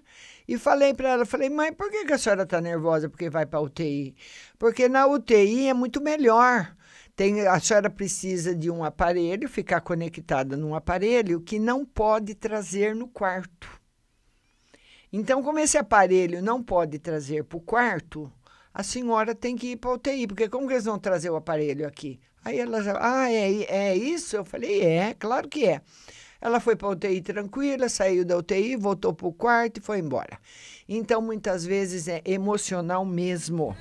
e 0.48 0.58
falei 0.58 0.94
para 0.94 1.10
ela, 1.10 1.26
falei, 1.26 1.50
mãe, 1.50 1.74
por 1.74 1.92
que, 1.92 2.06
que 2.06 2.14
a 2.14 2.18
senhora 2.18 2.44
está 2.44 2.62
nervosa 2.62 3.10
porque 3.10 3.30
vai 3.30 3.46
para 3.46 3.60
UTI? 3.60 4.16
Porque 4.58 4.88
na 4.88 5.06
UTI 5.06 5.68
é 5.68 5.74
muito 5.74 6.02
melhor. 6.02 6.74
Tem, 7.16 7.48
a 7.48 7.60
senhora 7.60 7.90
precisa 7.90 8.56
de 8.56 8.70
um 8.70 8.84
aparelho, 8.84 9.50
ficar 9.50 9.82
conectada 9.82 10.56
num 10.56 10.74
aparelho 10.76 11.42
que 11.42 11.60
não 11.60 11.84
pode 11.84 12.34
trazer 12.36 12.96
no 12.96 13.08
quarto. 13.08 13.68
Então, 15.12 15.42
como 15.42 15.60
esse 15.60 15.78
aparelho 15.78 16.42
não 16.42 16.62
pode 16.64 17.00
trazer 17.00 17.44
para 17.44 17.58
o 17.58 17.62
quarto, 17.62 18.32
a 18.74 18.84
senhora 18.84 19.34
tem 19.34 19.56
que 19.56 19.72
ir 19.72 19.78
para 19.78 19.90
a 19.90 19.94
UTI, 19.94 20.28
porque 20.28 20.48
como 20.48 20.68
que 20.68 20.74
eles 20.74 20.86
vão 20.86 21.00
trazer 21.00 21.30
o 21.30 21.36
aparelho 21.36 21.88
aqui? 21.88 22.20
Aí 22.46 22.60
ela 22.60 22.82
já, 22.82 22.98
ah, 23.02 23.30
é, 23.30 23.64
é 23.64 23.98
isso? 23.98 24.36
Eu 24.38 24.46
falei, 24.46 24.82
é, 24.82 25.14
claro 25.14 25.50
que 25.50 25.66
é. 25.66 25.82
Ela 26.40 26.60
foi 26.60 26.76
para 26.76 26.88
a 26.88 26.92
UTI 26.92 27.22
tranquila, 27.22 27.90
saiu 27.90 28.24
da 28.24 28.38
UTI, 28.38 28.76
voltou 28.76 29.14
para 29.14 29.28
o 29.28 29.34
quarto 29.34 29.78
e 29.78 29.82
foi 29.82 30.00
embora. 30.00 30.38
Então, 30.88 31.22
muitas 31.22 31.66
vezes 31.66 32.08
é 32.08 32.22
emocional 32.26 33.04
mesmo. 33.04 33.76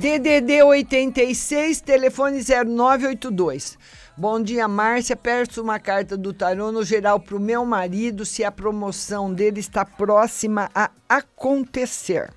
DDD 0.00 0.62
86, 0.62 1.80
telefone 1.80 2.42
0982. 2.42 3.78
Bom 4.16 4.40
dia, 4.40 4.68
Márcia. 4.68 5.16
Peço 5.16 5.62
uma 5.62 5.78
carta 5.78 6.16
do 6.16 6.32
tarô 6.32 6.70
no 6.70 6.84
geral 6.84 7.18
para 7.18 7.36
o 7.36 7.40
meu 7.40 7.64
marido 7.64 8.24
se 8.24 8.44
a 8.44 8.52
promoção 8.52 9.32
dele 9.32 9.60
está 9.60 9.84
próxima 9.84 10.70
a 10.74 10.90
acontecer. 11.08 12.32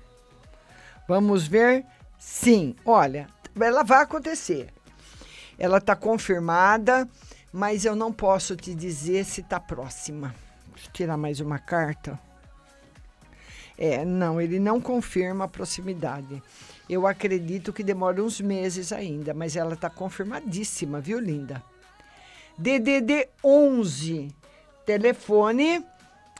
Vamos 1.06 1.46
ver? 1.46 1.84
Sim, 2.18 2.74
olha, 2.84 3.28
ela 3.60 3.82
vai 3.82 4.02
acontecer. 4.02 4.68
Ela 5.58 5.78
está 5.78 5.96
confirmada, 5.96 7.08
mas 7.52 7.84
eu 7.84 7.96
não 7.96 8.12
posso 8.12 8.54
te 8.54 8.74
dizer 8.74 9.24
se 9.24 9.40
está 9.40 9.58
próxima. 9.58 10.34
Deixa 10.72 10.88
eu 10.88 10.92
tirar 10.92 11.16
mais 11.16 11.40
uma 11.40 11.58
carta. 11.58 12.18
É, 13.76 14.04
não, 14.04 14.40
ele 14.40 14.58
não 14.58 14.80
confirma 14.80 15.44
a 15.44 15.48
proximidade. 15.48 16.42
Eu 16.88 17.06
acredito 17.06 17.72
que 17.72 17.82
demora 17.82 18.22
uns 18.22 18.40
meses 18.40 18.92
ainda, 18.92 19.34
mas 19.34 19.56
ela 19.56 19.74
está 19.74 19.90
confirmadíssima, 19.90 21.00
viu, 21.00 21.18
linda? 21.18 21.62
DDD 22.56 23.28
11, 23.44 24.34
telefone 24.86 25.84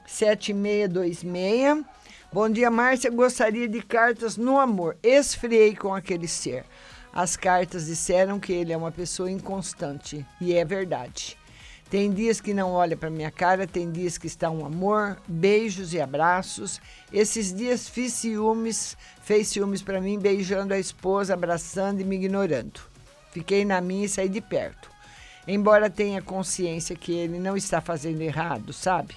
7626. 0.07 1.85
Bom 2.33 2.49
dia, 2.49 2.71
Márcia. 2.71 3.11
Gostaria 3.11 3.69
de 3.69 3.81
cartas 3.83 4.37
no 4.37 4.59
amor. 4.59 4.97
Esfriei 5.03 5.77
com 5.77 5.95
aquele 5.95 6.27
ser. 6.27 6.65
As 7.13 7.37
cartas 7.37 7.87
disseram 7.87 8.39
que 8.39 8.53
ele 8.53 8.73
é 8.73 8.77
uma 8.77 8.93
pessoa 8.93 9.31
inconstante, 9.31 10.25
e 10.41 10.55
é 10.55 10.65
verdade. 10.65 11.37
Tem 11.91 12.13
dias 12.13 12.39
que 12.39 12.53
não 12.53 12.73
olha 12.73 12.99
para 12.99 13.09
minha 13.09 13.31
cara, 13.31 13.67
tem 13.67 13.91
dias 13.91 14.19
que 14.19 14.27
está 14.27 14.51
um 14.51 14.65
amor, 14.67 15.17
beijos 15.27 15.95
e 15.95 16.01
abraços. 16.01 16.83
Esses 17.11 17.51
dias 17.51 17.89
fiz 17.89 18.13
ciúmes, 18.13 18.95
fez 19.23 19.49
ciúmes 19.49 19.81
para 19.81 19.99
mim, 19.99 20.19
beijando 20.19 20.75
a 20.75 20.79
esposa, 20.79 21.33
abraçando 21.33 22.01
e 22.01 22.05
me 22.05 22.17
ignorando. 22.17 22.81
Fiquei 23.33 23.65
na 23.65 23.81
minha 23.81 24.05
e 24.05 24.09
saí 24.09 24.29
de 24.29 24.43
perto. 24.43 24.91
Embora 25.47 25.89
tenha 25.89 26.21
consciência 26.21 26.95
que 26.95 27.13
ele 27.13 27.39
não 27.39 27.57
está 27.57 27.81
fazendo 27.81 28.21
errado, 28.21 28.71
sabe? 28.75 29.15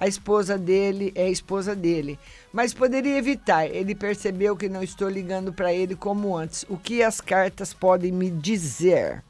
A 0.00 0.08
esposa 0.08 0.56
dele 0.56 1.12
é 1.14 1.24
a 1.24 1.28
esposa 1.28 1.76
dele, 1.76 2.18
mas 2.50 2.72
poderia 2.72 3.18
evitar. 3.18 3.66
Ele 3.66 3.94
percebeu 3.94 4.56
que 4.56 4.66
não 4.66 4.82
estou 4.82 5.10
ligando 5.10 5.52
para 5.52 5.74
ele 5.74 5.94
como 5.94 6.34
antes. 6.34 6.64
O 6.70 6.78
que 6.78 7.02
as 7.02 7.20
cartas 7.20 7.74
podem 7.74 8.10
me 8.10 8.30
dizer? 8.30 9.22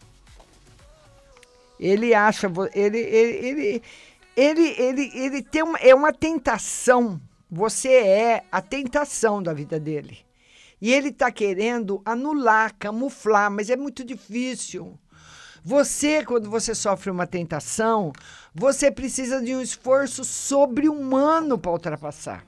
Ele 1.80 2.14
acha, 2.14 2.46
ele, 2.72 2.98
ele, 2.98 3.82
ele, 4.36 4.62
ele, 4.78 5.10
ele, 5.12 5.42
tem 5.42 5.64
uma, 5.64 5.76
é 5.78 5.92
uma 5.92 6.12
tentação. 6.12 7.20
Você 7.50 7.88
é 7.88 8.44
a 8.52 8.62
tentação 8.62 9.42
da 9.42 9.52
vida 9.52 9.80
dele. 9.80 10.18
E 10.80 10.92
ele 10.92 11.08
está 11.08 11.32
querendo 11.32 12.00
anular, 12.04 12.76
camuflar, 12.78 13.50
mas 13.50 13.70
é 13.70 13.76
muito 13.76 14.04
difícil. 14.04 14.96
Você, 15.62 16.24
quando 16.24 16.48
você 16.48 16.74
sofre 16.74 17.10
uma 17.10 17.26
tentação, 17.26 18.12
você 18.54 18.90
precisa 18.90 19.42
de 19.42 19.54
um 19.54 19.60
esforço 19.60 20.24
sobre-humano 20.24 21.58
para 21.58 21.72
ultrapassar. 21.72 22.46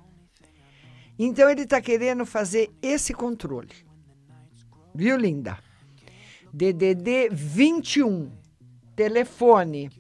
Então 1.19 1.49
ele 1.51 1.63
está 1.63 1.81
querendo 1.81 2.25
fazer 2.25 2.71
esse 2.81 3.13
controle. 3.13 3.75
Viu, 4.95 5.17
linda? 5.17 5.59
DDD 6.53 7.29
21 7.31 8.31
Telefone 8.95 9.91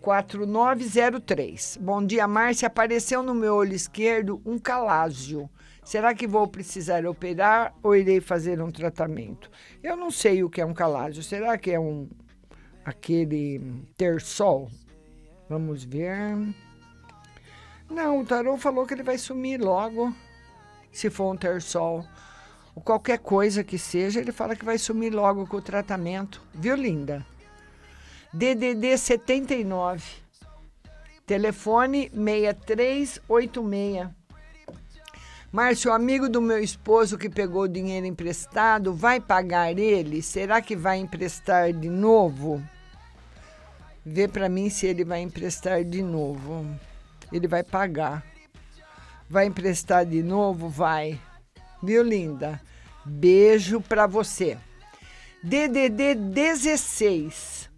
4903. 0.00 1.78
Bom 1.80 2.04
dia, 2.04 2.28
Márcia. 2.28 2.68
Apareceu 2.68 3.22
no 3.22 3.34
meu 3.34 3.54
olho 3.54 3.74
esquerdo 3.74 4.40
um 4.44 4.58
calásio. 4.58 5.48
Será 5.82 6.14
que 6.14 6.26
vou 6.26 6.46
precisar 6.46 7.06
operar 7.06 7.74
ou 7.82 7.96
irei 7.96 8.20
fazer 8.20 8.60
um 8.60 8.70
tratamento? 8.70 9.50
Eu 9.82 9.96
não 9.96 10.10
sei 10.10 10.44
o 10.44 10.50
que 10.50 10.60
é 10.60 10.66
um 10.66 10.74
calásio. 10.74 11.22
Será 11.22 11.56
que 11.56 11.70
é 11.70 11.80
um 11.80 12.08
aquele 12.86 13.60
terçol? 13.96 14.70
Vamos 15.48 15.82
ver. 15.82 16.54
Não, 17.90 18.20
o 18.20 18.24
tarô 18.24 18.56
falou 18.56 18.86
que 18.86 18.94
ele 18.94 19.02
vai 19.02 19.18
sumir 19.18 19.60
logo, 19.60 20.14
se 20.92 21.10
for 21.10 21.34
um 21.34 21.36
terçol. 21.36 22.06
Ou 22.74 22.82
qualquer 22.82 23.18
coisa 23.18 23.64
que 23.64 23.76
seja, 23.76 24.20
ele 24.20 24.30
fala 24.30 24.54
que 24.54 24.64
vai 24.64 24.78
sumir 24.78 25.12
logo 25.12 25.46
com 25.46 25.56
o 25.56 25.62
tratamento. 25.62 26.40
Viu, 26.54 26.76
linda? 26.76 27.26
DDD 28.32 28.96
79, 28.98 30.04
telefone 31.26 32.08
6386. 32.10 34.08
Márcio, 35.50 35.92
amigo 35.92 36.28
do 36.28 36.40
meu 36.42 36.58
esposo 36.58 37.16
que 37.16 37.30
pegou 37.30 37.62
o 37.62 37.68
dinheiro 37.68 38.04
emprestado, 38.04 38.92
vai 38.92 39.20
pagar 39.20 39.78
ele? 39.78 40.20
Será 40.20 40.60
que 40.60 40.76
vai 40.76 40.98
emprestar 40.98 41.72
de 41.72 41.88
novo? 41.88 42.62
Vê 44.08 44.28
para 44.28 44.48
mim 44.48 44.70
se 44.70 44.86
ele 44.86 45.04
vai 45.04 45.20
emprestar 45.20 45.82
de 45.82 46.00
novo. 46.00 46.64
Ele 47.32 47.48
vai 47.48 47.64
pagar. 47.64 48.24
Vai 49.28 49.46
emprestar 49.46 50.06
de 50.06 50.22
novo? 50.22 50.68
Vai. 50.68 51.20
Viu, 51.82 52.04
linda? 52.04 52.60
Beijo 53.04 53.80
para 53.80 54.06
você. 54.06 54.56
DDD 55.42 56.14
16 56.14 57.68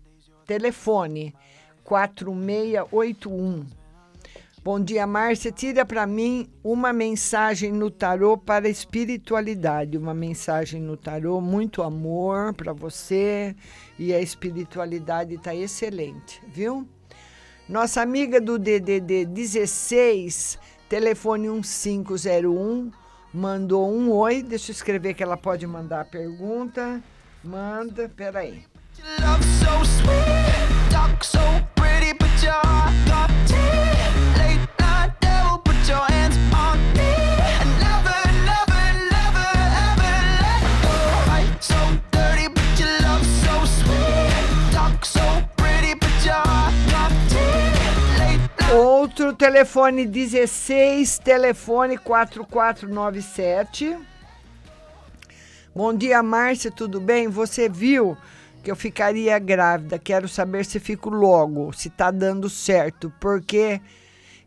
Telefone 0.46 1.34
4681. 1.82 3.77
Bom 4.64 4.80
dia, 4.80 5.06
Márcia. 5.06 5.52
Tira 5.52 5.85
para 5.86 6.06
mim 6.06 6.48
uma 6.64 6.93
mensagem 6.93 7.72
no 7.72 7.90
tarô 7.90 8.36
para 8.36 8.66
a 8.66 8.70
espiritualidade. 8.70 9.97
Uma 9.97 10.12
mensagem 10.12 10.80
no 10.80 10.97
tarô, 10.97 11.40
muito 11.40 11.82
amor 11.82 12.52
para 12.55 12.72
você 12.72 13.55
e 13.98 14.12
a 14.12 14.20
espiritualidade 14.20 15.35
está 15.35 15.55
excelente, 15.55 16.43
viu? 16.48 16.86
Nossa 17.68 18.02
amiga 18.02 18.40
do 18.40 18.59
DDD 18.59 19.26
16, 19.26 20.59
telefone 20.89 21.48
1501, 21.48 22.90
mandou 23.32 23.90
um 23.90 24.10
oi. 24.10 24.43
Deixa 24.43 24.72
eu 24.72 24.74
escrever 24.74 25.14
que 25.14 25.22
ela 25.22 25.36
pode 25.36 25.66
mandar 25.66 26.01
a 26.01 26.05
pergunta. 26.05 27.01
Manda, 27.44 28.09
peraí. 28.09 28.64
Love 29.20 29.44
so 29.44 29.85
sweet, 29.85 30.90
talk 30.90 31.24
so 31.24 31.39
pretty, 31.76 32.12
but 32.14 32.43
your 32.43 32.68
Outro 48.74 49.32
telefone 49.32 50.05
16, 50.05 51.20
telefone 51.20 51.97
4497. 51.97 53.97
Bom 55.74 55.94
dia, 55.94 56.23
Márcia, 56.23 56.70
tudo 56.70 57.01
bem? 57.01 57.28
Você 57.28 57.66
viu 57.66 58.15
que 58.62 58.70
eu 58.70 58.77
ficaria 58.77 59.39
grávida. 59.39 59.98
Quero 59.98 60.28
saber 60.28 60.66
se 60.66 60.78
fico 60.78 61.09
logo, 61.09 61.73
se 61.73 61.89
tá 61.89 62.10
dando 62.10 62.51
certo, 62.51 63.10
porque 63.19 63.81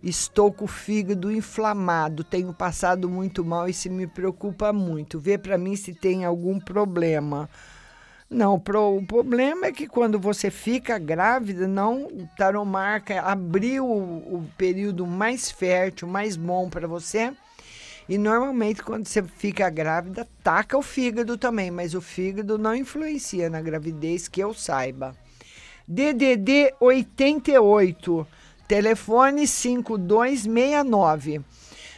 estou 0.04 0.52
com 0.52 0.66
o 0.66 0.68
fígado 0.68 1.32
inflamado, 1.32 2.24
tenho 2.24 2.54
passado 2.54 3.10
muito 3.10 3.44
mal 3.46 3.68
e 3.68 3.72
isso 3.72 3.90
me 3.90 4.08
preocupa 4.08 4.74
muito. 4.74 5.20
Vê 5.20 5.38
para 5.38 5.58
mim 5.58 5.76
se 5.76 5.94
tem 5.94 6.26
algum 6.26 6.60
problema. 6.60 7.50
Não, 8.30 8.60
pro, 8.60 8.98
o 8.98 9.06
problema 9.06 9.68
é 9.68 9.72
que 9.72 9.88
quando 9.88 10.18
você 10.18 10.50
fica 10.50 10.98
grávida, 10.98 11.68
não, 11.68 12.06
o 12.06 12.28
taromarca 12.38 13.22
abriu 13.22 13.86
o, 13.86 14.38
o 14.38 14.50
período 14.58 15.06
mais 15.06 15.52
fértil, 15.52 16.08
mais 16.08 16.38
bom 16.38 16.70
para 16.70 16.88
você 16.88 17.34
e 18.12 18.18
normalmente, 18.18 18.84
quando 18.84 19.08
você 19.08 19.24
fica 19.24 19.70
grávida, 19.70 20.28
taca 20.44 20.78
o 20.78 20.82
fígado 20.82 21.38
também, 21.38 21.72
mas 21.72 21.94
o 21.94 22.02
fígado 22.02 22.58
não 22.58 22.76
influencia 22.76 23.50
na 23.50 23.62
gravidez, 23.62 24.28
que 24.28 24.42
eu 24.42 24.54
saiba. 24.54 25.16
DDD 25.88 26.74
88, 26.80 28.28
telefone 28.72 29.46
5269. 29.46 31.42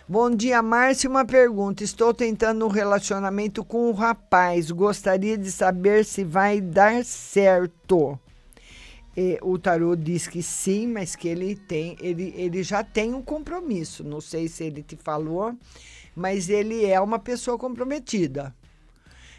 Bom 0.09 0.31
dia, 0.31 0.59
Márcia. 0.63 1.07
Uma 1.07 1.23
pergunta. 1.23 1.83
Estou 1.83 2.11
tentando 2.15 2.65
um 2.65 2.67
relacionamento 2.67 3.63
com 3.63 3.91
um 3.91 3.93
rapaz. 3.93 4.71
Gostaria 4.71 5.37
de 5.37 5.51
saber 5.51 6.03
se 6.03 6.23
vai 6.23 6.59
dar 6.59 7.05
certo. 7.05 8.17
E 9.15 9.37
o 9.43 9.59
tarô 9.59 9.95
diz 9.95 10.27
que 10.27 10.41
sim, 10.41 10.87
mas 10.87 11.15
que 11.15 11.27
ele 11.27 11.55
tem, 11.55 11.95
ele, 12.01 12.33
ele 12.35 12.63
já 12.63 12.83
tem 12.83 13.13
um 13.13 13.21
compromisso. 13.21 14.03
Não 14.03 14.19
sei 14.19 14.47
se 14.47 14.63
ele 14.63 14.81
te 14.81 14.95
falou, 14.95 15.55
mas 16.15 16.49
ele 16.49 16.87
é 16.87 16.99
uma 16.99 17.19
pessoa 17.19 17.55
comprometida. 17.55 18.51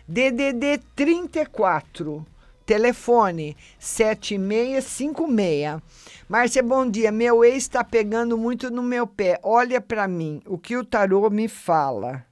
DDD 0.06 0.78
34, 0.94 2.24
telefone 2.64 3.56
7656. 3.78 5.82
Márcia, 6.28 6.62
bom 6.62 6.88
dia. 6.88 7.10
Meu 7.12 7.44
ex 7.44 7.64
está 7.64 7.84
pegando 7.84 8.38
muito 8.38 8.70
no 8.70 8.82
meu 8.82 9.06
pé. 9.06 9.38
Olha 9.42 9.80
para 9.80 10.08
mim, 10.08 10.42
o 10.46 10.58
que 10.58 10.76
o 10.76 10.84
tarô 10.84 11.30
me 11.30 11.48
fala. 11.48 12.26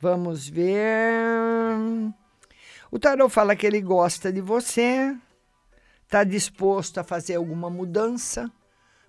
Vamos 0.00 0.48
ver. 0.48 1.76
O 2.90 2.98
tarô 2.98 3.28
fala 3.28 3.56
que 3.56 3.66
ele 3.66 3.80
gosta 3.80 4.32
de 4.32 4.40
você, 4.40 5.16
está 6.04 6.24
disposto 6.24 6.98
a 6.98 7.04
fazer 7.04 7.36
alguma 7.36 7.68
mudança, 7.68 8.50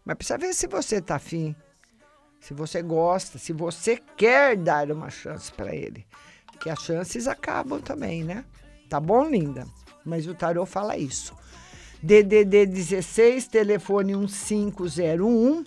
mas 0.04 0.18
precisa 0.18 0.38
ver 0.38 0.54
se 0.54 0.68
você 0.68 0.98
está 0.98 1.16
afim, 1.18 1.56
se 2.40 2.54
você 2.54 2.82
gosta, 2.82 3.38
se 3.38 3.54
você 3.54 4.02
quer 4.16 4.58
dar 4.58 4.91
uma 4.91 5.10
chance 5.10 5.52
para 5.52 5.76
ele. 5.76 6.06
Porque 6.48 6.70
as 6.70 6.80
chances 6.80 7.28
acabam 7.28 7.80
também, 7.80 8.24
né? 8.24 8.44
Tá 8.90 8.99
bom, 8.99 9.30
linda? 9.30 9.68
Mas 10.07 10.25
o 10.25 10.34
tarô 10.34 10.65
fala 10.65 10.97
isso. 10.97 11.35
DDD 12.01 12.65
16, 12.65 13.47
telefone 13.47 14.15
1501. 14.15 15.65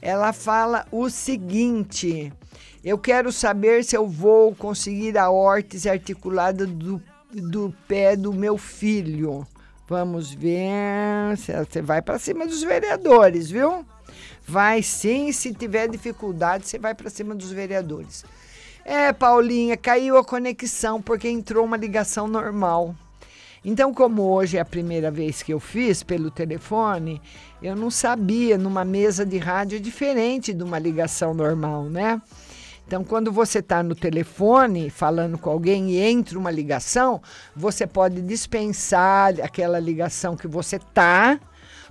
Ela 0.00 0.32
fala 0.32 0.84
o 0.90 1.08
seguinte: 1.08 2.32
Eu 2.82 2.98
quero 2.98 3.30
saber 3.30 3.84
se 3.84 3.96
eu 3.96 4.04
vou 4.06 4.52
conseguir 4.52 5.16
a 5.16 5.30
órtese 5.30 5.88
articulada 5.88 6.66
do, 6.66 7.00
do 7.32 7.72
pé 7.86 8.16
do 8.16 8.32
meu 8.32 8.58
filho. 8.58 9.46
Vamos 9.88 10.34
ver. 10.34 11.36
Você 11.36 11.80
vai 11.80 12.02
para 12.02 12.18
cima 12.18 12.46
dos 12.46 12.64
vereadores, 12.64 13.48
viu? 13.48 13.86
Vai 14.44 14.82
sim, 14.82 15.30
se 15.30 15.54
tiver 15.54 15.88
dificuldade, 15.88 16.66
você 16.66 16.80
vai 16.80 16.96
para 16.96 17.08
cima 17.08 17.32
dos 17.32 17.52
vereadores. 17.52 18.24
É, 18.84 19.12
Paulinha, 19.12 19.76
caiu 19.76 20.16
a 20.16 20.24
conexão 20.24 21.00
porque 21.00 21.28
entrou 21.28 21.64
uma 21.64 21.76
ligação 21.76 22.26
normal. 22.26 22.96
Então, 23.64 23.94
como 23.94 24.22
hoje 24.22 24.56
é 24.56 24.60
a 24.60 24.64
primeira 24.64 25.10
vez 25.10 25.42
que 25.42 25.52
eu 25.52 25.60
fiz 25.60 26.02
pelo 26.02 26.30
telefone, 26.30 27.22
eu 27.62 27.76
não 27.76 27.90
sabia, 27.90 28.58
numa 28.58 28.84
mesa 28.84 29.24
de 29.24 29.38
rádio 29.38 29.76
é 29.76 29.80
diferente 29.80 30.52
de 30.52 30.64
uma 30.64 30.80
ligação 30.80 31.32
normal, 31.32 31.84
né? 31.84 32.20
Então, 32.84 33.04
quando 33.04 33.30
você 33.30 33.60
está 33.60 33.82
no 33.82 33.94
telefone 33.94 34.90
falando 34.90 35.38
com 35.38 35.48
alguém 35.48 35.92
e 35.92 35.98
entra 36.00 36.36
uma 36.36 36.50
ligação, 36.50 37.22
você 37.54 37.86
pode 37.86 38.20
dispensar 38.20 39.40
aquela 39.40 39.78
ligação 39.78 40.36
que 40.36 40.48
você 40.48 40.78
tá 40.78 41.38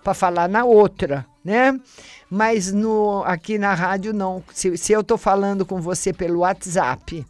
para 0.03 0.13
falar 0.13 0.49
na 0.49 0.65
outra, 0.65 1.25
né? 1.43 1.79
Mas 2.29 2.73
no, 2.73 3.23
aqui 3.25 3.57
na 3.57 3.73
rádio 3.73 4.13
não. 4.13 4.43
Se, 4.53 4.77
se 4.77 4.91
eu 4.91 5.01
estou 5.01 5.17
falando 5.17 5.65
com 5.65 5.79
você 5.79 6.11
pelo 6.11 6.39
WhatsApp 6.39 7.25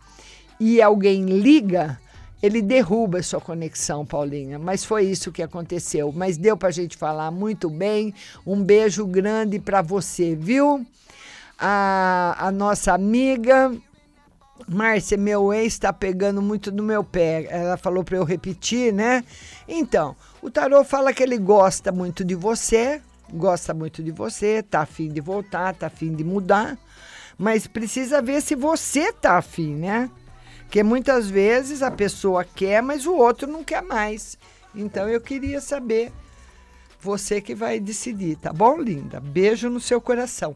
e 0.60 0.82
alguém 0.82 1.26
liga, 1.26 2.00
ele 2.42 2.62
derruba 2.62 3.20
a 3.20 3.24
sua 3.24 3.40
conexão, 3.40 4.06
Paulinha. 4.06 4.58
Mas 4.58 4.84
foi 4.84 5.06
isso 5.06 5.32
que 5.32 5.44
aconteceu. 5.44 6.12
Mas 6.12 6.38
deu 6.38 6.58
para 6.58 6.70
a 6.70 6.72
gente 6.72 6.98
falar 6.98 7.32
muito 7.32 7.70
bem. 7.70 8.14
Um 8.46 8.64
beijo 8.64 9.06
grande 9.06 9.60
para 9.60 9.82
você, 9.82 10.36
viu? 10.36 10.86
A, 11.60 12.36
a 12.40 12.52
nossa 12.52 12.94
amiga 12.94 13.72
Márcia, 14.68 15.18
meu 15.18 15.54
ex 15.54 15.74
está 15.74 15.92
pegando 15.92 16.42
muito 16.42 16.72
no 16.72 16.84
meu 16.84 17.04
pé. 17.04 17.48
Ela 17.50 17.78
falou 17.78 18.04
para 18.04 18.18
eu 18.18 18.24
repetir, 18.24 18.94
né? 18.94 19.24
Então, 19.68 20.16
o 20.42 20.50
tarô 20.50 20.84
fala 20.84 21.14
que 21.14 21.24
ele 21.24 21.38
gosta 21.38 21.92
muito 21.92 22.24
de 22.24 22.36
você, 22.36 23.02
gosta 23.34 23.74
muito 23.74 24.04
de 24.04 24.12
você, 24.12 24.62
tá 24.64 24.82
afim 24.82 25.10
de 25.10 25.22
voltar, 25.22 25.76
tá 25.76 25.88
afim 25.88 26.14
de 26.14 26.24
mudar, 26.24 26.78
mas 27.38 27.68
precisa 27.68 28.22
ver 28.22 28.42
se 28.42 28.56
você 28.56 29.12
tá 29.12 29.38
afim, 29.38 29.76
né? 29.76 30.10
Porque 30.72 30.84
muitas 30.84 31.30
vezes 31.30 31.82
a 31.84 31.92
pessoa 31.92 32.46
quer, 32.46 32.82
mas 32.82 33.06
o 33.06 33.14
outro 33.14 33.46
não 33.46 33.62
quer 33.62 33.82
mais. 33.82 34.38
Então 34.74 35.10
eu 35.10 35.20
queria 35.20 35.60
saber, 35.60 36.14
você 36.98 37.42
que 37.42 37.54
vai 37.54 37.78
decidir, 37.78 38.38
tá 38.38 38.54
bom, 38.54 38.80
linda? 38.80 39.20
Beijo 39.20 39.70
no 39.70 39.82
seu 39.82 40.00
coração. 40.00 40.56